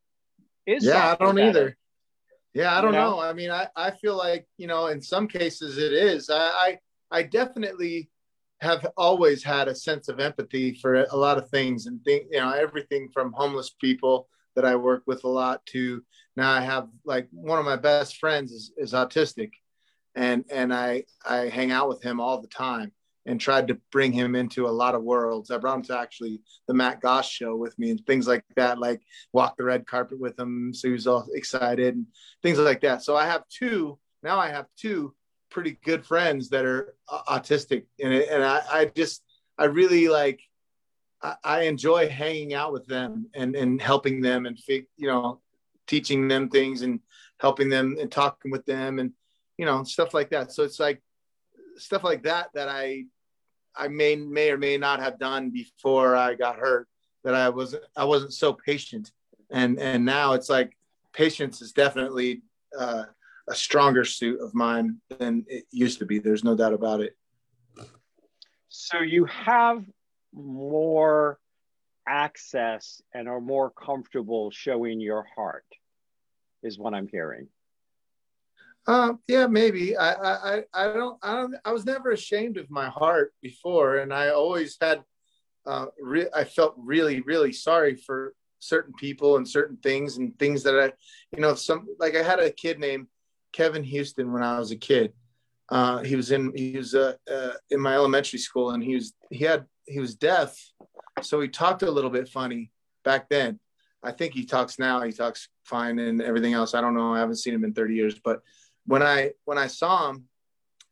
is 0.67 0.85
yeah 0.85 1.13
i 1.13 1.23
don't 1.23 1.35
better? 1.35 1.49
either 1.49 1.77
yeah 2.53 2.77
i 2.77 2.81
don't 2.81 2.93
you 2.93 2.99
know? 2.99 3.11
know? 3.11 3.19
i 3.19 3.33
mean 3.33 3.49
I, 3.49 3.67
I 3.75 3.91
feel 3.91 4.17
like 4.17 4.45
you 4.57 4.67
know 4.67 4.87
in 4.87 5.01
some 5.01 5.27
cases 5.27 5.77
it 5.77 5.93
is 5.93 6.29
i 6.29 6.37
i, 6.37 6.79
I 7.11 7.23
definitely 7.23 8.09
have 8.61 8.85
always 8.97 9.43
had 9.43 9.67
a 9.67 9.75
sense 9.75 10.09
of 10.09 10.19
empathy 10.19 10.73
for 10.73 11.03
a 11.03 11.15
lot 11.15 11.37
of 11.37 11.49
things 11.49 11.85
and 11.85 12.03
think 12.03 12.25
you 12.31 12.39
know 12.39 12.51
everything 12.51 13.09
from 13.13 13.33
homeless 13.33 13.69
people 13.69 14.27
that 14.55 14.65
I 14.65 14.75
work 14.75 15.03
with 15.05 15.23
a 15.23 15.29
lot 15.29 15.65
to 15.67 16.03
now 16.35 16.51
I 16.51 16.61
have 16.61 16.89
like 17.05 17.27
one 17.31 17.59
of 17.59 17.65
my 17.65 17.77
best 17.77 18.17
friends 18.17 18.51
is, 18.51 18.71
is 18.77 18.93
autistic 18.93 19.51
and 20.15 20.43
and 20.51 20.73
I 20.73 21.05
I 21.25 21.49
hang 21.49 21.71
out 21.71 21.89
with 21.89 22.01
him 22.01 22.19
all 22.19 22.41
the 22.41 22.47
time 22.47 22.91
and 23.25 23.39
tried 23.39 23.67
to 23.67 23.77
bring 23.91 24.11
him 24.11 24.35
into 24.35 24.65
a 24.65 24.69
lot 24.69 24.95
of 24.95 25.03
worlds. 25.03 25.51
I 25.51 25.57
brought 25.57 25.75
him 25.75 25.83
to 25.83 25.99
actually 25.99 26.41
the 26.67 26.73
Matt 26.73 26.99
Goss 26.99 27.29
show 27.29 27.55
with 27.55 27.77
me 27.77 27.91
and 27.91 28.05
things 28.05 28.27
like 28.27 28.43
that, 28.55 28.79
like 28.79 29.01
walk 29.33 29.55
the 29.55 29.63
red 29.63 29.85
carpet 29.85 30.19
with 30.19 30.39
him. 30.39 30.73
So 30.73 30.87
he 30.87 30.93
was 30.93 31.05
all 31.05 31.27
excited 31.33 31.95
and 31.95 32.07
things 32.41 32.57
like 32.57 32.81
that. 32.81 33.03
So 33.03 33.15
I 33.15 33.25
have 33.25 33.43
two, 33.47 33.99
now 34.23 34.39
I 34.39 34.49
have 34.49 34.65
two 34.77 35.13
pretty 35.49 35.77
good 35.83 36.05
friends 36.05 36.49
that 36.49 36.65
are 36.65 36.95
autistic. 37.27 37.85
And, 38.01 38.13
and 38.13 38.43
I, 38.43 38.61
I 38.71 38.85
just 38.85 39.23
i 39.57 39.65
really 39.65 40.07
like 40.07 40.39
I, 41.21 41.35
I, 41.43 41.61
enjoy 41.63 42.07
hanging 42.07 42.53
out 42.53 42.71
with 42.71 42.87
them 42.87 43.27
and 43.33 43.55
and 43.55 43.81
helping 43.81 44.21
them 44.21 44.45
and 44.45 44.57
you 44.67 45.07
know 45.07 45.41
teaching 45.85 46.27
them 46.27 46.49
things 46.49 46.81
and 46.81 47.01
helping 47.39 47.69
them 47.69 47.97
and 47.99 48.11
talking 48.11 48.51
with 48.51 48.65
them 48.65 48.99
and 48.99 49.11
you 49.57 49.65
know 49.65 49.83
stuff 49.83 50.13
like 50.13 50.29
that. 50.29 50.51
So 50.51 50.63
it's 50.63 50.79
like 50.79 51.01
stuff 51.77 52.03
like 52.03 52.23
that 52.23 52.49
that 52.53 52.67
i 52.67 53.05
i 53.75 53.87
may 53.87 54.15
may 54.15 54.51
or 54.51 54.57
may 54.57 54.77
not 54.77 54.99
have 54.99 55.17
done 55.17 55.49
before 55.49 56.13
i 56.13 56.35
got 56.35 56.57
hurt 56.57 56.89
that 57.23 57.33
i 57.33 57.47
wasn't 57.47 57.83
i 57.95 58.03
wasn't 58.03 58.33
so 58.33 58.53
patient. 58.53 59.11
And 59.51 59.79
and 59.79 60.05
now 60.05 60.33
it's 60.33 60.49
like 60.49 60.77
patience 61.13 61.61
is 61.61 61.71
definitely 61.71 62.43
uh 62.77 63.05
a 63.49 63.55
stronger 63.55 64.05
suit 64.05 64.39
of 64.41 64.53
mine 64.53 64.97
than 65.17 65.45
it 65.47 65.65
used 65.71 65.99
to 65.99 66.05
be. 66.05 66.19
There's 66.19 66.43
no 66.43 66.55
doubt 66.55 66.73
about 66.73 67.01
it. 67.01 67.15
So 68.69 68.99
you 68.99 69.25
have 69.25 69.83
more 70.33 71.39
access 72.07 73.01
and 73.13 73.27
are 73.27 73.41
more 73.41 73.69
comfortable 73.71 74.51
showing 74.51 74.99
your 74.99 75.25
heart, 75.35 75.65
is 76.63 76.77
what 76.77 76.93
I'm 76.93 77.07
hearing. 77.07 77.47
Um, 78.87 79.19
yeah, 79.27 79.47
maybe. 79.47 79.97
I, 79.97 80.13
I, 80.13 80.63
I 80.73 80.93
don't, 80.93 81.17
I 81.21 81.33
don't, 81.33 81.55
I 81.65 81.71
was 81.71 81.85
never 81.85 82.11
ashamed 82.11 82.57
of 82.57 82.71
my 82.71 82.89
heart 82.89 83.33
before, 83.41 83.97
and 83.97 84.13
I 84.13 84.29
always 84.29 84.77
had, 84.79 85.03
uh, 85.65 85.87
re- 86.01 86.29
I 86.33 86.43
felt 86.43 86.75
really, 86.77 87.21
really 87.21 87.51
sorry 87.51 87.95
for 87.95 88.33
certain 88.59 88.93
people 88.93 89.37
and 89.37 89.47
certain 89.47 89.77
things 89.77 90.17
and 90.17 90.37
things 90.39 90.63
that 90.63 90.79
I, 90.79 90.91
you 91.35 91.41
know, 91.41 91.55
some 91.55 91.87
like 91.99 92.15
I 92.15 92.23
had 92.23 92.39
a 92.39 92.51
kid 92.51 92.79
named 92.79 93.07
Kevin 93.53 93.83
Houston 93.83 94.31
when 94.31 94.43
I 94.43 94.59
was 94.59 94.71
a 94.71 94.75
kid. 94.75 95.13
Uh, 95.69 95.99
he 95.99 96.15
was 96.15 96.31
in, 96.31 96.51
he 96.55 96.77
was 96.77 96.95
uh, 96.95 97.13
uh, 97.31 97.51
in 97.69 97.79
my 97.79 97.93
elementary 97.93 98.39
school, 98.39 98.71
and 98.71 98.83
he 98.83 98.95
was, 98.95 99.13
he 99.29 99.45
had, 99.45 99.65
he 99.85 99.99
was 99.99 100.15
deaf, 100.15 100.55
so 101.21 101.39
he 101.41 101.47
talked 101.47 101.83
a 101.83 101.91
little 101.91 102.09
bit 102.09 102.27
funny 102.27 102.71
back 103.03 103.29
then. 103.29 103.59
I 104.03 104.11
think 104.11 104.33
he 104.33 104.45
talks 104.45 104.79
now. 104.79 105.01
He 105.01 105.11
talks 105.11 105.49
fine 105.65 105.99
and 105.99 106.21
everything 106.21 106.53
else. 106.53 106.73
I 106.73 106.81
don't 106.81 106.95
know. 106.95 107.13
I 107.13 107.19
haven't 107.19 107.35
seen 107.35 107.53
him 107.53 107.65
in 107.65 107.73
30 107.73 107.93
years, 107.93 108.19
but 108.23 108.41
when 108.85 109.03
I 109.03 109.31
when 109.45 109.57
I 109.57 109.67
saw 109.67 110.09
him, 110.09 110.25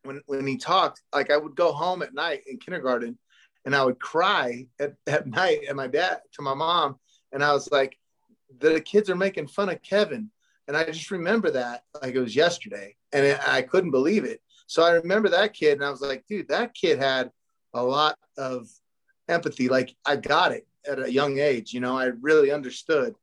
when 0.03 0.21
when 0.25 0.45
he 0.45 0.57
talked, 0.57 1.01
like 1.13 1.31
I 1.31 1.37
would 1.37 1.55
go 1.55 1.71
home 1.71 2.01
at 2.01 2.13
night 2.13 2.43
in 2.47 2.57
kindergarten, 2.57 3.17
and 3.65 3.75
I 3.75 3.83
would 3.83 3.99
cry 3.99 4.67
at, 4.79 4.95
at 5.07 5.27
night 5.27 5.59
at 5.69 5.75
my 5.75 5.87
dad 5.87 6.19
to 6.33 6.41
my 6.41 6.53
mom, 6.53 6.97
and 7.31 7.43
I 7.43 7.53
was 7.53 7.71
like, 7.71 7.97
the 8.59 8.81
kids 8.81 9.09
are 9.09 9.15
making 9.15 9.47
fun 9.47 9.69
of 9.69 9.81
Kevin, 9.81 10.29
and 10.67 10.75
I 10.75 10.85
just 10.85 11.11
remember 11.11 11.51
that 11.51 11.83
like 12.01 12.15
it 12.15 12.19
was 12.19 12.35
yesterday, 12.35 12.95
and 13.13 13.39
I 13.47 13.61
couldn't 13.61 13.91
believe 13.91 14.23
it. 14.23 14.41
So 14.67 14.83
I 14.83 14.91
remember 14.91 15.29
that 15.29 15.53
kid, 15.53 15.73
and 15.73 15.85
I 15.85 15.89
was 15.89 16.01
like, 16.01 16.25
dude, 16.27 16.49
that 16.49 16.73
kid 16.73 16.99
had 16.99 17.31
a 17.73 17.83
lot 17.83 18.17
of 18.37 18.67
empathy. 19.27 19.69
Like 19.69 19.95
I 20.05 20.15
got 20.17 20.51
it 20.51 20.67
at 20.89 20.99
a 20.99 21.11
young 21.11 21.39
age, 21.39 21.73
you 21.73 21.79
know. 21.79 21.97
I 21.97 22.05
really 22.21 22.51
understood 22.51 23.15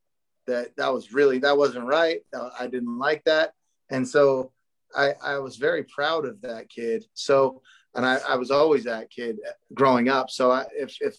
that 0.47 0.77
that 0.77 0.93
was 0.93 1.13
really 1.13 1.39
that 1.41 1.57
wasn't 1.57 1.87
right. 1.87 2.21
Uh, 2.35 2.51
I 2.59 2.67
didn't 2.67 2.99
like 2.99 3.25
that, 3.25 3.53
and 3.91 4.07
so 4.09 4.53
I, 4.95 5.15
I 5.23 5.39
was 5.39 5.57
very 5.57 5.85
proud 5.85 6.25
of 6.25 6.41
that 6.43 6.69
kid. 6.69 7.05
So, 7.15 7.63
and 7.95 8.07
I, 8.07 8.19
I 8.29 8.37
was 8.37 8.51
always 8.51 8.85
that 8.85 9.11
kid 9.11 9.39
growing 9.73 10.09
up. 10.09 10.31
So 10.31 10.51
I, 10.51 10.67
if, 10.73 10.97
if 11.01 11.17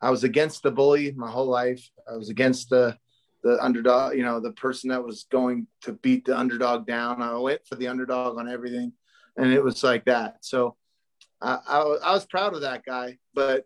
I 0.00 0.10
was 0.10 0.24
against 0.24 0.62
the 0.62 0.70
bully 0.70 1.12
my 1.12 1.30
whole 1.30 1.46
life, 1.46 1.88
I 2.10 2.16
was 2.16 2.30
against 2.30 2.70
the, 2.70 2.96
the 3.44 3.62
underdog, 3.62 4.16
you 4.16 4.24
know, 4.24 4.40
the 4.40 4.52
person 4.52 4.90
that 4.90 5.04
was 5.04 5.26
going 5.30 5.68
to 5.82 5.92
beat 5.92 6.24
the 6.24 6.36
underdog 6.36 6.86
down. 6.86 7.22
I 7.22 7.36
went 7.38 7.64
for 7.66 7.76
the 7.76 7.86
underdog 7.86 8.38
on 8.38 8.50
everything. 8.50 8.92
And 9.36 9.52
it 9.52 9.62
was 9.62 9.84
like 9.84 10.06
that. 10.06 10.38
So 10.40 10.76
I, 11.40 11.58
I, 11.66 11.78
I 11.78 12.12
was 12.12 12.26
proud 12.26 12.54
of 12.54 12.62
that 12.62 12.84
guy, 12.84 13.18
but 13.34 13.64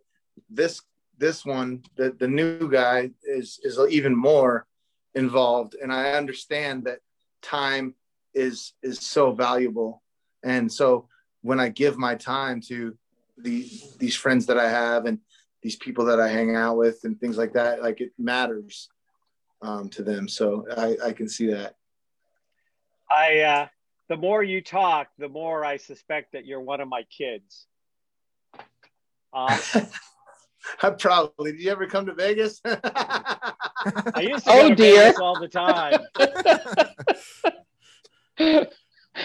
this, 0.50 0.82
this 1.16 1.46
one, 1.46 1.82
the, 1.96 2.10
the 2.10 2.28
new 2.28 2.70
guy 2.70 3.10
is, 3.22 3.58
is 3.62 3.78
even 3.90 4.14
more 4.14 4.66
involved. 5.14 5.74
And 5.80 5.92
I 5.92 6.12
understand 6.12 6.84
that 6.84 6.98
time 7.40 7.94
is 8.34 8.72
is 8.82 8.98
so 9.00 9.32
valuable 9.32 10.02
and 10.44 10.70
so 10.70 11.08
when 11.42 11.58
i 11.58 11.68
give 11.68 11.96
my 11.96 12.14
time 12.14 12.60
to 12.60 12.96
the 13.38 13.68
these 13.98 14.14
friends 14.14 14.46
that 14.46 14.58
i 14.58 14.68
have 14.68 15.06
and 15.06 15.18
these 15.62 15.76
people 15.76 16.04
that 16.04 16.20
i 16.20 16.28
hang 16.28 16.54
out 16.54 16.76
with 16.76 17.00
and 17.04 17.18
things 17.18 17.38
like 17.38 17.52
that 17.52 17.82
like 17.82 18.00
it 18.00 18.12
matters 18.18 18.88
um, 19.62 19.88
to 19.88 20.02
them 20.02 20.28
so 20.28 20.66
i 20.76 20.96
i 21.04 21.12
can 21.12 21.28
see 21.28 21.46
that 21.46 21.74
i 23.10 23.38
uh 23.40 23.66
the 24.08 24.16
more 24.16 24.42
you 24.42 24.60
talk 24.60 25.08
the 25.18 25.28
more 25.28 25.64
i 25.64 25.76
suspect 25.76 26.32
that 26.32 26.46
you're 26.46 26.60
one 26.60 26.80
of 26.80 26.88
my 26.88 27.02
kids 27.16 27.66
uh, 29.32 29.58
I 30.82 30.90
probably. 30.90 31.52
Did 31.52 31.62
you 31.62 31.70
ever 31.70 31.86
come 31.86 32.06
to 32.06 32.14
Vegas? 32.14 32.60
I 32.64 33.54
used 34.20 34.44
to 34.44 34.50
oh, 34.52 34.74
dear. 34.74 35.04
Vegas 35.04 35.20
all 35.20 35.38
the 35.38 35.48
time. 35.48 36.00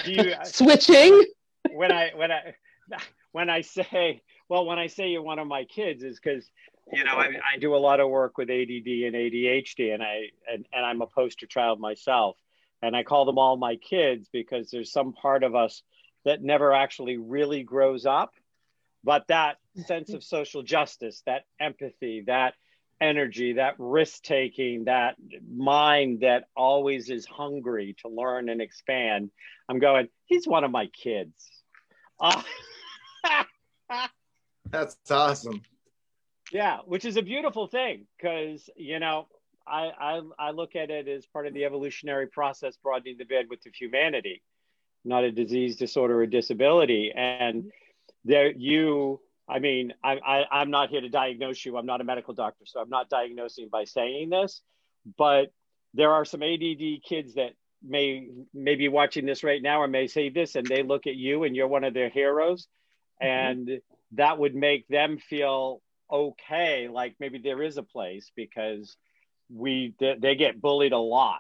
you, 0.05 0.33
switching 0.43 1.23
when 1.71 1.91
i 1.91 2.11
when 2.15 2.31
i 2.31 2.53
when 3.31 3.47
i 3.47 3.61
say 3.61 4.21
well 4.49 4.65
when 4.65 4.79
i 4.79 4.87
say 4.87 5.09
you're 5.09 5.21
one 5.21 5.37
of 5.37 5.47
my 5.47 5.65
kids 5.65 6.03
is 6.03 6.19
because 6.19 6.49
you 6.91 7.03
know 7.03 7.13
I, 7.13 7.27
I, 7.53 7.57
do 7.59 7.75
a 7.75 7.77
lot 7.77 7.99
of 7.99 8.09
work 8.09 8.37
with 8.37 8.49
add 8.49 8.69
and 8.69 9.15
adhd 9.15 9.93
and 9.93 10.03
i 10.03 10.29
and, 10.51 10.65
and 10.73 10.85
i'm 10.85 11.01
a 11.01 11.07
poster 11.07 11.45
child 11.45 11.79
myself 11.79 12.37
and 12.81 12.95
i 12.95 13.03
call 13.03 13.25
them 13.25 13.37
all 13.37 13.57
my 13.57 13.77
kids 13.77 14.27
because 14.31 14.69
there's 14.69 14.91
some 14.91 15.13
part 15.13 15.43
of 15.43 15.55
us 15.55 15.83
that 16.25 16.41
never 16.41 16.73
actually 16.73 17.17
really 17.17 17.63
grows 17.63 18.05
up 18.05 18.31
but 19.03 19.27
that 19.27 19.57
sense 19.85 20.13
of 20.13 20.23
social 20.23 20.63
justice 20.63 21.21
that 21.25 21.43
empathy 21.59 22.23
that 22.27 22.53
energy, 23.03 23.53
that 23.53 23.75
risk 23.77 24.23
taking, 24.23 24.85
that 24.85 25.15
mind 25.53 26.21
that 26.21 26.45
always 26.55 27.09
is 27.09 27.25
hungry 27.25 27.95
to 28.01 28.07
learn 28.07 28.49
and 28.49 28.61
expand. 28.61 29.29
I'm 29.67 29.79
going, 29.79 30.07
he's 30.25 30.47
one 30.47 30.63
of 30.63 30.71
my 30.71 30.87
kids. 30.87 31.33
Uh, 32.19 32.41
That's 34.69 34.97
awesome. 35.11 35.61
Yeah, 36.53 36.79
which 36.85 37.03
is 37.03 37.17
a 37.17 37.21
beautiful 37.21 37.67
thing 37.67 38.05
because, 38.17 38.69
you 38.75 38.99
know, 38.99 39.27
I, 39.67 39.91
I, 39.99 40.21
I 40.39 40.51
look 40.51 40.75
at 40.75 40.91
it 40.91 41.07
as 41.07 41.25
part 41.25 41.47
of 41.47 41.53
the 41.53 41.65
evolutionary 41.65 42.27
process 42.27 42.77
broadening 42.77 43.17
the 43.17 43.25
bandwidth 43.25 43.65
of 43.65 43.73
humanity, 43.73 44.41
not 45.03 45.23
a 45.23 45.31
disease, 45.31 45.77
disorder, 45.77 46.21
or 46.21 46.27
disability. 46.27 47.11
And 47.15 47.71
there 48.23 48.51
you 48.51 49.19
I 49.47 49.59
mean, 49.59 49.93
I, 50.03 50.13
I, 50.13 50.45
I'm 50.61 50.71
not 50.71 50.89
here 50.89 51.01
to 51.01 51.09
diagnose 51.09 51.65
you. 51.65 51.77
I'm 51.77 51.85
not 51.85 52.01
a 52.01 52.05
medical 52.05 52.33
doctor, 52.33 52.65
so 52.65 52.79
I'm 52.79 52.89
not 52.89 53.09
diagnosing 53.09 53.67
by 53.69 53.83
saying 53.83 54.29
this. 54.29 54.61
But 55.17 55.51
there 55.93 56.11
are 56.13 56.23
some 56.23 56.41
ADD 56.41 57.03
kids 57.03 57.35
that 57.35 57.51
may 57.85 58.29
may 58.53 58.75
be 58.75 58.87
watching 58.87 59.25
this 59.25 59.43
right 59.43 59.61
now 59.61 59.81
or 59.81 59.87
may 59.87 60.07
say 60.07 60.29
this, 60.29 60.55
and 60.55 60.65
they 60.65 60.83
look 60.83 61.07
at 61.07 61.15
you 61.15 61.43
and 61.43 61.55
you're 61.55 61.67
one 61.67 61.83
of 61.83 61.93
their 61.93 62.09
heroes, 62.09 62.67
mm-hmm. 63.21 63.27
and 63.27 63.81
that 64.13 64.37
would 64.37 64.55
make 64.55 64.87
them 64.87 65.17
feel 65.17 65.81
okay. 66.13 66.87
Like 66.87 67.15
maybe 67.19 67.39
there 67.39 67.61
is 67.63 67.77
a 67.77 67.83
place 67.83 68.31
because 68.35 68.95
we 69.49 69.93
they, 69.99 70.15
they 70.19 70.35
get 70.35 70.61
bullied 70.61 70.93
a 70.93 70.97
lot 70.97 71.39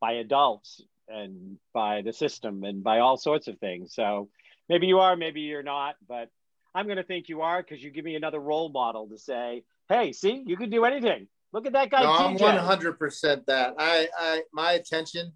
by 0.00 0.12
adults 0.12 0.82
and 1.08 1.58
by 1.72 2.02
the 2.02 2.12
system 2.12 2.64
and 2.64 2.82
by 2.82 3.00
all 3.00 3.16
sorts 3.16 3.48
of 3.48 3.58
things. 3.58 3.94
So 3.94 4.28
maybe 4.68 4.86
you 4.86 5.00
are, 5.00 5.16
maybe 5.16 5.42
you're 5.42 5.62
not, 5.62 5.96
but 6.08 6.30
I'm 6.74 6.86
going 6.86 6.98
to 6.98 7.02
think 7.02 7.28
you 7.28 7.42
are 7.42 7.62
because 7.62 7.82
you 7.82 7.90
give 7.90 8.04
me 8.04 8.16
another 8.16 8.40
role 8.40 8.68
model 8.68 9.08
to 9.08 9.18
say, 9.18 9.64
hey, 9.88 10.12
see, 10.12 10.42
you 10.46 10.56
can 10.56 10.70
do 10.70 10.84
anything. 10.84 11.28
Look 11.52 11.66
at 11.66 11.72
that 11.72 11.90
guy. 11.90 12.02
No, 12.02 12.12
I'm 12.12 12.36
100% 12.36 13.46
that. 13.46 13.74
I, 13.78 14.08
I, 14.18 14.42
my 14.52 14.72
attention 14.72 15.32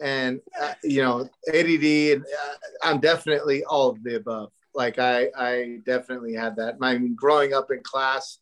and, 0.00 0.40
uh, 0.60 0.74
you 0.82 1.02
know, 1.02 1.28
ADD, 1.48 1.84
and 1.84 2.22
uh, 2.24 2.54
I'm 2.82 2.98
definitely 2.98 3.62
all 3.64 3.90
of 3.90 4.02
the 4.02 4.16
above. 4.16 4.50
Like 4.74 4.98
I, 4.98 5.28
I 5.36 5.78
definitely 5.84 6.34
had 6.34 6.56
that. 6.56 6.76
I 6.80 6.98
mean, 6.98 7.14
growing 7.14 7.52
up 7.52 7.70
in 7.70 7.80
class, 7.82 8.38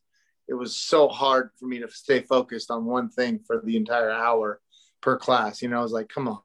it 0.47 0.53
was 0.53 0.75
so 0.75 1.07
hard 1.07 1.51
for 1.59 1.65
me 1.65 1.79
to 1.79 1.89
stay 1.89 2.21
focused 2.21 2.71
on 2.71 2.85
one 2.85 3.09
thing 3.09 3.39
for 3.45 3.61
the 3.63 3.77
entire 3.77 4.11
hour 4.11 4.59
per 5.01 5.17
class. 5.17 5.61
You 5.61 5.69
know, 5.69 5.79
I 5.79 5.83
was 5.83 5.91
like, 5.91 6.09
come 6.09 6.27
on, 6.27 6.39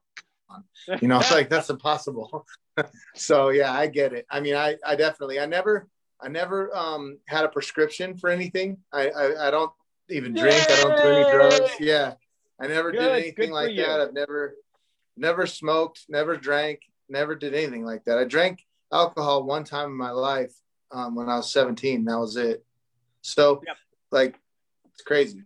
you 1.00 1.08
know, 1.08 1.18
it's 1.18 1.30
like 1.32 1.48
that's 1.48 1.70
impossible. 1.70 2.46
so 3.14 3.50
yeah, 3.50 3.72
I 3.72 3.86
get 3.86 4.12
it. 4.12 4.26
I 4.30 4.40
mean, 4.40 4.54
I, 4.54 4.76
I 4.84 4.96
definitely, 4.96 5.40
I 5.40 5.46
never, 5.46 5.88
I 6.20 6.28
never 6.28 6.74
um, 6.76 7.18
had 7.26 7.44
a 7.44 7.48
prescription 7.48 8.16
for 8.16 8.30
anything. 8.30 8.78
I, 8.92 9.08
I, 9.08 9.48
I 9.48 9.50
don't 9.50 9.72
even 10.10 10.34
drink. 10.34 10.56
Yay! 10.68 10.74
I 10.74 10.82
don't 10.82 10.96
do 10.96 11.08
any 11.08 11.30
drugs. 11.30 11.70
Yeah, 11.80 12.14
I 12.60 12.66
never 12.66 12.90
good, 12.90 13.00
did 13.00 13.12
anything 13.12 13.50
like 13.50 13.76
that. 13.76 14.00
I've 14.00 14.14
never, 14.14 14.56
never 15.16 15.46
smoked, 15.46 16.04
never 16.08 16.36
drank, 16.36 16.80
never 17.08 17.34
did 17.34 17.54
anything 17.54 17.84
like 17.84 18.04
that. 18.04 18.18
I 18.18 18.24
drank 18.24 18.65
alcohol 18.92 19.44
one 19.44 19.64
time 19.64 19.90
in 19.90 19.96
my 19.96 20.10
life 20.10 20.54
um, 20.90 21.14
when 21.14 21.28
I 21.28 21.36
was 21.36 21.52
17. 21.52 22.04
That 22.04 22.18
was 22.18 22.36
it. 22.36 22.64
So, 23.22 23.62
yep. 23.66 23.76
like, 24.10 24.38
it's 24.92 25.02
crazy. 25.02 25.42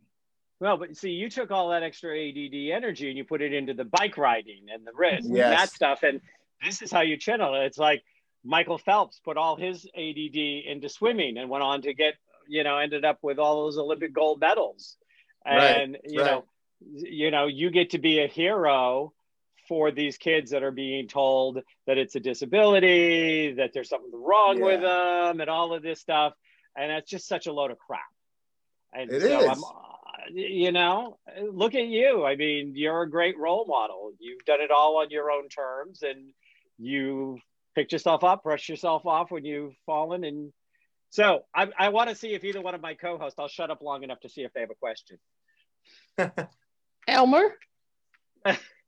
Well, 0.61 0.77
but 0.77 0.97
see, 0.97 1.11
you 1.11 1.31
took 1.31 1.51
all 1.51 1.71
that 1.71 1.83
extra 1.83 2.11
ADD 2.11 2.55
energy 2.73 3.09
and 3.09 3.17
you 3.17 3.25
put 3.25 3.41
it 3.41 3.55
into 3.55 3.73
the 3.73 3.87
bike 3.87 4.19
riding 4.19 4.67
and 4.73 4.87
the 4.87 4.93
wrist 4.95 5.29
yes. 5.29 5.45
and 5.45 5.53
that 5.53 5.71
stuff. 5.71 6.03
And 6.03 6.21
this 6.63 6.83
is 6.83 6.93
how 6.93 7.01
you 7.01 7.17
channel 7.17 7.55
it. 7.55 7.65
It's 7.65 7.79
like 7.79 8.03
Michael 8.45 8.77
Phelps 8.77 9.21
put 9.25 9.39
all 9.39 9.57
his 9.57 9.87
ADD 9.97 10.37
into 10.37 10.89
swimming 10.91 11.39
and 11.39 11.49
went 11.49 11.65
on 11.65 11.81
to 11.83 11.95
get, 11.95 12.15
you 12.47 12.63
know, 12.63 12.77
ended 12.77 13.07
up 13.07 13.19
with 13.23 13.39
all 13.39 13.65
those 13.65 13.79
Olympic 13.79 14.13
gold 14.13 14.41
medals. 14.41 14.99
And 15.47 15.93
right, 15.93 16.01
you 16.05 16.21
right. 16.21 16.31
know, 16.31 16.45
you 16.93 17.31
know, 17.31 17.47
you 17.47 17.71
get 17.71 17.91
to 17.91 17.99
be 17.99 18.21
a 18.21 18.27
hero 18.27 19.15
for 19.71 19.93
these 19.93 20.19
kids 20.19 20.51
that 20.51 20.65
are 20.65 20.73
being 20.73 21.07
told 21.07 21.63
that 21.87 21.97
it's 21.97 22.17
a 22.17 22.21
disability, 22.21 23.53
that 23.53 23.73
there's 23.73 23.89
something 23.89 24.11
wrong 24.13 24.59
yeah. 24.59 24.65
with 24.65 24.81
them, 24.81 25.41
and 25.41 25.49
all 25.49 25.73
of 25.73 25.81
this 25.81 26.01
stuff. 26.01 26.33
And 26.77 26.91
it's 26.91 27.09
just 27.09 27.29
such 27.29 27.47
a 27.47 27.53
load 27.53 27.71
of 27.71 27.79
crap. 27.79 28.01
And 28.93 29.13
it 29.13 29.23
so 29.23 29.39
is. 29.39 29.49
I'm, 29.49 29.63
you 30.35 30.73
know, 30.73 31.19
look 31.53 31.77
at 31.77 31.87
you. 31.87 32.25
I 32.27 32.35
mean, 32.35 32.73
you're 32.75 33.03
a 33.03 33.09
great 33.09 33.39
role 33.39 33.65
model. 33.65 34.11
You've 34.19 34.45
done 34.45 34.61
it 34.61 34.73
all 34.73 34.97
on 34.97 35.11
your 35.11 35.31
own 35.31 35.49
terms, 35.49 36.03
and 36.03 36.33
you 36.77 37.39
picked 37.77 37.93
yourself 37.93 38.25
up, 38.25 38.43
brushed 38.43 38.69
yourself 38.69 39.07
off 39.07 39.31
when 39.31 39.45
you've 39.45 39.77
fallen. 39.87 40.25
And 40.25 40.53
so 41.11 41.45
I, 41.55 41.69
I 41.79 41.89
want 41.91 42.11
to 42.11 42.17
see 42.17 42.35
if 42.35 42.43
either 42.43 42.61
one 42.61 42.75
of 42.75 42.81
my 42.81 42.95
co-hosts, 42.95 43.39
I'll 43.39 43.47
shut 43.47 43.71
up 43.71 43.83
long 43.83 44.03
enough 44.03 44.19
to 44.23 44.29
see 44.29 44.43
if 44.43 44.53
they 44.53 44.63
have 44.63 44.71
a 44.71 44.75
question. 44.75 45.19
Elmer? 47.07 47.55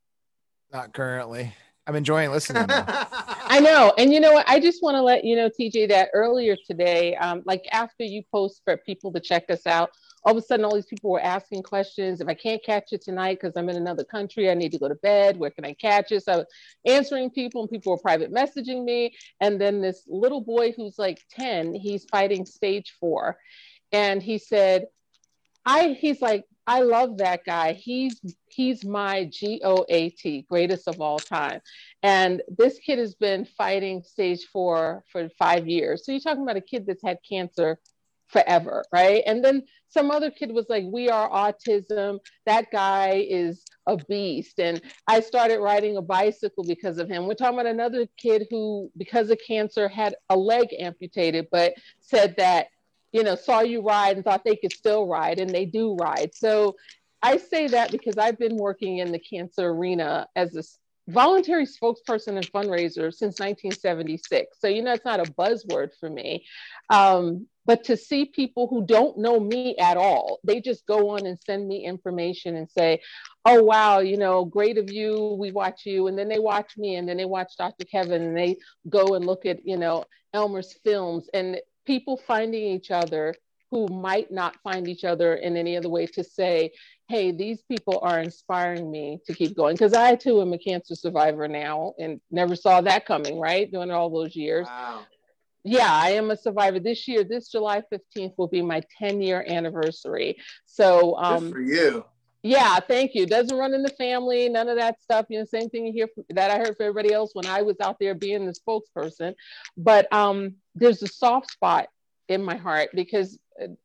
Not 0.72 0.94
currently. 0.94 1.52
I'm 1.86 1.96
enjoying 1.96 2.30
listening. 2.30 2.64
I 2.68 3.60
know. 3.60 3.92
And 3.98 4.12
you 4.12 4.20
know 4.20 4.32
what? 4.32 4.48
I 4.48 4.58
just 4.60 4.82
want 4.82 4.94
to 4.94 5.02
let 5.02 5.24
you 5.24 5.36
know, 5.36 5.50
TJ, 5.50 5.88
that 5.88 6.08
earlier 6.14 6.56
today, 6.66 7.14
um, 7.16 7.42
like 7.44 7.66
after 7.72 8.04
you 8.04 8.22
post 8.30 8.62
for 8.64 8.76
people 8.78 9.12
to 9.12 9.20
check 9.20 9.50
us 9.50 9.66
out, 9.66 9.90
all 10.24 10.32
of 10.32 10.38
a 10.38 10.46
sudden 10.46 10.64
all 10.64 10.74
these 10.74 10.86
people 10.86 11.10
were 11.10 11.20
asking 11.20 11.64
questions. 11.64 12.20
If 12.20 12.28
I 12.28 12.34
can't 12.34 12.64
catch 12.64 12.92
it 12.92 13.02
tonight 13.02 13.38
because 13.40 13.56
I'm 13.56 13.68
in 13.68 13.76
another 13.76 14.04
country, 14.04 14.48
I 14.48 14.54
need 14.54 14.72
to 14.72 14.78
go 14.78 14.88
to 14.88 14.94
bed. 14.94 15.36
Where 15.36 15.50
can 15.50 15.64
I 15.64 15.74
catch 15.74 16.12
it? 16.12 16.24
So 16.24 16.44
answering 16.86 17.30
people 17.30 17.62
and 17.62 17.70
people 17.70 17.92
were 17.92 17.98
private 17.98 18.32
messaging 18.32 18.84
me. 18.84 19.14
And 19.40 19.60
then 19.60 19.80
this 19.82 20.04
little 20.06 20.40
boy 20.40 20.72
who's 20.72 20.98
like 20.98 21.18
10, 21.32 21.74
he's 21.74 22.04
fighting 22.04 22.46
stage 22.46 22.94
four. 23.00 23.36
And 23.90 24.22
he 24.22 24.38
said, 24.38 24.86
I 25.66 25.96
he's 26.00 26.22
like, 26.22 26.44
I 26.66 26.80
love 26.80 27.18
that 27.18 27.44
guy. 27.44 27.72
He's 27.72 28.20
he's 28.48 28.84
my 28.84 29.24
G-O-A-T, 29.24 30.46
greatest 30.48 30.88
of 30.88 31.00
all 31.00 31.18
time. 31.18 31.60
And 32.02 32.42
this 32.56 32.78
kid 32.78 32.98
has 32.98 33.14
been 33.14 33.44
fighting 33.44 34.02
stage 34.04 34.44
four 34.52 35.04
for 35.10 35.28
five 35.38 35.66
years. 35.66 36.04
So 36.04 36.12
you're 36.12 36.20
talking 36.20 36.42
about 36.42 36.56
a 36.56 36.60
kid 36.60 36.86
that's 36.86 37.02
had 37.02 37.18
cancer 37.28 37.78
forever, 38.28 38.84
right? 38.92 39.22
And 39.26 39.44
then 39.44 39.62
some 39.88 40.10
other 40.10 40.30
kid 40.30 40.52
was 40.52 40.66
like, 40.68 40.84
We 40.86 41.08
are 41.08 41.28
autism. 41.30 42.18
That 42.46 42.70
guy 42.72 43.26
is 43.28 43.64
a 43.86 43.96
beast. 43.96 44.58
And 44.58 44.80
I 45.06 45.20
started 45.20 45.60
riding 45.60 45.96
a 45.96 46.02
bicycle 46.02 46.64
because 46.64 46.98
of 46.98 47.08
him. 47.08 47.26
We're 47.26 47.34
talking 47.34 47.58
about 47.58 47.70
another 47.70 48.06
kid 48.16 48.46
who, 48.50 48.90
because 48.96 49.30
of 49.30 49.38
cancer, 49.46 49.88
had 49.88 50.14
a 50.30 50.36
leg 50.36 50.68
amputated, 50.78 51.48
but 51.50 51.74
said 52.00 52.34
that, 52.38 52.68
you 53.12 53.22
know, 53.22 53.34
saw 53.34 53.60
you 53.60 53.82
ride 53.82 54.16
and 54.16 54.24
thought 54.24 54.44
they 54.44 54.56
could 54.56 54.72
still 54.72 55.06
ride, 55.06 55.38
and 55.38 55.50
they 55.50 55.64
do 55.66 55.94
ride. 55.94 56.34
So 56.34 56.76
I 57.22 57.36
say 57.36 57.68
that 57.68 57.92
because 57.92 58.18
I've 58.18 58.38
been 58.38 58.56
working 58.56 58.98
in 58.98 59.12
the 59.12 59.18
cancer 59.18 59.68
arena 59.68 60.26
as 60.34 60.56
a 60.56 60.62
voluntary 61.08 61.66
spokesperson 61.66 62.36
and 62.36 62.52
fundraiser 62.52 63.12
since 63.12 63.38
1976. 63.38 64.58
So, 64.58 64.68
you 64.68 64.82
know, 64.82 64.92
it's 64.92 65.04
not 65.04 65.20
a 65.20 65.30
buzzword 65.32 65.90
for 65.98 66.08
me. 66.08 66.44
Um, 66.90 67.46
but 67.64 67.84
to 67.84 67.96
see 67.96 68.24
people 68.24 68.66
who 68.66 68.84
don't 68.84 69.18
know 69.18 69.38
me 69.38 69.76
at 69.76 69.96
all, 69.96 70.40
they 70.44 70.60
just 70.60 70.84
go 70.86 71.10
on 71.10 71.26
and 71.26 71.38
send 71.46 71.68
me 71.68 71.84
information 71.84 72.56
and 72.56 72.68
say, 72.68 73.00
oh, 73.44 73.62
wow, 73.62 74.00
you 74.00 74.16
know, 74.16 74.44
great 74.44 74.78
of 74.78 74.90
you. 74.90 75.36
We 75.38 75.52
watch 75.52 75.86
you. 75.86 76.08
And 76.08 76.18
then 76.18 76.28
they 76.28 76.40
watch 76.40 76.76
me 76.76 76.96
and 76.96 77.08
then 77.08 77.16
they 77.16 77.24
watch 77.24 77.52
Dr. 77.56 77.84
Kevin 77.84 78.22
and 78.22 78.36
they 78.36 78.56
go 78.88 79.14
and 79.14 79.24
look 79.24 79.46
at, 79.46 79.64
you 79.64 79.76
know, 79.76 80.04
Elmer's 80.34 80.72
films 80.84 81.28
and 81.34 81.60
people 81.86 82.16
finding 82.16 82.62
each 82.62 82.90
other 82.90 83.34
who 83.70 83.88
might 83.88 84.30
not 84.30 84.54
find 84.62 84.86
each 84.86 85.02
other 85.02 85.34
in 85.34 85.56
any 85.56 85.78
other 85.78 85.88
way 85.88 86.04
to 86.04 86.22
say, 86.22 86.70
hey, 87.08 87.32
these 87.32 87.62
people 87.62 87.98
are 88.02 88.20
inspiring 88.20 88.90
me 88.90 89.18
to 89.26 89.34
keep 89.34 89.56
going. 89.56 89.74
Because 89.74 89.94
I 89.94 90.14
too 90.14 90.42
am 90.42 90.52
a 90.52 90.58
cancer 90.58 90.94
survivor 90.94 91.48
now 91.48 91.94
and 91.98 92.20
never 92.30 92.54
saw 92.54 92.82
that 92.82 93.06
coming, 93.06 93.40
right? 93.40 93.70
During 93.70 93.90
all 93.90 94.10
those 94.10 94.36
years. 94.36 94.66
Wow. 94.66 95.06
Yeah, 95.64 95.90
I 95.90 96.10
am 96.10 96.30
a 96.30 96.36
survivor. 96.36 96.80
This 96.80 97.08
year, 97.08 97.24
this 97.24 97.48
July 97.48 97.82
15th 97.92 98.34
will 98.36 98.48
be 98.48 98.62
my 98.62 98.82
10 98.98 99.22
year 99.22 99.44
anniversary. 99.48 100.36
So, 100.66 101.16
Good 101.16 101.24
um, 101.24 101.52
for 101.52 101.60
you. 101.60 102.04
Yeah, 102.43 102.80
thank 102.80 103.14
you. 103.14 103.26
Doesn't 103.26 103.57
run 103.57 103.74
in 103.74 103.82
the 103.82 103.90
family, 103.90 104.49
none 104.49 104.68
of 104.68 104.76
that 104.76 105.01
stuff. 105.01 105.26
You 105.28 105.38
know, 105.38 105.45
same 105.45 105.68
thing 105.68 105.86
you 105.86 105.93
hear 105.93 106.09
from, 106.12 106.24
that 106.30 106.51
I 106.51 106.59
heard 106.59 106.76
for 106.76 106.82
everybody 106.82 107.12
else 107.12 107.30
when 107.34 107.47
I 107.47 107.62
was 107.62 107.76
out 107.80 107.99
there 108.01 108.14
being 108.14 108.47
the 108.47 108.53
spokesperson. 108.53 109.34
But 109.76 110.12
um, 110.12 110.57
there's 110.74 111.03
a 111.03 111.07
soft 111.07 111.53
spot 111.53 111.88
in 112.28 112.43
my 112.43 112.57
heart 112.57 112.90
because 112.95 113.38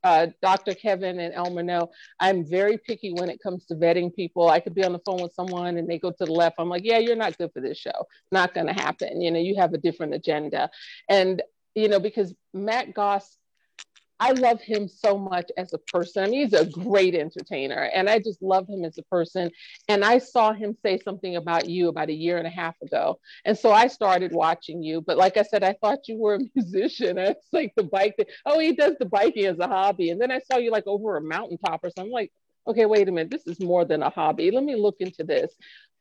uh, 0.03 0.27
Dr. 0.41 0.73
Kevin 0.73 1.19
and 1.19 1.33
Elmer 1.33 1.63
know 1.63 1.91
I'm 2.19 2.45
very 2.45 2.77
picky 2.77 3.11
when 3.11 3.29
it 3.29 3.41
comes 3.41 3.65
to 3.65 3.75
vetting 3.75 4.15
people. 4.15 4.49
I 4.49 4.59
could 4.59 4.73
be 4.73 4.83
on 4.83 4.93
the 4.93 5.01
phone 5.05 5.21
with 5.21 5.33
someone 5.33 5.77
and 5.77 5.87
they 5.87 5.99
go 5.99 6.11
to 6.11 6.25
the 6.25 6.31
left. 6.31 6.55
I'm 6.57 6.69
like, 6.69 6.83
yeah, 6.85 6.97
you're 6.97 7.15
not 7.15 7.37
good 7.37 7.51
for 7.53 7.61
this 7.61 7.77
show. 7.77 8.07
Not 8.31 8.53
going 8.53 8.67
to 8.67 8.73
happen. 8.73 9.21
You 9.21 9.31
know, 9.31 9.39
you 9.39 9.55
have 9.57 9.73
a 9.73 9.77
different 9.77 10.13
agenda. 10.13 10.69
And, 11.09 11.41
you 11.75 11.89
know, 11.89 11.99
because 11.99 12.33
Matt 12.53 12.93
Goss 12.93 13.37
I 14.19 14.31
love 14.31 14.61
him 14.61 14.87
so 14.87 15.17
much 15.17 15.51
as 15.57 15.73
a 15.73 15.77
person. 15.77 16.23
I 16.23 16.27
mean, 16.27 16.41
he's 16.41 16.53
a 16.53 16.65
great 16.65 17.13
entertainer, 17.13 17.89
and 17.93 18.09
I 18.09 18.19
just 18.19 18.41
love 18.41 18.67
him 18.67 18.83
as 18.83 18.97
a 18.97 19.03
person. 19.03 19.51
And 19.87 20.03
I 20.03 20.17
saw 20.17 20.53
him 20.53 20.75
say 20.83 20.99
something 20.99 21.35
about 21.35 21.69
you 21.69 21.89
about 21.89 22.09
a 22.09 22.13
year 22.13 22.37
and 22.37 22.47
a 22.47 22.51
half 22.51 22.75
ago, 22.81 23.19
and 23.45 23.57
so 23.57 23.71
I 23.71 23.87
started 23.87 24.31
watching 24.31 24.81
you. 24.81 25.01
But 25.01 25.17
like 25.17 25.37
I 25.37 25.43
said, 25.43 25.63
I 25.63 25.73
thought 25.73 26.07
you 26.07 26.17
were 26.17 26.35
a 26.35 26.39
musician. 26.55 27.19
I 27.19 27.29
was 27.29 27.35
like 27.51 27.73
the 27.75 27.83
bike. 27.83 28.15
Thing. 28.17 28.25
Oh, 28.45 28.59
he 28.59 28.73
does 28.73 28.95
the 28.99 29.05
biking 29.05 29.45
as 29.45 29.59
a 29.59 29.67
hobby, 29.67 30.09
and 30.09 30.19
then 30.19 30.31
I 30.31 30.39
saw 30.39 30.57
you 30.57 30.71
like 30.71 30.87
over 30.87 31.17
a 31.17 31.21
mountaintop 31.21 31.83
or 31.83 31.89
something. 31.89 32.05
I'm 32.05 32.11
like, 32.11 32.31
okay, 32.67 32.85
wait 32.85 33.07
a 33.07 33.11
minute, 33.11 33.31
this 33.31 33.47
is 33.47 33.59
more 33.59 33.85
than 33.85 34.03
a 34.03 34.09
hobby. 34.09 34.51
Let 34.51 34.63
me 34.63 34.75
look 34.75 34.97
into 34.99 35.23
this. 35.23 35.53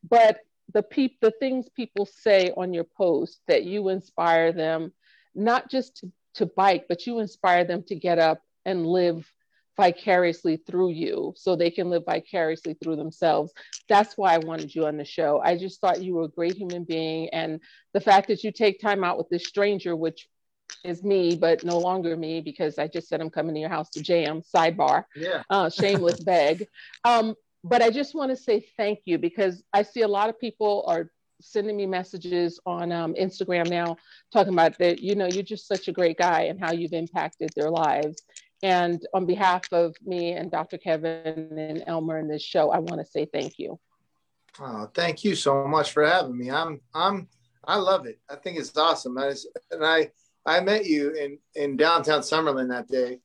But 0.09 0.39
the 0.73 0.83
peep, 0.83 1.19
the 1.21 1.31
things 1.31 1.69
people 1.75 2.07
say 2.07 2.53
on 2.57 2.75
your 2.75 2.85
post 2.85 3.41
that 3.47 3.64
you 3.64 3.89
inspire 3.89 4.53
them, 4.53 4.93
not 5.35 5.71
just 5.71 5.99
to 5.99 6.12
to 6.37 6.47
bike, 6.47 6.87
but 6.89 7.07
you 7.07 7.18
inspire 7.18 7.64
them 7.64 7.82
to 7.84 7.95
get 7.95 8.18
up 8.18 8.41
and 8.64 8.87
live 8.87 9.30
vicariously 9.76 10.57
through 10.57 10.91
you 10.91 11.34
so 11.37 11.55
they 11.55 11.70
can 11.70 11.91
live 11.91 12.05
vicariously 12.07 12.74
through 12.74 12.97
themselves. 12.97 13.53
That's 13.89 14.16
why 14.16 14.34
I 14.34 14.39
wanted 14.39 14.74
you 14.74 14.87
on 14.87 14.97
the 14.97 15.05
show. 15.05 15.41
I 15.45 15.57
just 15.59 15.80
thought 15.80 16.03
you 16.03 16.14
were 16.14 16.24
a 16.24 16.28
great 16.28 16.57
human 16.57 16.84
being. 16.84 17.28
And 17.30 17.61
the 17.93 18.01
fact 18.01 18.28
that 18.28 18.43
you 18.43 18.53
take 18.53 18.80
time 18.80 19.05
out 19.05 19.18
with 19.18 19.28
this 19.28 19.47
stranger, 19.47 19.95
which 19.95 20.28
is 20.82 21.05
me, 21.05 21.37
but 21.37 21.64
no 21.64 21.78
longer 21.78 22.16
me 22.16 22.41
because 22.41 22.78
I 22.78 22.89
just 22.89 23.09
said 23.09 23.20
I'm 23.20 23.30
coming 23.30 23.55
to 23.55 23.61
your 23.61 23.68
house 23.68 23.91
to 23.91 24.03
jam, 24.03 24.41
sidebar, 24.41 25.05
Yeah. 25.14 25.43
uh, 25.51 25.68
shameless 25.68 26.20
beg. 26.24 26.66
Um, 27.05 27.34
but 27.62 27.82
I 27.82 27.91
just 27.91 28.14
want 28.14 28.30
to 28.30 28.37
say 28.37 28.66
thank 28.76 29.01
you 29.05 29.18
because 29.18 29.62
I 29.72 29.82
see 29.82 30.03
a 30.03 30.09
lot 30.09 30.30
of 30.30 30.41
people 30.41 30.84
are 30.87 31.11
sending 31.41 31.76
me 31.76 31.87
messages 31.87 32.59
on 32.66 32.93
um, 32.93 33.14
Instagram 33.14 33.68
now 33.68 33.97
talking 34.32 34.53
about 34.53 34.78
that, 34.78 35.01
you 35.01 35.14
know, 35.14 35.26
you're 35.26 35.43
just 35.43 35.68
such 35.68 35.89
a 35.89 35.93
great 35.93 36.18
guy 36.18 36.43
and 36.43 36.61
how 36.61 36.72
you've 36.72 36.93
impacted 36.93 37.51
their 37.55 37.70
lives. 37.70 38.22
And 38.62 39.05
on 39.12 39.26
behalf 39.26 39.64
of 39.72 39.95
me 40.05 40.32
and 40.32 40.51
Dr. 40.51 40.78
Kevin 40.78 41.59
and 41.59 41.84
Elmer 41.87 42.18
in 42.18 42.28
this 42.28 42.43
show, 42.43 42.70
I 42.70 42.78
want 42.78 43.01
to 43.01 43.05
say 43.05 43.26
thank 43.26 43.59
you. 43.59 43.78
Oh, 44.59 44.91
thank 44.95 45.24
you 45.24 45.34
so 45.34 45.66
much 45.66 45.93
for 45.93 46.07
having 46.07 46.37
me. 46.37 46.51
I'm 46.51 46.80
I'm 46.95 47.28
I 47.64 47.76
love 47.76 48.07
it. 48.07 48.18
I 48.30 48.37
think 48.37 48.59
it's 48.59 48.76
awesome. 48.76 49.18
I 49.18 49.26
was, 49.26 49.47
and 49.70 49.84
I 49.84 50.11
I 50.47 50.61
met 50.61 50.87
you 50.87 51.11
in 51.11 51.39
in 51.55 51.76
downtown 51.76 52.20
Summerlin 52.20 52.70
that 52.70 52.89
day, 52.89 53.20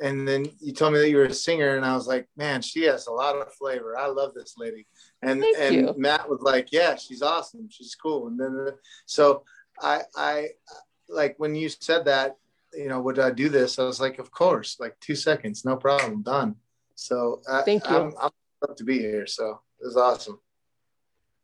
and 0.00 0.26
then 0.26 0.46
you 0.60 0.72
told 0.72 0.92
me 0.92 0.98
that 0.98 1.10
you 1.10 1.16
were 1.16 1.24
a 1.24 1.34
singer, 1.34 1.76
and 1.76 1.84
I 1.84 1.94
was 1.94 2.06
like, 2.06 2.28
man, 2.36 2.62
she 2.62 2.82
has 2.84 3.06
a 3.06 3.12
lot 3.12 3.36
of 3.36 3.52
flavor. 3.54 3.96
I 3.96 4.06
love 4.06 4.34
this 4.34 4.54
lady. 4.56 4.86
And 5.22 5.40
Thank 5.40 5.58
and 5.58 5.74
you. 5.74 5.94
Matt 5.96 6.28
was 6.28 6.40
like, 6.40 6.72
yeah, 6.72 6.96
she's 6.96 7.22
awesome. 7.22 7.68
She's 7.70 7.94
cool. 7.94 8.26
And 8.26 8.38
then 8.38 8.66
uh, 8.68 8.70
so 9.06 9.44
I 9.80 10.02
I 10.16 10.48
like 11.08 11.34
when 11.38 11.54
you 11.54 11.68
said 11.68 12.04
that, 12.06 12.36
you 12.74 12.88
know, 12.88 13.00
would 13.00 13.18
I 13.18 13.30
do 13.30 13.48
this? 13.48 13.78
I 13.78 13.84
was 13.84 14.00
like, 14.00 14.18
of 14.18 14.30
course, 14.30 14.78
like 14.80 14.98
two 15.00 15.14
seconds, 15.14 15.64
no 15.64 15.76
problem, 15.76 16.22
done. 16.22 16.56
So 16.94 17.42
I, 17.48 17.62
Thank 17.62 17.88
you. 17.88 17.96
I'm, 17.96 18.12
I'm 18.20 18.30
glad 18.60 18.76
to 18.76 18.84
be 18.84 18.98
here. 18.98 19.26
So 19.26 19.60
it 19.80 19.86
was 19.86 19.96
awesome. 19.96 20.40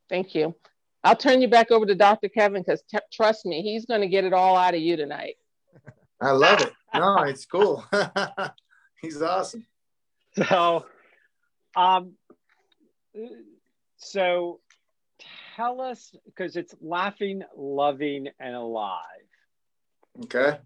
Thank 0.09 0.35
you. 0.35 0.55
I'll 1.03 1.17
turn 1.17 1.41
you 1.41 1.49
back 1.49 1.71
over 1.71 1.87
to 1.87 1.95
Dr. 1.95 2.29
Kevin 2.29 2.63
because 2.63 2.83
t- 2.91 2.99
trust 3.13 3.47
me, 3.47 3.63
he's 3.63 3.87
going 3.87 4.03
to 4.03 4.09
get 4.09 4.25
it 4.25 4.33
all 4.33 4.57
out 4.57 4.75
of 4.75 4.81
you 4.81 4.97
tonight. 4.97 5.37
I 6.21 6.33
love 6.33 6.61
it. 6.61 6.73
No, 6.95 7.23
it's 7.23 7.47
cool. 7.47 7.85
He's 9.01 9.23
awesome. 9.23 9.67
So, 10.49 10.87
um, 11.77 12.13
so 13.97 14.61
tell 15.57 15.81
us 15.81 16.15
because 16.27 16.57
it's 16.57 16.75
laughing, 16.81 17.43
loving, 17.57 18.29
and 18.39 18.55
alive. 18.55 19.01
Okay. 20.25 20.59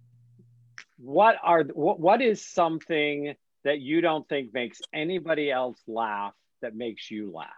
What 0.98 1.36
are 1.42 1.64
what 1.64 2.00
what 2.00 2.22
is 2.22 2.44
something 2.44 3.34
that 3.64 3.80
you 3.80 4.00
don't 4.00 4.28
think 4.28 4.54
makes 4.54 4.80
anybody 4.92 5.50
else 5.50 5.78
laugh 5.86 6.34
that 6.62 6.74
makes 6.74 7.10
you 7.10 7.32
laugh? 7.32 7.48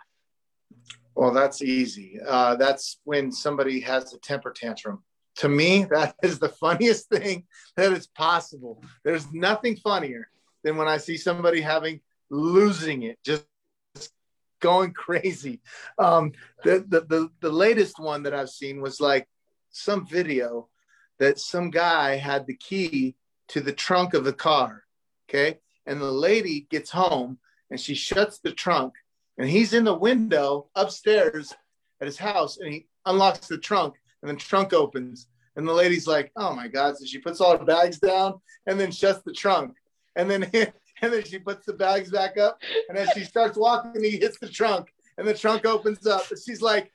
Well, 1.15 1.33
that's 1.33 1.63
easy. 1.63 2.19
Uh, 2.27 2.57
that's 2.57 2.99
when 3.05 3.33
somebody 3.33 3.81
has 3.81 4.13
a 4.13 4.19
temper 4.19 4.53
tantrum. 4.53 5.03
To 5.39 5.49
me, 5.49 5.85
that 5.85 6.15
is 6.23 6.39
the 6.39 6.49
funniest 6.49 7.09
thing 7.09 7.45
that 7.77 7.93
is 7.93 8.07
possible. 8.07 8.83
There's 9.05 9.33
nothing 9.33 9.77
funnier 9.77 10.29
than 10.65 10.77
when 10.77 10.89
I 10.89 10.97
see 10.97 11.17
somebody 11.17 11.61
having 11.61 12.01
losing 12.31 13.03
it, 13.03 13.19
just 13.25 13.47
going 14.61 14.93
crazy. 14.93 15.61
Um, 15.99 16.33
the, 16.65 16.85
the 16.89 17.01
the 17.03 17.29
the 17.41 17.51
latest 17.51 17.99
one 17.99 18.23
that 18.25 18.35
I've 18.35 18.51
seen 18.51 18.81
was 18.81 19.01
like 19.01 19.29
some 19.71 20.07
video 20.07 20.69
that 21.19 21.39
some 21.39 21.71
guy 21.71 22.17
had 22.17 22.47
the 22.47 22.57
key 22.57 23.15
to 23.49 23.61
the 23.61 23.73
trunk 23.73 24.15
of 24.15 24.25
the 24.25 24.33
car. 24.33 24.85
Okay, 25.29 25.59
and 25.87 26.01
the 26.01 26.11
lady 26.11 26.67
gets 26.71 26.91
home 26.91 27.39
and 27.71 27.81
she 27.81 27.95
shuts 27.95 28.39
the 28.39 28.53
trunk 28.53 28.95
and 29.39 29.49
he's 29.49 29.73
in 29.73 29.85
the 29.85 29.95
window 29.95 30.69
upstairs 30.75 31.53
at 32.01 32.07
his 32.07 32.19
house 32.19 32.59
and 32.59 32.73
he 32.73 32.87
unlocks 33.05 33.49
the 33.49 33.59
trunk 33.59 33.95
and 34.23 34.31
the 34.31 34.37
trunk 34.37 34.73
opens 34.73 35.29
and 35.57 35.67
the 35.67 35.73
lady's 35.73 36.07
like 36.07 36.31
oh 36.37 36.55
my 36.55 36.69
god 36.69 36.97
so 36.97 37.05
she 37.05 37.19
puts 37.19 37.41
all 37.41 37.57
her 37.57 37.65
bags 37.65 37.99
down 37.99 38.35
and 38.67 38.79
then 38.79 38.91
shuts 38.91 39.23
the 39.25 39.33
trunk 39.33 39.75
and 40.17 40.31
then 40.31 40.43
and 41.03 41.13
then 41.13 41.25
she 41.25 41.39
puts 41.39 41.67
the 41.67 41.73
bags 41.73 42.11
back 42.11 42.39
up 42.39 42.61
and 42.89 42.97
as 42.97 43.11
she 43.11 43.25
starts 43.25 43.57
walking 43.57 44.03
he 44.03 44.19
hits 44.19 44.39
the 44.39 44.49
trunk 44.49 44.89
and 45.19 45.27
the 45.27 45.35
trunk 45.35 45.67
opens 45.67 46.07
up 46.07 46.31
and 46.31 46.41
she's 46.45 46.63
like 46.63 46.93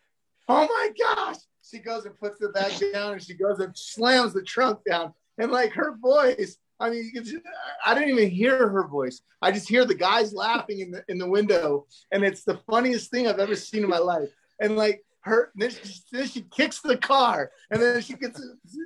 oh 0.50 0.68
my 0.68 0.90
gosh 1.00 1.38
she 1.72 1.80
goes 1.80 2.06
and 2.06 2.18
puts 2.20 2.38
the 2.40 2.50
bag 2.50 2.72
down 2.94 3.14
and 3.14 3.24
she 3.24 3.34
goes 3.34 3.60
and 3.60 3.78
slams 3.78 4.34
the 4.34 4.44
trunk 4.44 4.80
down. 4.90 5.14
And 5.38 5.52
like 5.52 5.72
her 5.74 5.96
voice, 5.98 6.58
I 6.80 6.90
mean, 6.90 7.12
I 7.86 7.94
didn't 7.94 8.10
even 8.10 8.30
hear 8.30 8.68
her 8.68 8.88
voice. 8.88 9.22
I 9.42 9.52
just 9.52 9.70
hear 9.70 9.86
the 9.86 9.96
guys 9.96 10.34
laughing 10.34 10.80
in 10.80 10.92
the 10.92 11.04
in 11.08 11.18
the 11.18 11.30
window, 11.30 11.86
and 12.12 12.24
it's 12.24 12.44
the 12.44 12.60
funniest 12.70 13.12
thing 13.12 13.28
I've 13.28 13.40
ever 13.40 13.56
seen 13.56 13.84
in 13.84 13.90
my 13.90 14.00
life. 14.00 14.30
And 14.60 14.76
like 14.76 15.04
her, 15.22 15.52
then 15.56 15.70
she, 15.70 15.94
then 16.12 16.28
she 16.28 16.42
kicks 16.42 16.80
the 16.82 16.98
car, 16.98 17.52
and 17.70 17.82
then 17.82 18.02
she 18.02 18.14
gets 18.14 18.42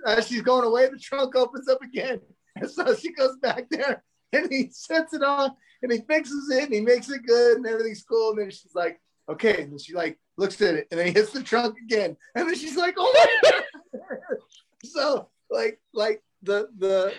as 0.05 0.27
she's 0.27 0.41
going 0.41 0.65
away, 0.65 0.89
the 0.89 0.99
trunk 0.99 1.35
opens 1.35 1.67
up 1.67 1.81
again, 1.81 2.19
and 2.55 2.69
so 2.69 2.95
she 2.95 3.13
goes 3.13 3.37
back 3.37 3.65
there, 3.69 4.03
and 4.33 4.51
he 4.51 4.69
sets 4.71 5.13
it 5.13 5.23
on, 5.23 5.51
and 5.81 5.91
he 5.91 5.99
fixes 6.01 6.49
it, 6.51 6.65
and 6.65 6.73
he 6.73 6.81
makes 6.81 7.09
it 7.09 7.25
good, 7.25 7.57
and 7.57 7.67
everything's 7.67 8.03
cool. 8.03 8.31
And 8.31 8.39
then 8.39 8.51
she's 8.51 8.75
like, 8.75 8.99
okay, 9.29 9.63
and 9.63 9.79
she 9.79 9.93
like 9.93 10.17
looks 10.37 10.61
at 10.61 10.75
it, 10.75 10.87
and 10.91 10.99
then 10.99 11.07
he 11.07 11.13
hits 11.13 11.31
the 11.31 11.43
trunk 11.43 11.77
again, 11.85 12.15
and 12.35 12.47
then 12.47 12.55
she's 12.55 12.77
like, 12.77 12.95
oh 12.97 13.27
my 13.43 13.51
god. 13.51 13.63
so 14.83 15.29
like 15.49 15.79
like 15.93 16.21
the 16.43 16.67
the 16.77 17.13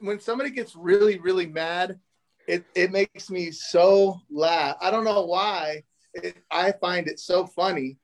when 0.00 0.20
somebody 0.20 0.50
gets 0.50 0.76
really 0.76 1.18
really 1.18 1.46
mad 1.46 1.98
it 2.46 2.64
it 2.74 2.92
makes 2.92 3.30
me 3.30 3.50
so 3.50 4.20
laugh 4.30 4.76
i 4.80 4.90
don't 4.90 5.04
know 5.04 5.24
why 5.24 5.82
it, 6.14 6.36
i 6.50 6.72
find 6.72 7.08
it 7.08 7.18
so 7.18 7.46
funny 7.46 7.96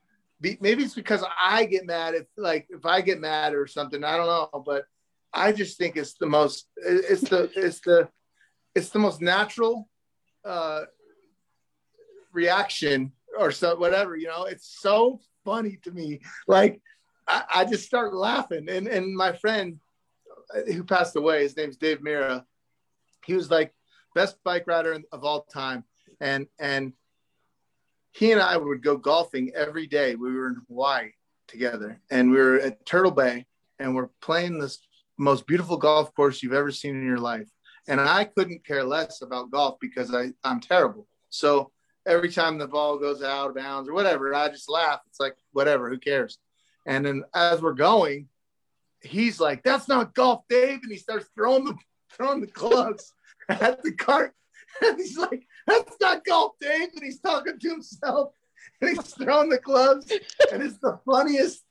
Be, 0.42 0.58
maybe 0.60 0.82
it's 0.82 0.94
because 0.94 1.24
i 1.40 1.64
get 1.64 1.86
mad 1.86 2.14
if 2.14 2.26
like 2.36 2.66
if 2.68 2.84
i 2.84 3.00
get 3.00 3.20
mad 3.20 3.54
or 3.54 3.66
something 3.66 4.04
i 4.04 4.16
don't 4.16 4.26
know 4.26 4.62
but 4.66 4.84
i 5.32 5.52
just 5.52 5.78
think 5.78 5.96
it's 5.96 6.14
the 6.14 6.26
most 6.26 6.66
it's 6.76 7.22
the 7.22 7.50
it's 7.56 7.80
the 7.80 8.08
it's 8.74 8.90
the 8.90 8.98
most 8.98 9.22
natural 9.22 9.88
uh 10.44 10.82
reaction 12.32 13.12
or 13.38 13.50
so 13.50 13.76
whatever 13.76 14.16
you 14.16 14.26
know? 14.26 14.44
It's 14.44 14.78
so 14.80 15.20
funny 15.44 15.78
to 15.84 15.90
me. 15.90 16.20
Like 16.46 16.80
I, 17.28 17.44
I 17.56 17.64
just 17.64 17.86
start 17.86 18.14
laughing. 18.14 18.68
And 18.68 18.88
and 18.88 19.14
my 19.14 19.32
friend 19.32 19.78
who 20.66 20.84
passed 20.84 21.16
away, 21.16 21.42
his 21.42 21.56
name's 21.56 21.76
Dave 21.76 22.00
Mirra. 22.00 22.44
He 23.24 23.34
was 23.34 23.50
like 23.50 23.72
best 24.14 24.36
bike 24.44 24.66
rider 24.66 24.98
of 25.12 25.24
all 25.24 25.42
time, 25.42 25.84
and 26.20 26.46
and 26.58 26.92
he 28.12 28.32
and 28.32 28.40
I 28.40 28.56
would 28.56 28.82
go 28.82 28.96
golfing 28.96 29.52
every 29.54 29.86
day. 29.86 30.14
We 30.14 30.32
were 30.32 30.48
in 30.48 30.62
Hawaii 30.68 31.10
together, 31.48 32.00
and 32.10 32.30
we 32.30 32.38
were 32.38 32.58
at 32.58 32.84
Turtle 32.86 33.10
Bay, 33.10 33.46
and 33.78 33.94
we're 33.94 34.10
playing 34.20 34.58
this 34.58 34.78
most 35.18 35.46
beautiful 35.46 35.76
golf 35.76 36.14
course 36.14 36.42
you've 36.42 36.52
ever 36.52 36.70
seen 36.70 36.94
in 36.96 37.06
your 37.06 37.18
life. 37.18 37.48
And 37.88 38.00
I 38.00 38.24
couldn't 38.24 38.64
care 38.64 38.84
less 38.84 39.22
about 39.22 39.50
golf 39.50 39.78
because 39.80 40.14
I 40.14 40.32
I'm 40.44 40.60
terrible. 40.60 41.06
So 41.30 41.72
every 42.06 42.30
time 42.30 42.58
the 42.58 42.68
ball 42.68 42.98
goes 42.98 43.22
out 43.22 43.50
of 43.50 43.56
bounds 43.56 43.88
or 43.88 43.94
whatever, 43.94 44.34
I 44.34 44.48
just 44.48 44.70
laugh. 44.70 45.00
It's 45.08 45.20
like 45.20 45.36
whatever, 45.52 45.88
who 45.88 45.98
cares? 45.98 46.38
And 46.86 47.04
then 47.04 47.24
as 47.34 47.62
we're 47.62 47.72
going, 47.72 48.28
he's 49.00 49.40
like, 49.40 49.62
"That's 49.62 49.88
not 49.88 50.14
golf, 50.14 50.44
Dave," 50.48 50.80
and 50.82 50.92
he 50.92 50.98
starts 50.98 51.28
throwing 51.34 51.64
the 51.64 51.76
throwing 52.10 52.40
the 52.40 52.46
clubs 52.46 53.14
at 53.48 53.82
the 53.82 53.92
cart, 53.92 54.34
and 54.82 54.98
he's 54.98 55.16
like, 55.16 55.46
"That's 55.66 55.96
not 56.00 56.24
golf, 56.24 56.52
Dave," 56.60 56.90
and 56.94 57.02
he's 57.02 57.20
talking 57.20 57.58
to 57.58 57.68
himself, 57.68 58.32
and 58.80 58.90
he's 58.90 59.14
throwing 59.14 59.50
the 59.50 59.58
clubs, 59.58 60.10
and 60.52 60.62
it's 60.62 60.78
the 60.78 60.98
funniest. 61.04 61.62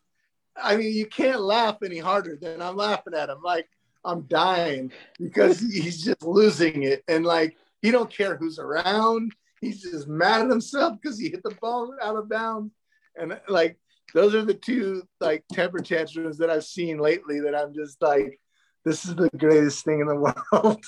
I 0.62 0.76
mean, 0.76 0.94
you 0.94 1.06
can't 1.06 1.42
laugh 1.42 1.78
any 1.84 2.00
harder 2.00 2.38
than 2.40 2.62
I'm 2.62 2.76
laughing 2.76 3.14
at 3.14 3.30
him. 3.30 3.42
Like 3.44 3.70
I'm 4.04 4.22
dying 4.24 4.92
because 5.20 5.60
he's 5.60 6.04
just 6.04 6.24
losing 6.24 6.84
it, 6.84 7.04
and 7.08 7.26
like 7.26 7.56
he 7.82 7.92
don't 7.92 8.12
care 8.12 8.38
who's 8.38 8.60
around. 8.60 9.34
He's 9.60 9.82
just 9.82 10.08
mad 10.08 10.42
at 10.42 10.50
himself 10.50 10.98
because 11.02 11.20
he 11.20 11.30
hit 11.30 11.44
the 11.44 11.56
ball 11.62 11.96
out 12.02 12.16
of 12.16 12.30
bounds, 12.30 12.74
and 13.16 13.40
like 13.48 13.78
those 14.14 14.36
are 14.36 14.44
the 14.44 14.54
two 14.54 15.04
like 15.20 15.44
temper 15.52 15.80
tantrums 15.80 16.38
that 16.38 16.50
I've 16.50 16.66
seen 16.66 16.98
lately 16.98 17.40
that 17.42 17.56
I'm 17.56 17.74
just 17.74 18.02
like, 18.02 18.40
this 18.84 19.06
is 19.06 19.16
the 19.16 19.30
greatest 19.38 19.86
thing 19.86 20.02
in 20.02 20.08
the 20.08 20.16
world. 20.52 20.84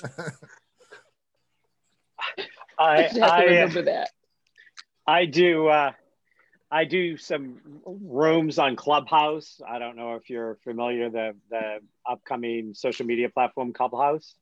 I, 2.78 3.08
I 3.22 3.44
remember 3.44 3.82
that. 3.82 4.10
I 5.06 5.26
do. 5.26 5.68
Uh, 5.68 5.92
I 6.70 6.84
do 6.84 7.16
some 7.16 7.60
rooms 7.84 8.58
on 8.58 8.74
Clubhouse. 8.74 9.60
I 9.66 9.78
don't 9.78 9.96
know 9.96 10.14
if 10.14 10.28
you're 10.28 10.56
familiar 10.64 11.10
the 11.10 11.36
the 11.50 11.78
upcoming 12.08 12.74
social 12.74 13.06
media 13.06 13.28
platform 13.28 13.72
Clubhouse, 13.72 14.34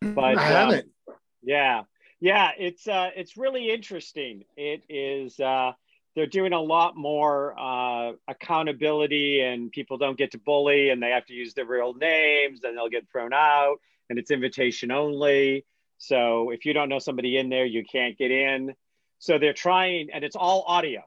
but 0.00 0.38
I 0.38 0.42
haven't. 0.42 0.90
Um, 1.08 1.14
yeah, 1.42 1.82
yeah, 2.20 2.50
it's 2.58 2.88
uh, 2.88 3.10
it's 3.14 3.36
really 3.36 3.70
interesting. 3.70 4.44
It 4.56 4.82
is. 4.88 5.38
Uh, 5.38 5.72
they're 6.16 6.26
doing 6.26 6.52
a 6.52 6.60
lot 6.60 6.96
more 6.96 7.54
uh, 7.58 8.12
accountability 8.26 9.42
and 9.42 9.70
people 9.70 9.96
don't 9.96 10.18
get 10.18 10.32
to 10.32 10.38
bully 10.38 10.90
and 10.90 11.00
they 11.00 11.10
have 11.10 11.24
to 11.26 11.34
use 11.34 11.54
their 11.54 11.64
real 11.64 11.94
names 11.94 12.64
and 12.64 12.76
they'll 12.76 12.88
get 12.88 13.08
thrown 13.10 13.32
out 13.32 13.76
and 14.08 14.18
it's 14.18 14.32
invitation 14.32 14.90
only 14.90 15.64
so 16.00 16.48
if 16.50 16.64
you 16.64 16.72
don't 16.72 16.88
know 16.88 16.98
somebody 16.98 17.36
in 17.36 17.50
there 17.50 17.66
you 17.66 17.84
can't 17.84 18.16
get 18.16 18.30
in. 18.30 18.74
So 19.18 19.38
they're 19.38 19.52
trying 19.52 20.08
and 20.12 20.24
it's 20.24 20.34
all 20.34 20.64
audio. 20.66 21.02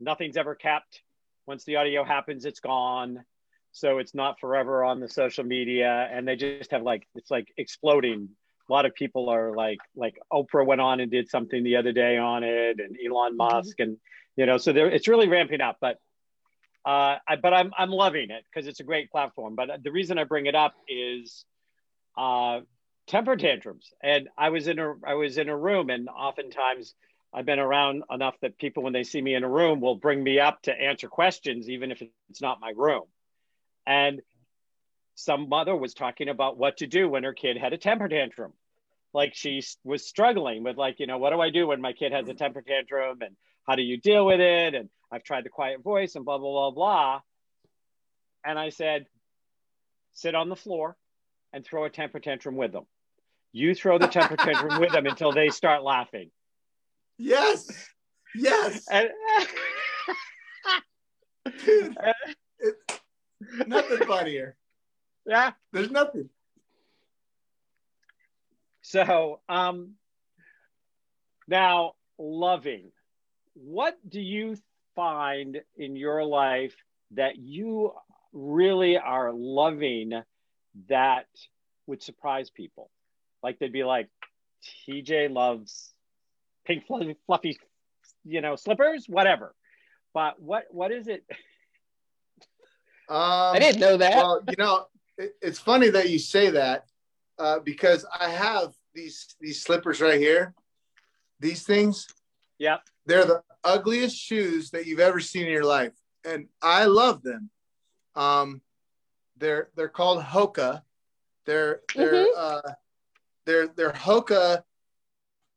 Nothing's 0.00 0.38
ever 0.38 0.54
kept 0.54 1.02
once 1.46 1.64
the 1.64 1.76
audio 1.76 2.02
happens 2.02 2.46
it's 2.46 2.60
gone. 2.60 3.24
So 3.72 3.98
it's 3.98 4.14
not 4.14 4.40
forever 4.40 4.84
on 4.84 5.00
the 5.00 5.08
social 5.08 5.44
media 5.44 6.08
and 6.10 6.26
they 6.26 6.34
just 6.34 6.70
have 6.70 6.82
like 6.82 7.06
it's 7.14 7.30
like 7.30 7.52
exploding. 7.58 8.30
A 8.68 8.72
lot 8.72 8.86
of 8.86 8.94
people 8.94 9.28
are 9.28 9.54
like 9.54 9.78
like 9.94 10.18
oprah 10.32 10.64
went 10.64 10.80
on 10.80 11.00
and 11.00 11.10
did 11.10 11.28
something 11.28 11.62
the 11.62 11.76
other 11.76 11.92
day 11.92 12.16
on 12.16 12.42
it 12.42 12.80
and 12.80 12.96
elon 13.06 13.32
mm-hmm. 13.32 13.36
musk 13.36 13.76
mm-hmm. 13.76 13.90
and 13.90 13.96
you 14.36 14.46
know 14.46 14.56
so 14.56 14.72
there 14.72 14.90
it's 14.90 15.08
really 15.08 15.28
ramping 15.28 15.60
up 15.60 15.76
but 15.78 15.98
uh, 16.86 17.18
I, 17.28 17.36
but 17.36 17.52
I'm, 17.52 17.70
I'm 17.76 17.90
loving 17.90 18.30
it 18.30 18.44
because 18.50 18.66
it's 18.66 18.80
a 18.80 18.84
great 18.84 19.10
platform. 19.10 19.56
But 19.56 19.82
the 19.84 19.92
reason 19.92 20.16
i 20.16 20.24
bring 20.24 20.46
it 20.46 20.54
up 20.54 20.72
is 20.88 21.44
uh, 22.16 22.60
temper 23.08 23.36
tantrums 23.36 23.92
and 24.02 24.28
i 24.36 24.50
was 24.50 24.68
in 24.68 24.78
a 24.78 24.94
i 25.06 25.14
was 25.14 25.38
in 25.38 25.48
a 25.48 25.56
room 25.56 25.90
and 25.90 26.08
oftentimes 26.08 26.94
i've 27.32 27.46
been 27.46 27.58
around 27.58 28.02
enough 28.10 28.34
that 28.40 28.58
people 28.58 28.82
when 28.82 28.92
they 28.92 29.02
see 29.02 29.20
me 29.20 29.34
in 29.34 29.44
a 29.44 29.48
room 29.48 29.80
will 29.80 29.96
bring 29.96 30.22
me 30.22 30.38
up 30.38 30.62
to 30.62 30.72
answer 30.72 31.08
questions 31.08 31.68
even 31.68 31.90
if 31.90 32.02
it's 32.28 32.42
not 32.42 32.60
my 32.60 32.72
room 32.76 33.04
and 33.86 34.20
some 35.14 35.48
mother 35.48 35.74
was 35.74 35.94
talking 35.94 36.28
about 36.28 36.58
what 36.58 36.76
to 36.76 36.86
do 36.86 37.08
when 37.08 37.24
her 37.24 37.32
kid 37.32 37.56
had 37.56 37.72
a 37.72 37.78
temper 37.78 38.08
tantrum 38.08 38.52
like 39.12 39.34
she 39.34 39.62
was 39.84 40.06
struggling 40.06 40.62
with 40.62 40.76
like 40.76 41.00
you 41.00 41.06
know 41.06 41.18
what 41.18 41.30
do 41.30 41.40
i 41.40 41.50
do 41.50 41.66
when 41.66 41.80
my 41.80 41.92
kid 41.92 42.12
has 42.12 42.28
a 42.28 42.34
temper 42.34 42.62
tantrum 42.62 43.18
and 43.22 43.34
how 43.68 43.76
do 43.76 43.82
you 43.82 43.98
deal 43.98 44.24
with 44.24 44.40
it? 44.40 44.74
And 44.74 44.88
I've 45.12 45.22
tried 45.22 45.44
the 45.44 45.50
quiet 45.50 45.82
voice 45.82 46.16
and 46.16 46.24
blah, 46.24 46.38
blah, 46.38 46.50
blah, 46.50 46.70
blah. 46.70 47.20
And 48.44 48.58
I 48.58 48.70
said, 48.70 49.06
sit 50.14 50.34
on 50.34 50.48
the 50.48 50.56
floor 50.56 50.96
and 51.52 51.64
throw 51.64 51.84
a 51.84 51.90
temper 51.90 52.18
tantrum 52.18 52.56
with 52.56 52.72
them. 52.72 52.86
You 53.58 53.74
throw 53.74 53.98
the 53.98 54.06
temper 54.06 54.36
tantrum 54.36 54.80
with 54.80 54.92
them 54.92 55.06
until 55.06 55.32
they 55.32 55.48
start 55.48 55.82
laughing. 55.82 56.30
Yes. 57.18 57.68
Yes. 58.34 58.86
And, 58.90 59.10
Dude, 61.64 61.96
nothing 63.66 64.06
funnier. 64.06 64.56
Yeah. 65.26 65.52
There's 65.72 65.90
nothing. 65.90 66.28
So, 68.82 69.40
um, 69.48 69.94
now 71.48 71.94
loving 72.18 72.92
what 73.54 73.98
do 74.08 74.20
you 74.20 74.56
find 74.94 75.60
in 75.76 75.96
your 75.96 76.24
life 76.24 76.76
that 77.12 77.36
you 77.36 77.92
really 78.32 78.96
are 78.96 79.32
loving 79.32 80.12
that 80.88 81.26
would 81.86 82.02
surprise 82.02 82.50
people? 82.50 82.90
Like 83.42 83.58
they'd 83.58 83.72
be 83.72 83.84
like, 83.84 84.08
TJ 84.88 85.32
loves 85.32 85.92
pink 86.66 86.86
fluffy, 86.86 87.16
fluffy 87.26 87.58
you 88.24 88.40
know, 88.40 88.56
slippers, 88.56 89.06
whatever. 89.08 89.54
But 90.14 90.40
what 90.40 90.64
what 90.70 90.92
is 90.92 91.08
it? 91.08 91.24
Um, 93.10 93.56
I 93.56 93.58
didn't 93.58 93.80
know 93.80 93.96
that. 93.96 94.16
Well, 94.16 94.42
you 94.46 94.56
know, 94.58 94.84
it, 95.16 95.34
it's 95.40 95.58
funny 95.58 95.88
that 95.88 96.10
you 96.10 96.18
say 96.18 96.50
that 96.50 96.84
uh, 97.38 97.58
because 97.60 98.04
I 98.20 98.28
have 98.28 98.74
these 98.94 99.34
these 99.40 99.62
slippers 99.62 100.02
right 100.02 100.20
here. 100.20 100.52
These 101.40 101.62
things. 101.62 102.06
Yep. 102.58 102.82
They're 103.06 103.24
the 103.24 103.42
ugliest 103.64 104.14
shoes 104.14 104.72
that 104.72 104.84
you've 104.84 105.00
ever 105.00 105.20
seen 105.20 105.46
in 105.46 105.52
your 105.52 105.64
life, 105.64 105.94
and 106.22 106.48
I 106.60 106.84
love 106.84 107.22
them. 107.22 107.48
Um, 108.14 108.60
they're 109.38 109.70
they're 109.74 109.88
called 109.88 110.22
Hoka. 110.22 110.82
They're 111.46 111.80
they're 111.96 112.26
mm-hmm. 112.26 112.38
uh, 112.38 112.72
they're 113.48 113.68
they're 113.68 113.92
Hoka 113.92 114.62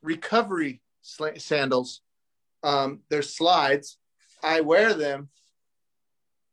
recovery 0.02 0.82
sl- 1.02 1.38
sandals. 1.38 2.02
Um, 2.64 3.02
they're 3.10 3.22
slides. 3.22 3.98
I 4.42 4.62
wear 4.62 4.94
them 4.94 5.30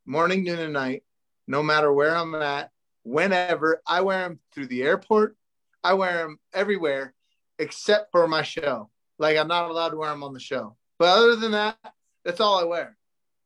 morning, 0.05 0.43
noon, 0.43 0.59
and 0.59 0.73
night, 0.73 1.05
no 1.47 1.63
matter 1.63 1.93
where 1.93 2.15
I'm 2.15 2.35
at, 2.35 2.71
whenever. 3.05 3.81
I 3.87 4.01
wear 4.01 4.21
them 4.23 4.41
through 4.53 4.67
the 4.67 4.83
airport. 4.83 5.37
I 5.85 5.95
wear 5.95 6.19
them 6.19 6.39
everywhere 6.53 7.15
except 7.59 8.11
for 8.11 8.27
my 8.27 8.43
show. 8.43 8.91
Like 9.19 9.37
I'm 9.37 9.49
not 9.49 9.71
allowed 9.71 9.91
to 9.91 9.97
wear 9.97 10.11
them 10.11 10.25
on 10.25 10.35
the 10.35 10.41
show. 10.41 10.77
But 10.99 11.17
other 11.17 11.37
than 11.37 11.53
that, 11.53 11.77
that's 12.25 12.41
all 12.41 12.59
I 12.59 12.65
wear. 12.65 12.97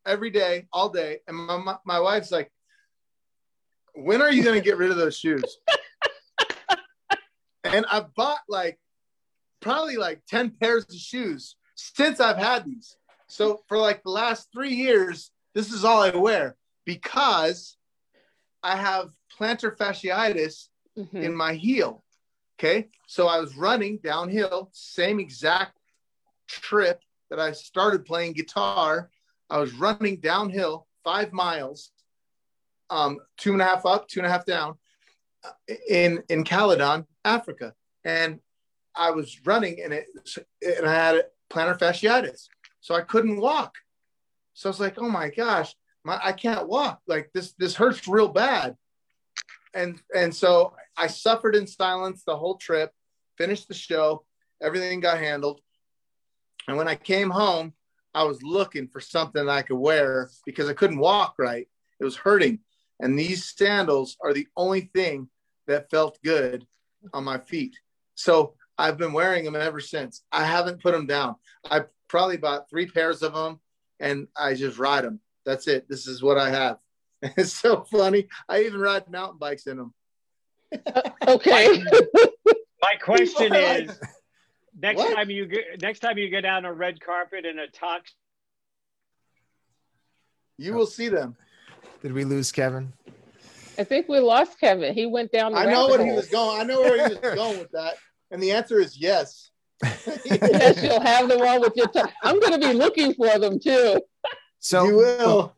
every 0.06 0.30
day, 0.30 0.66
all 0.72 0.88
day. 0.88 1.18
And 1.28 1.36
my, 1.36 1.56
my, 1.58 1.76
my 1.84 2.00
wife's 2.00 2.32
like, 2.32 2.50
when 3.94 4.22
are 4.22 4.32
you 4.32 4.42
going 4.42 4.58
to 4.58 4.64
get 4.64 4.78
rid 4.78 4.90
of 4.90 4.96
those 4.96 5.16
shoes? 5.16 5.44
and 7.76 7.86
I've 7.90 8.14
bought 8.14 8.40
like 8.48 8.78
probably 9.60 9.96
like 9.96 10.22
10 10.28 10.50
pairs 10.60 10.84
of 10.84 10.94
shoes 10.96 11.56
since 11.74 12.20
I've 12.20 12.36
had 12.38 12.64
these. 12.64 12.96
So 13.26 13.62
for 13.68 13.78
like 13.78 14.02
the 14.02 14.10
last 14.10 14.48
three 14.52 14.74
years, 14.74 15.30
this 15.54 15.72
is 15.72 15.84
all 15.84 16.02
I 16.02 16.10
wear 16.16 16.56
because 16.84 17.76
I 18.62 18.76
have 18.76 19.10
plantar 19.38 19.76
fasciitis 19.76 20.68
Mhm. 20.98 21.22
in 21.22 21.34
my 21.34 21.54
heel. 21.54 22.04
Okay. 22.58 22.90
So 23.06 23.26
I 23.26 23.40
was 23.40 23.56
running 23.56 23.96
downhill, 23.98 24.68
same 24.72 25.18
exact 25.18 25.78
trip 26.46 27.02
that 27.30 27.40
I 27.40 27.52
started 27.52 28.04
playing 28.04 28.34
guitar. 28.34 29.10
I 29.48 29.58
was 29.58 29.72
running 29.72 30.20
downhill 30.20 30.86
five 31.02 31.32
miles, 31.32 31.92
um, 32.90 33.18
two 33.38 33.54
and 33.54 33.62
a 33.62 33.64
half 33.64 33.86
up, 33.86 34.06
two 34.06 34.20
and 34.20 34.26
a 34.26 34.30
half 34.30 34.44
down 34.44 34.76
uh, 35.44 35.74
in, 35.88 36.22
in 36.28 36.44
Caledon, 36.44 37.06
Africa. 37.24 37.74
And 38.04 38.40
I 38.94 39.10
was 39.10 39.46
running 39.46 39.80
and 39.82 39.92
it, 39.92 40.06
and 40.62 40.86
I 40.86 40.94
had 40.94 41.24
plantar 41.50 41.78
fasciitis. 41.78 42.48
So 42.80 42.94
I 42.94 43.02
couldn't 43.02 43.40
walk. 43.40 43.76
So 44.54 44.68
I 44.68 44.70
was 44.70 44.80
like, 44.80 44.98
oh 44.98 45.08
my 45.08 45.30
gosh, 45.30 45.74
my, 46.04 46.20
I 46.22 46.32
can't 46.32 46.68
walk. 46.68 47.00
Like 47.06 47.30
this, 47.32 47.52
this 47.58 47.74
hurts 47.74 48.06
real 48.08 48.28
bad. 48.28 48.76
And, 49.74 50.00
and 50.14 50.34
so 50.34 50.74
I 50.96 51.06
suffered 51.06 51.56
in 51.56 51.66
silence 51.66 52.22
the 52.26 52.36
whole 52.36 52.56
trip, 52.56 52.92
finished 53.38 53.68
the 53.68 53.74
show, 53.74 54.24
everything 54.60 55.00
got 55.00 55.18
handled. 55.18 55.60
And 56.68 56.76
when 56.76 56.88
I 56.88 56.94
came 56.94 57.30
home, 57.30 57.72
I 58.14 58.24
was 58.24 58.42
looking 58.42 58.88
for 58.88 59.00
something 59.00 59.48
I 59.48 59.62
could 59.62 59.78
wear 59.78 60.28
because 60.44 60.68
I 60.68 60.74
couldn't 60.74 60.98
walk 60.98 61.34
right. 61.38 61.66
It 61.98 62.04
was 62.04 62.16
hurting. 62.16 62.58
And 63.00 63.18
these 63.18 63.54
sandals 63.56 64.16
are 64.22 64.34
the 64.34 64.46
only 64.56 64.90
thing 64.94 65.28
that 65.66 65.90
felt 65.90 66.18
good 66.22 66.66
on 67.12 67.24
my 67.24 67.38
feet. 67.38 67.78
So 68.14 68.54
I've 68.78 68.98
been 68.98 69.12
wearing 69.12 69.44
them 69.44 69.56
ever 69.56 69.80
since. 69.80 70.22
I 70.32 70.44
haven't 70.44 70.82
put 70.82 70.92
them 70.92 71.06
down. 71.06 71.36
I 71.70 71.82
probably 72.08 72.36
bought 72.36 72.68
three 72.68 72.86
pairs 72.86 73.22
of 73.22 73.34
them 73.34 73.60
and 74.00 74.28
I 74.36 74.54
just 74.54 74.78
ride 74.78 75.04
them. 75.04 75.20
That's 75.44 75.66
it. 75.68 75.88
This 75.88 76.06
is 76.06 76.22
what 76.22 76.38
I 76.38 76.50
have. 76.50 76.78
It's 77.36 77.52
so 77.52 77.82
funny. 77.84 78.26
I 78.48 78.62
even 78.64 78.80
ride 78.80 79.08
mountain 79.08 79.38
bikes 79.38 79.66
in 79.66 79.76
them. 79.76 79.94
Okay. 81.28 81.82
My 82.82 82.94
question 83.00 83.54
is 83.54 83.96
next 84.76 84.96
What? 84.98 85.14
time 85.14 85.30
you 85.30 85.46
go, 85.46 85.58
next 85.80 86.00
time 86.00 86.18
you 86.18 86.30
go 86.30 86.40
down 86.40 86.64
a 86.64 86.72
red 86.72 87.00
carpet 87.00 87.44
in 87.46 87.58
a 87.60 87.66
tux, 87.68 88.00
You 90.58 90.74
will 90.74 90.86
see 90.86 91.08
them. 91.08 91.36
Did 92.02 92.12
we 92.12 92.24
lose 92.24 92.50
Kevin? 92.50 92.92
I 93.78 93.84
think 93.84 94.08
we 94.08 94.18
lost 94.20 94.58
Kevin. 94.60 94.94
He 94.94 95.06
went 95.06 95.32
down. 95.32 95.52
The 95.52 95.58
I 95.58 95.64
know 95.64 95.86
rabbit 95.86 95.90
what 95.90 96.06
he 96.06 96.12
was 96.12 96.28
going. 96.28 96.60
I 96.60 96.64
know 96.64 96.80
where 96.80 97.08
he 97.08 97.14
was 97.14 97.34
going 97.34 97.58
with 97.58 97.70
that. 97.72 97.94
And 98.30 98.42
the 98.42 98.52
answer 98.52 98.78
is 98.80 98.98
yes. 98.98 99.50
yes, 99.82 100.82
you'll 100.82 101.00
have 101.00 101.28
the 101.28 101.38
one 101.38 101.60
with 101.60 101.74
your. 101.76 101.88
T- 101.88 102.00
I'm 102.22 102.38
going 102.38 102.60
to 102.60 102.66
be 102.68 102.72
looking 102.72 103.14
for 103.14 103.38
them 103.38 103.58
too. 103.58 104.00
So 104.60 104.84
you 104.84 104.96
will. 104.96 105.56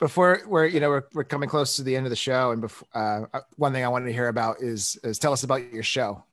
before 0.00 0.42
we're 0.46 0.66
you 0.66 0.80
know 0.80 0.88
we're, 0.88 1.04
we're 1.14 1.24
coming 1.24 1.48
close 1.48 1.76
to 1.76 1.82
the 1.82 1.94
end 1.94 2.06
of 2.06 2.10
the 2.10 2.16
show 2.16 2.50
and 2.50 2.60
before 2.60 2.88
uh, 2.92 3.40
one 3.54 3.72
thing 3.72 3.84
i 3.84 3.88
wanted 3.88 4.06
to 4.06 4.12
hear 4.12 4.26
about 4.28 4.60
is 4.60 4.98
is 5.04 5.18
tell 5.18 5.32
us 5.32 5.44
about 5.44 5.72
your 5.72 5.84
show 5.84 6.24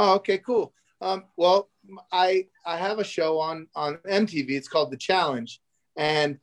Oh, 0.00 0.14
okay, 0.14 0.38
cool. 0.38 0.72
Um, 1.00 1.24
well, 1.36 1.70
I 2.12 2.46
I 2.64 2.76
have 2.76 3.00
a 3.00 3.04
show 3.04 3.40
on 3.40 3.66
on 3.74 3.96
MTV. 4.08 4.50
It's 4.50 4.68
called 4.68 4.92
The 4.92 4.96
Challenge, 4.96 5.60
and 5.96 6.38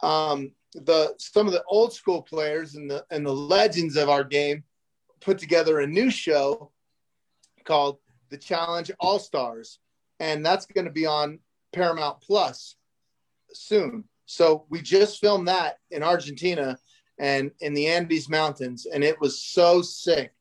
um, 0.00 0.52
the 0.74 1.14
some 1.18 1.46
of 1.46 1.52
the 1.52 1.64
old 1.68 1.92
school 1.92 2.22
players 2.22 2.74
and 2.74 2.90
the 2.90 3.04
and 3.10 3.24
the 3.26 3.34
legends 3.34 3.96
of 3.96 4.08
our 4.08 4.24
game 4.24 4.64
put 5.20 5.38
together 5.38 5.80
a 5.80 5.86
new 5.86 6.10
show 6.10 6.70
called 7.64 7.98
The 8.30 8.38
Challenge 8.38 8.90
All 9.00 9.18
Stars, 9.18 9.78
and 10.18 10.44
that's 10.44 10.66
going 10.66 10.86
to 10.86 10.92
be 10.92 11.06
on 11.06 11.40
Paramount 11.72 12.20
Plus 12.20 12.76
soon. 13.52 14.04
So 14.26 14.64
we 14.70 14.80
just 14.80 15.20
filmed 15.20 15.48
that 15.48 15.78
in 15.90 16.02
Argentina 16.02 16.78
and 17.18 17.50
in 17.60 17.74
the 17.74 17.88
Andes 17.88 18.28
Mountains, 18.28 18.86
and 18.86 19.02
it 19.04 19.20
was 19.20 19.42
so 19.42 19.82
sick 19.82 20.32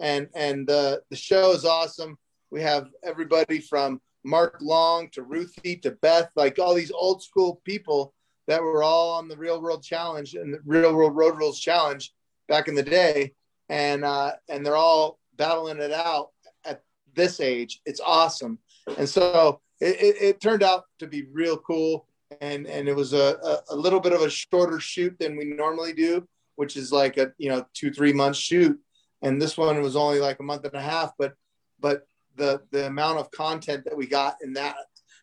and 0.00 0.28
and 0.34 0.66
the 0.66 1.02
the 1.10 1.16
show 1.16 1.52
is 1.52 1.64
awesome. 1.64 2.18
We 2.50 2.62
have 2.62 2.88
everybody 3.04 3.60
from 3.60 4.00
Mark 4.24 4.56
Long 4.60 5.08
to 5.10 5.22
Ruthie 5.22 5.76
to 5.76 5.92
Beth, 5.92 6.30
like 6.34 6.58
all 6.58 6.74
these 6.74 6.90
old 6.90 7.22
school 7.22 7.60
people 7.64 8.14
that 8.46 8.62
were 8.62 8.82
all 8.82 9.12
on 9.12 9.28
the 9.28 9.36
Real 9.36 9.60
World 9.60 9.82
Challenge 9.82 10.34
and 10.34 10.54
the 10.54 10.60
Real 10.64 10.94
World 10.94 11.16
Road 11.16 11.36
Rules 11.36 11.60
Challenge 11.60 12.12
back 12.48 12.68
in 12.68 12.74
the 12.74 12.82
day, 12.82 13.34
and 13.68 14.04
uh, 14.04 14.32
and 14.48 14.64
they're 14.64 14.76
all 14.76 15.18
battling 15.36 15.78
it 15.78 15.92
out 15.92 16.30
at 16.64 16.82
this 17.14 17.40
age. 17.40 17.80
It's 17.86 18.00
awesome, 18.00 18.58
and 18.98 19.08
so 19.08 19.60
it, 19.80 20.00
it, 20.00 20.22
it 20.22 20.40
turned 20.40 20.62
out 20.62 20.84
to 20.98 21.06
be 21.06 21.26
real 21.32 21.56
cool. 21.56 22.06
And 22.40 22.68
and 22.68 22.88
it 22.88 22.94
was 22.94 23.12
a, 23.12 23.38
a, 23.42 23.74
a 23.74 23.76
little 23.76 23.98
bit 23.98 24.12
of 24.12 24.22
a 24.22 24.30
shorter 24.30 24.78
shoot 24.78 25.18
than 25.18 25.36
we 25.36 25.46
normally 25.46 25.92
do, 25.92 26.28
which 26.54 26.76
is 26.76 26.92
like 26.92 27.16
a 27.16 27.32
you 27.38 27.48
know 27.48 27.66
two 27.74 27.92
three 27.92 28.12
month 28.12 28.36
shoot 28.36 28.78
and 29.22 29.40
this 29.40 29.56
one 29.56 29.80
was 29.82 29.96
only 29.96 30.20
like 30.20 30.40
a 30.40 30.44
month 30.44 30.64
and 30.64 30.74
a 30.74 30.80
half 30.80 31.12
but 31.18 31.34
but 31.78 32.06
the 32.36 32.62
the 32.70 32.86
amount 32.86 33.18
of 33.18 33.30
content 33.30 33.84
that 33.84 33.96
we 33.96 34.06
got 34.06 34.36
in 34.42 34.52
that 34.52 34.76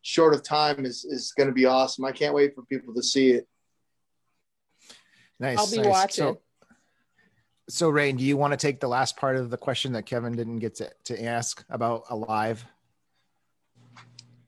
short 0.08 0.34
of 0.34 0.42
time 0.42 0.86
is 0.86 1.04
is 1.04 1.34
going 1.36 1.48
to 1.48 1.54
be 1.54 1.66
awesome 1.66 2.06
i 2.06 2.14
can't 2.14 2.34
wait 2.34 2.56
for 2.56 2.62
people 2.64 2.94
to 2.94 3.04
see 3.04 3.32
it 3.32 3.46
nice 5.38 5.58
I'll 5.58 5.70
be 5.70 5.78
nice. 5.80 5.86
watching. 5.86 6.24
so 6.24 6.42
so 7.68 7.90
rain 7.90 8.16
do 8.16 8.24
you 8.24 8.38
want 8.38 8.54
to 8.54 8.58
take 8.58 8.80
the 8.80 8.88
last 8.88 9.18
part 9.18 9.36
of 9.36 9.50
the 9.50 9.58
question 9.58 9.92
that 9.92 10.06
kevin 10.06 10.32
didn't 10.34 10.60
get 10.60 10.76
to, 10.76 10.90
to 11.06 11.24
ask 11.26 11.66
about 11.70 12.04
alive 12.10 12.66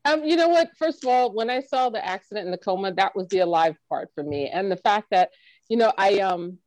Um, 0.06 0.24
you 0.24 0.38
know 0.38 0.48
what? 0.48 0.70
First 0.78 1.04
of 1.04 1.10
all, 1.10 1.34
when 1.34 1.50
I 1.50 1.60
saw 1.60 1.90
the 1.90 2.04
accident 2.04 2.46
in 2.46 2.52
the 2.52 2.58
coma, 2.58 2.94
that 2.94 3.14
was 3.18 3.28
the 3.28 3.40
alive 3.40 3.76
part 3.90 4.08
for 4.16 4.24
me, 4.24 4.48
and 4.48 4.72
the 4.72 4.78
fact 4.78 5.08
that 5.12 5.30
you 5.68 5.76
know 5.76 5.92
I 5.98 6.20
um, 6.20 6.58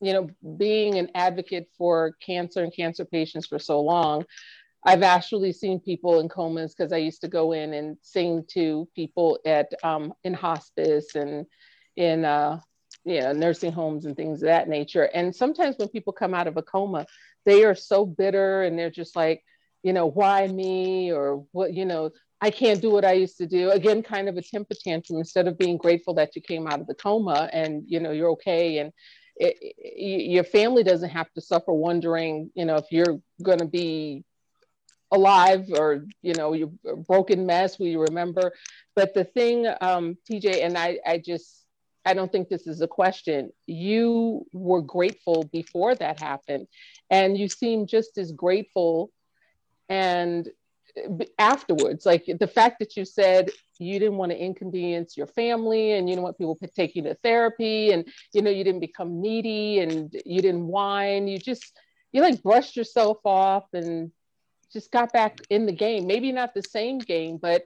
you 0.00 0.12
know, 0.12 0.28
being 0.56 0.98
an 0.98 1.10
advocate 1.14 1.68
for 1.76 2.16
cancer 2.20 2.62
and 2.62 2.74
cancer 2.74 3.04
patients 3.04 3.46
for 3.46 3.58
so 3.58 3.80
long, 3.80 4.24
I've 4.84 5.02
actually 5.02 5.52
seen 5.52 5.80
people 5.80 6.20
in 6.20 6.28
comas 6.28 6.74
because 6.74 6.92
I 6.92 6.98
used 6.98 7.20
to 7.22 7.28
go 7.28 7.52
in 7.52 7.74
and 7.74 7.96
sing 8.02 8.44
to 8.50 8.88
people 8.94 9.38
at 9.44 9.72
um, 9.82 10.12
in 10.22 10.34
hospice 10.34 11.14
and 11.14 11.46
in 11.96 12.24
uh, 12.24 12.60
you 13.04 13.20
know 13.20 13.32
nursing 13.32 13.72
homes 13.72 14.04
and 14.06 14.16
things 14.16 14.42
of 14.42 14.46
that 14.46 14.68
nature. 14.68 15.04
And 15.04 15.34
sometimes 15.34 15.76
when 15.78 15.88
people 15.88 16.12
come 16.12 16.34
out 16.34 16.46
of 16.46 16.56
a 16.56 16.62
coma, 16.62 17.06
they 17.44 17.64
are 17.64 17.74
so 17.74 18.06
bitter 18.06 18.62
and 18.62 18.78
they're 18.78 18.90
just 18.90 19.16
like, 19.16 19.42
you 19.82 19.92
know, 19.92 20.06
why 20.06 20.46
me 20.46 21.12
or 21.12 21.46
what, 21.52 21.72
you 21.72 21.84
know, 21.84 22.10
I 22.40 22.50
can't 22.50 22.82
do 22.82 22.90
what 22.90 23.04
I 23.04 23.12
used 23.12 23.38
to 23.38 23.46
do. 23.46 23.70
Again, 23.70 24.02
kind 24.02 24.28
of 24.28 24.36
a 24.36 24.42
temper 24.42 24.74
tantrum 24.84 25.18
instead 25.18 25.48
of 25.48 25.58
being 25.58 25.78
grateful 25.78 26.14
that 26.14 26.36
you 26.36 26.42
came 26.42 26.66
out 26.66 26.80
of 26.80 26.86
the 26.86 26.94
coma 26.94 27.48
and 27.52 27.82
you 27.86 27.98
know 27.98 28.10
you're 28.10 28.30
okay 28.32 28.78
and 28.78 28.92
it, 29.36 29.56
it, 29.60 30.30
your 30.30 30.44
family 30.44 30.82
doesn't 30.82 31.10
have 31.10 31.30
to 31.32 31.40
suffer 31.40 31.72
wondering, 31.72 32.50
you 32.54 32.64
know, 32.64 32.76
if 32.76 32.86
you're 32.90 33.20
going 33.42 33.58
to 33.58 33.66
be 33.66 34.24
alive 35.10 35.66
or 35.72 36.06
you 36.22 36.34
know 36.34 36.52
you're 36.52 36.72
broken 37.06 37.46
mess. 37.46 37.78
We 37.78 37.96
remember, 37.96 38.52
but 38.94 39.14
the 39.14 39.24
thing, 39.24 39.66
um, 39.80 40.16
TJ, 40.30 40.64
and 40.64 40.76
I, 40.76 40.98
I 41.06 41.18
just. 41.18 41.62
I 42.08 42.14
don't 42.14 42.30
think 42.30 42.48
this 42.48 42.68
is 42.68 42.82
a 42.82 42.86
question. 42.86 43.50
You 43.66 44.46
were 44.52 44.80
grateful 44.80 45.42
before 45.52 45.96
that 45.96 46.20
happened, 46.20 46.68
and 47.10 47.36
you 47.36 47.48
seem 47.48 47.88
just 47.88 48.16
as 48.16 48.30
grateful 48.30 49.10
and 49.88 50.48
afterwards 51.38 52.06
like 52.06 52.24
the 52.40 52.46
fact 52.46 52.78
that 52.78 52.96
you 52.96 53.04
said 53.04 53.50
you 53.78 53.98
didn't 53.98 54.16
want 54.16 54.32
to 54.32 54.38
inconvenience 54.38 55.16
your 55.16 55.26
family 55.26 55.92
and 55.92 56.08
you 56.08 56.14
didn't 56.14 56.24
want 56.24 56.38
people 56.38 56.58
you 56.60 57.02
to 57.02 57.14
therapy 57.22 57.92
and 57.92 58.08
you 58.32 58.40
know 58.40 58.50
you 58.50 58.64
didn't 58.64 58.80
become 58.80 59.20
needy 59.20 59.80
and 59.80 60.14
you 60.24 60.40
didn't 60.40 60.66
whine 60.66 61.28
you 61.28 61.38
just 61.38 61.78
you 62.12 62.22
like 62.22 62.42
brushed 62.42 62.76
yourself 62.76 63.18
off 63.24 63.64
and 63.74 64.10
just 64.72 64.90
got 64.90 65.12
back 65.12 65.38
in 65.50 65.66
the 65.66 65.72
game. 65.72 66.06
Maybe 66.06 66.32
not 66.32 66.54
the 66.54 66.62
same 66.62 66.98
game 66.98 67.38
but 67.40 67.64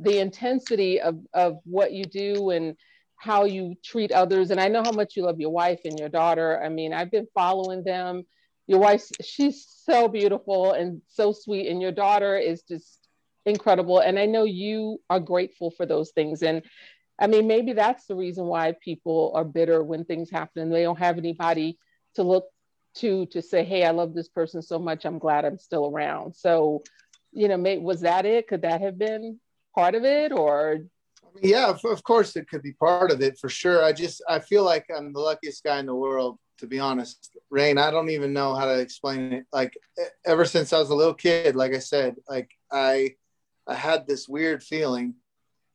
the 0.00 0.18
intensity 0.18 1.00
of 1.00 1.18
of 1.34 1.58
what 1.64 1.92
you 1.92 2.04
do 2.04 2.50
and 2.50 2.76
how 3.16 3.44
you 3.44 3.74
treat 3.84 4.12
others. 4.12 4.50
And 4.50 4.60
i 4.60 4.68
know 4.68 4.82
how 4.82 4.92
much 4.92 5.16
you 5.16 5.24
love 5.24 5.40
your 5.40 5.50
wife 5.50 5.80
and 5.84 5.98
your 5.98 6.08
daughter. 6.08 6.62
I 6.62 6.68
mean 6.68 6.92
i've 6.92 7.10
been 7.10 7.28
following 7.34 7.82
them. 7.84 8.24
Your 8.66 8.78
wife 8.78 9.04
she's 9.20 9.66
so 9.84 10.08
beautiful 10.08 10.72
and 10.72 11.02
so 11.08 11.32
sweet 11.32 11.68
and 11.68 11.82
your 11.82 11.92
daughter 11.92 12.36
is 12.36 12.62
just 12.62 13.08
incredible. 13.44 13.98
And 13.98 14.18
i 14.18 14.26
know 14.26 14.44
you 14.44 15.00
are 15.10 15.20
grateful 15.20 15.70
for 15.70 15.86
those 15.86 16.10
things. 16.12 16.42
And 16.42 16.62
i 17.18 17.26
mean 17.26 17.46
maybe 17.46 17.72
that's 17.72 18.06
the 18.06 18.16
reason 18.16 18.46
why 18.46 18.74
people 18.80 19.32
are 19.34 19.44
bitter 19.44 19.82
when 19.82 20.04
things 20.04 20.30
happen 20.30 20.62
and 20.62 20.72
they 20.72 20.82
don't 20.82 20.98
have 20.98 21.18
anybody 21.18 21.78
to 22.14 22.22
look 22.22 22.46
to 22.94 23.26
to 23.26 23.40
say 23.40 23.64
hey 23.64 23.84
i 23.84 23.90
love 23.90 24.14
this 24.14 24.28
person 24.28 24.60
so 24.62 24.78
much 24.78 25.04
i'm 25.04 25.18
glad 25.18 25.44
i'm 25.44 25.58
still 25.58 25.86
around 25.86 26.34
so 26.34 26.82
you 27.32 27.48
know 27.48 27.56
may, 27.56 27.78
was 27.78 28.00
that 28.00 28.26
it 28.26 28.46
could 28.46 28.62
that 28.62 28.80
have 28.80 28.98
been 28.98 29.38
part 29.74 29.94
of 29.94 30.04
it 30.04 30.32
or 30.32 30.80
Yeah, 31.40 31.68
of, 31.68 31.84
of 31.84 32.02
course 32.02 32.36
it 32.36 32.48
could 32.48 32.62
be 32.62 32.72
part 32.72 33.10
of 33.10 33.22
it 33.22 33.38
for 33.38 33.48
sure. 33.48 33.82
I 33.82 33.92
just 33.92 34.22
I 34.28 34.38
feel 34.38 34.64
like 34.64 34.86
I'm 34.94 35.12
the 35.12 35.20
luckiest 35.20 35.64
guy 35.64 35.78
in 35.78 35.86
the 35.86 35.94
world, 35.94 36.38
to 36.58 36.66
be 36.66 36.78
honest. 36.78 37.30
Rain, 37.50 37.78
I 37.78 37.90
don't 37.90 38.10
even 38.10 38.32
know 38.32 38.54
how 38.54 38.66
to 38.66 38.78
explain 38.78 39.32
it. 39.32 39.46
Like 39.52 39.72
ever 40.26 40.44
since 40.44 40.72
I 40.72 40.78
was 40.78 40.90
a 40.90 40.94
little 40.94 41.14
kid, 41.14 41.56
like 41.56 41.74
I 41.74 41.78
said, 41.78 42.16
like 42.28 42.50
I 42.70 43.14
I 43.66 43.74
had 43.74 44.06
this 44.06 44.28
weird 44.28 44.62
feeling 44.62 45.14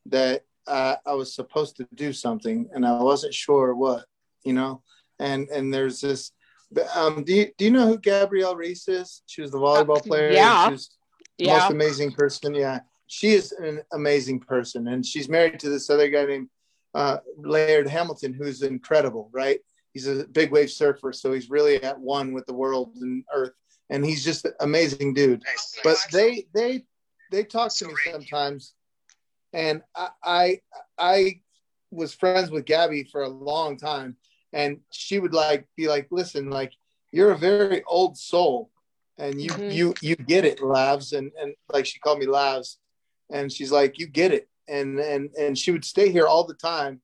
that 0.05 0.43
uh, 0.67 0.97
I 1.05 1.13
was 1.13 1.33
supposed 1.33 1.77
to 1.77 1.87
do 1.95 2.13
something 2.13 2.69
and 2.73 2.85
I 2.85 3.01
wasn't 3.01 3.33
sure 3.33 3.73
what, 3.73 4.05
you 4.43 4.53
know. 4.53 4.83
And 5.19 5.49
and 5.49 5.73
there's 5.73 6.01
this. 6.01 6.31
Um, 6.95 7.23
do 7.23 7.33
you 7.33 7.47
do 7.57 7.65
you 7.65 7.71
know 7.71 7.87
who 7.87 7.97
Gabrielle 7.97 8.55
Reece 8.55 8.87
is? 8.87 9.21
She 9.25 9.41
was 9.41 9.51
the 9.51 9.57
volleyball 9.57 10.03
player. 10.05 10.31
Yeah. 10.31 10.65
She 10.65 10.71
was 10.71 10.89
the 11.37 11.45
Yeah. 11.45 11.57
most 11.59 11.71
amazing 11.71 12.11
person. 12.11 12.53
Yeah, 12.53 12.79
she 13.07 13.29
is 13.33 13.51
an 13.53 13.81
amazing 13.93 14.41
person, 14.41 14.87
and 14.89 15.05
she's 15.05 15.29
married 15.29 15.59
to 15.61 15.69
this 15.69 15.89
other 15.89 16.09
guy 16.09 16.25
named 16.25 16.49
uh, 16.93 17.19
Laird 17.37 17.87
Hamilton, 17.87 18.33
who's 18.33 18.63
incredible. 18.63 19.29
Right? 19.31 19.59
He's 19.93 20.07
a 20.07 20.25
big 20.27 20.51
wave 20.51 20.69
surfer, 20.69 21.13
so 21.13 21.31
he's 21.31 21.49
really 21.49 21.81
at 21.83 21.99
one 21.99 22.33
with 22.33 22.45
the 22.47 22.53
world 22.53 22.95
and 22.99 23.23
Earth, 23.33 23.53
and 23.89 24.05
he's 24.05 24.23
just 24.23 24.45
an 24.45 24.53
amazing 24.59 25.13
dude. 25.13 25.43
But 25.83 25.97
they 26.11 26.47
they 26.53 26.85
they 27.31 27.43
talk 27.43 27.73
to 27.75 27.87
me 27.87 27.93
sometimes, 28.11 28.73
and 29.53 29.81
I 29.95 30.09
I, 30.23 30.61
I 30.97 31.41
was 31.91 32.13
friends 32.13 32.51
with 32.51 32.65
Gabby 32.65 33.03
for 33.05 33.23
a 33.23 33.29
long 33.29 33.77
time, 33.77 34.17
and 34.53 34.79
she 34.91 35.19
would 35.19 35.33
like 35.33 35.67
be 35.75 35.87
like, 35.87 36.07
"Listen, 36.11 36.49
like 36.49 36.73
you're 37.11 37.31
a 37.31 37.37
very 37.37 37.83
old 37.85 38.17
soul." 38.17 38.69
and 39.19 39.41
you 39.41 39.49
Mhm. 39.49 39.73
you 39.73 39.93
you 40.01 40.15
get 40.15 40.45
it 40.45 40.61
labs 40.61 41.13
and 41.13 41.31
and 41.41 41.55
like 41.73 41.85
she 41.85 41.99
called 41.99 42.19
me 42.19 42.27
labs 42.27 42.77
and 43.31 43.51
she's 43.51 43.71
like 43.71 43.97
you 43.97 44.07
get 44.07 44.31
it 44.31 44.47
and 44.67 44.99
and 44.99 45.31
and 45.39 45.57
she 45.57 45.71
would 45.71 45.83
stay 45.85 46.11
here 46.11 46.27
all 46.27 46.43
the 46.43 46.53
time 46.53 47.01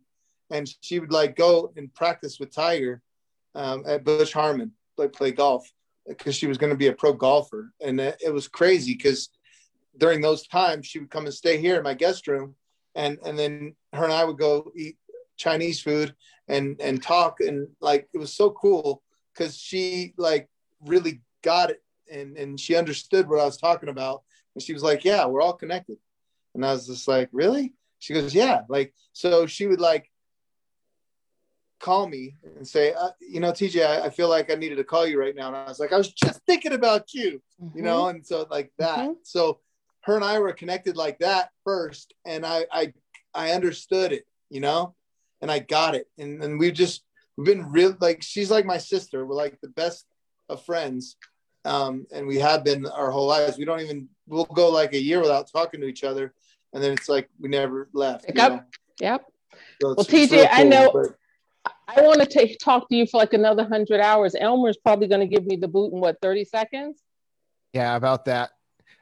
and 0.52 0.72
she 0.82 1.00
would 1.00 1.12
like 1.12 1.36
go 1.36 1.74
and 1.76 1.94
practice 1.94 2.40
with 2.40 2.54
tiger 2.54 3.02
um, 3.56 3.84
at 3.88 4.04
Butch 4.04 4.34
Harmon 4.34 4.72
like 4.98 5.12
play 5.14 5.32
golf 5.32 5.72
because 6.08 6.36
she 6.36 6.46
was 6.48 6.58
going 6.58 6.70
to 6.72 6.78
be 6.78 6.88
a 6.88 6.94
pro 6.94 7.14
golfer 7.14 7.72
and 7.82 8.00
it, 8.00 8.22
it 8.24 8.32
was 8.32 8.48
crazy 8.48 8.94
because 8.94 9.30
during 9.98 10.22
those 10.22 10.46
times 10.48 10.86
she 10.86 11.00
would 11.00 11.10
come 11.10 11.26
and 11.26 11.34
stay 11.34 11.58
here 11.58 11.78
in 11.78 11.84
my 11.84 11.94
guest 11.96 12.28
room 12.28 12.56
and 12.96 13.18
and 13.26 13.40
then 13.40 13.76
her 13.94 14.04
and 14.04 14.14
i 14.14 14.24
would 14.24 14.38
go 14.38 14.72
eat 14.76 14.98
chinese 15.44 15.80
food 15.82 16.10
and 16.48 16.80
and 16.80 17.04
talk 17.04 17.34
and 17.40 17.68
like 17.82 18.08
it 18.14 18.18
was 18.18 18.34
so 18.34 18.52
cool 18.52 19.04
because 19.34 19.58
she 19.58 20.14
like 20.18 20.50
really 20.86 21.22
got 21.44 21.70
it 21.70 21.82
and 22.12 22.38
and 22.38 22.60
she 22.60 22.76
understood 22.76 23.28
what 23.28 23.40
I 23.40 23.46
was 23.46 23.58
talking 23.58 23.90
about. 23.90 24.24
And 24.56 24.64
she 24.64 24.74
was 24.74 24.84
like, 24.84 25.04
"Yeah, 25.04 25.26
we're 25.26 25.42
all 25.42 25.54
connected." 25.54 25.98
And 26.54 26.66
I 26.66 26.72
was 26.74 26.88
just 26.88 27.08
like, 27.08 27.30
"Really?" 27.32 27.74
She 28.00 28.14
goes, 28.14 28.34
"Yeah." 28.36 28.62
Like 28.70 28.94
so, 29.14 29.46
she 29.46 29.68
would 29.68 29.82
like 29.82 30.10
call 31.80 32.08
me 32.08 32.38
and 32.56 32.68
say, 32.68 32.94
uh, 32.94 33.10
"You 33.20 33.40
know, 33.40 33.52
TJ, 33.52 33.86
I, 33.86 34.06
I 34.06 34.10
feel 34.10 34.30
like 34.30 34.52
I 34.52 34.56
needed 34.56 34.78
to 34.78 34.84
call 34.84 35.08
you 35.08 35.20
right 35.20 35.36
now." 35.36 35.48
And 35.48 35.58
I 35.58 35.66
was 35.66 35.80
like, 35.80 35.94
"I 35.94 35.98
was 35.98 36.12
just 36.12 36.42
thinking 36.46 36.74
about 36.74 37.14
you," 37.14 37.42
you 37.76 37.82
know. 37.82 38.08
And 38.08 38.26
so 38.26 38.48
like 38.50 38.72
that. 38.78 39.00
Mhm. 39.00 39.16
So 39.24 39.60
her 40.02 40.16
and 40.16 40.26
I 40.26 40.40
were 40.40 40.54
connected 40.54 40.98
like 40.98 41.20
that 41.20 41.50
first, 41.64 42.14
and 42.26 42.46
I 42.46 42.66
I 42.72 42.94
I 43.34 43.52
understood 43.52 44.12
it, 44.12 44.26
you 44.50 44.62
know, 44.62 44.96
and 45.44 45.52
I 45.52 45.60
got 45.60 45.94
it, 45.94 46.08
and 46.18 46.42
and 46.44 46.58
we've 46.58 46.74
just 46.74 47.04
we've 47.38 47.46
been 47.46 47.70
real 47.70 47.96
like 48.00 48.24
she's 48.24 48.50
like 48.50 48.66
my 48.66 48.78
sister. 48.80 49.26
We're 49.26 49.36
like 49.36 49.60
the 49.62 49.68
best 49.70 50.06
of 50.50 50.64
friends 50.66 51.18
um, 51.66 52.06
and 52.14 52.26
we 52.28 52.38
have 52.40 52.64
been 52.64 52.86
our 52.86 53.12
whole 53.12 53.28
lives. 53.28 53.58
We 53.58 53.66
don't 53.66 53.82
even 53.82 54.08
we'll 54.28 54.46
go 54.46 54.70
like 54.70 54.94
a 54.94 55.02
year 55.02 55.20
without 55.22 55.52
talking 55.52 55.82
to 55.82 55.88
each 55.88 56.04
other, 56.04 56.34
and 56.74 56.82
then 56.84 56.94
it's 56.94 57.08
like 57.10 57.30
we 57.40 57.50
never 57.50 57.90
left. 57.94 58.26
Pick 58.26 58.36
you 58.38 58.42
up. 58.42 58.52
know? 58.54 58.62
Yep. 59.02 59.26
So 59.82 59.88
Well, 59.90 59.96
it's 60.00 60.10
TJ, 60.10 60.32
real 60.32 60.48
I 60.52 60.64
know- 60.64 60.92
but- 60.94 61.16
I 61.88 62.02
want 62.02 62.20
to 62.22 62.26
take 62.26 62.58
talk 62.60 62.90
to 62.90 62.96
you 62.96 63.06
for 63.06 63.18
like 63.18 63.34
another 63.34 63.66
hundred 63.66 64.00
hours. 64.02 64.36
Elmer's 64.40 64.78
probably 64.78 65.08
going 65.08 65.20
to 65.22 65.28
give 65.28 65.46
me 65.46 65.56
the 65.58 65.68
boot 65.68 65.94
in 65.94 66.00
what 66.00 66.18
thirty 66.22 66.44
seconds. 66.46 67.02
Yeah, 67.74 67.96
about 67.96 68.26
that. 68.26 68.52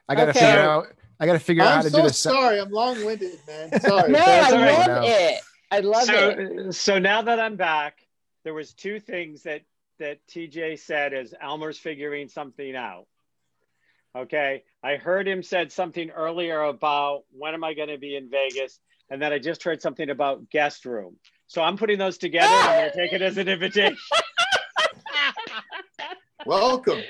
I 0.08 0.14
gotta 0.14 0.30
Okay. 0.30 0.40
figure 0.40 0.60
out. 0.60 0.86
I 1.20 1.26
gotta 1.26 1.38
figure 1.38 1.62
out 1.62 1.68
how 1.70 1.76
I'm 1.78 1.82
to 1.84 1.90
so 1.90 1.96
do 1.98 2.02
this. 2.08 2.18
sorry. 2.20 2.60
I'm 2.60 2.70
long-winded, 2.70 3.38
man. 3.46 3.80
Sorry. 3.80 4.10
No, 4.18 4.18
I 4.20 4.50
love 4.50 4.86
No. 4.86 5.02
it. 5.08 5.40
I 5.72 5.80
love 5.80 6.06
it. 6.10 6.64
so, 6.64 6.70
so 6.70 6.98
now 6.98 7.22
that 7.22 7.40
I'm 7.40 7.56
back, 7.56 8.06
there 8.44 8.52
was 8.52 8.74
two 8.74 9.00
things 9.00 9.44
that 9.44 9.62
that 9.98 10.18
TJ 10.26 10.78
said 10.78 11.14
as 11.14 11.34
Elmer's 11.40 11.78
figuring 11.78 12.28
something 12.28 12.76
out. 12.76 13.06
Okay, 14.14 14.64
I 14.82 14.96
heard 14.96 15.26
him 15.26 15.42
said 15.42 15.72
something 15.72 16.10
earlier 16.10 16.60
about 16.60 17.22
when 17.32 17.54
am 17.54 17.64
I 17.64 17.72
going 17.72 17.88
to 17.88 17.96
be 17.96 18.16
in 18.16 18.28
Vegas, 18.28 18.80
and 19.08 19.22
then 19.22 19.32
I 19.32 19.38
just 19.38 19.62
heard 19.62 19.80
something 19.80 20.10
about 20.10 20.50
guest 20.50 20.84
room. 20.84 21.16
So 21.46 21.62
I'm 21.62 21.78
putting 21.78 21.98
those 21.98 22.18
together. 22.18 22.52
and 22.52 22.68
I'm 22.68 22.78
going 22.80 22.90
to 22.90 22.96
take 22.96 23.12
it 23.14 23.22
as 23.22 23.38
an 23.38 23.48
invitation. 23.48 23.96
Welcome, 26.46 27.00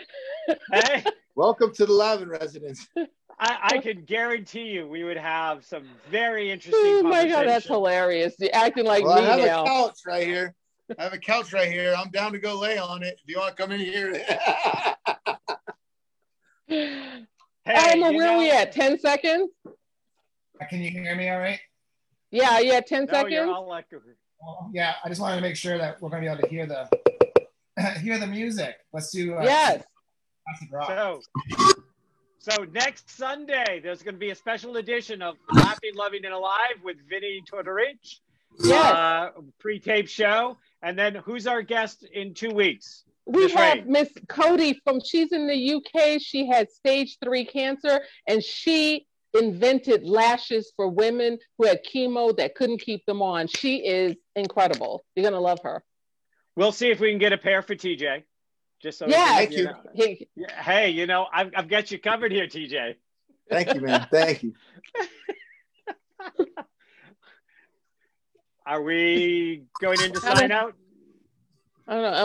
hey, 0.71 1.05
welcome 1.35 1.73
to 1.75 1.87
the 1.87 1.93
Lavin 1.93 2.29
residence. 2.29 2.87
I, 3.39 3.59
I 3.63 3.79
can 3.79 4.05
guarantee 4.05 4.69
you 4.69 4.87
we 4.87 5.05
would 5.05 5.17
have 5.17 5.65
some 5.65 5.85
very 6.11 6.51
interesting. 6.51 6.81
Oh 6.85 7.03
my 7.03 7.27
god, 7.27 7.49
that's 7.49 7.67
hilarious! 7.67 8.35
You're 8.39 8.51
acting 8.53 8.85
like 8.85 9.05
well, 9.05 9.19
I 9.19 9.23
have 9.23 9.41
now. 9.41 9.65
a 9.65 9.67
couch 9.67 9.99
right 10.07 10.27
here. 10.27 10.55
I 10.99 11.05
have 11.05 11.13
a 11.13 11.19
couch 11.19 11.53
right 11.53 11.71
here. 11.71 11.95
I'm 11.97 12.11
down 12.11 12.33
to 12.33 12.39
go 12.39 12.59
lay 12.59 12.79
on 12.79 13.03
it. 13.03 13.19
If 13.25 13.31
you 13.31 13.39
want 13.41 13.57
to 13.57 13.63
come 13.63 13.73
in 13.73 13.81
here. 13.81 14.25
Hey, 17.65 17.93
Elmer, 17.93 18.11
you 18.11 18.17
where 18.17 18.33
are 18.33 18.39
we 18.39 18.51
at? 18.51 18.73
Ten 18.73 18.99
seconds? 18.99 19.51
Can 20.69 20.81
you 20.81 20.91
hear 20.91 21.15
me 21.15 21.29
all 21.29 21.39
right? 21.39 21.61
Yeah, 22.33 22.59
yeah, 22.59 22.81
ten 22.81 23.05
No, 23.05 23.21
you're 23.21 23.31
seconds. 23.31 23.53
all 23.55 23.69
like, 23.69 23.87
Well, 24.41 24.71
yeah, 24.73 24.95
I 25.05 25.09
just 25.09 25.21
wanted 25.21 25.37
to 25.37 25.43
make 25.43 25.55
sure 25.55 25.79
that 25.79 26.01
we're 26.01 26.09
going 26.09 26.25
to 26.25 26.29
be 26.29 26.33
able 26.33 26.43
to 26.43 26.49
hear 26.49 26.67
the 26.67 26.89
hear 28.01 28.19
the 28.19 28.27
music. 28.27 28.77
Let's 28.93 29.13
do 29.13 29.37
uh, 29.37 29.43
yes. 29.45 29.85
Classic 30.45 30.69
rock. 30.73 30.89
So, 30.89 31.21
so 32.39 32.65
next 32.73 33.11
Sunday, 33.11 33.81
there's 33.83 34.03
going 34.03 34.15
to 34.15 34.21
be 34.21 34.31
a 34.31 34.35
special 34.35 34.77
edition 34.77 35.23
of 35.23 35.37
Laughing, 35.53 35.95
Loving, 35.95 36.25
and 36.25 36.35
Alive 36.35 36.81
with 36.83 36.97
Vinnie 37.09 37.43
Tortorich. 37.51 38.21
Yes. 38.63 38.95
Uh, 38.95 39.31
pre-tape 39.59 40.09
show. 40.09 40.59
And 40.83 40.99
then 40.99 41.15
who's 41.15 41.47
our 41.47 41.63
guest 41.63 42.05
in 42.13 42.35
two 42.35 42.51
weeks? 42.51 43.05
We 43.25 43.45
Miss 43.45 43.53
have 43.53 43.87
Miss 43.87 44.09
Cody 44.29 44.81
from 44.85 45.01
she's 45.01 45.33
in 45.33 45.47
the 45.47 45.75
UK. 45.75 46.21
She 46.21 46.47
had 46.49 46.71
stage 46.71 47.19
three 47.23 47.45
cancer 47.45 48.01
and 48.27 48.43
she 48.43 49.07
invented 49.33 50.03
lashes 50.03 50.73
for 50.77 50.89
women 50.89 51.39
who 51.57 51.67
had 51.67 51.81
chemo 51.85 52.37
that 52.37 52.55
couldn't 52.55 52.81
keep 52.81 53.07
them 53.07 53.23
on. 53.23 53.47
She 53.47 53.77
is 53.77 54.17
incredible. 54.35 55.05
You're 55.15 55.25
gonna 55.25 55.41
love 55.41 55.61
her. 55.63 55.85
We'll 56.57 56.73
see 56.73 56.91
if 56.91 57.01
we 57.01 57.11
can 57.11 57.19
get 57.19 57.33
a 57.33 57.39
pair 57.39 57.63
for 57.63 57.75
TJ. 57.75 58.25
Just 58.83 58.99
so 58.99 59.07
Yeah. 59.07 59.37
Thank 59.37 59.53
you. 59.53 59.65
know. 59.65 59.77
He- 59.95 60.29
Yeah, 60.35 60.61
Hey, 60.61 60.91
you 60.91 61.07
know, 61.07 61.27
I've, 61.33 61.53
I've 61.57 61.69
got 61.69 61.91
you 61.93 61.99
covered 62.01 62.33
here, 62.33 62.47
TJ. 62.49 62.97
Thank 63.49 63.75
you, 63.75 63.81
man. 63.81 64.09
Thank 64.11 64.43
you. 64.43 64.55
Are 68.67 68.83
we 68.83 69.65
going 69.81 70.01
in 70.01 70.13
to 70.13 70.21
sign 70.21 70.51
out? 70.53 70.75
I 71.87 71.95
don't 71.95 72.03
know. 72.03 72.13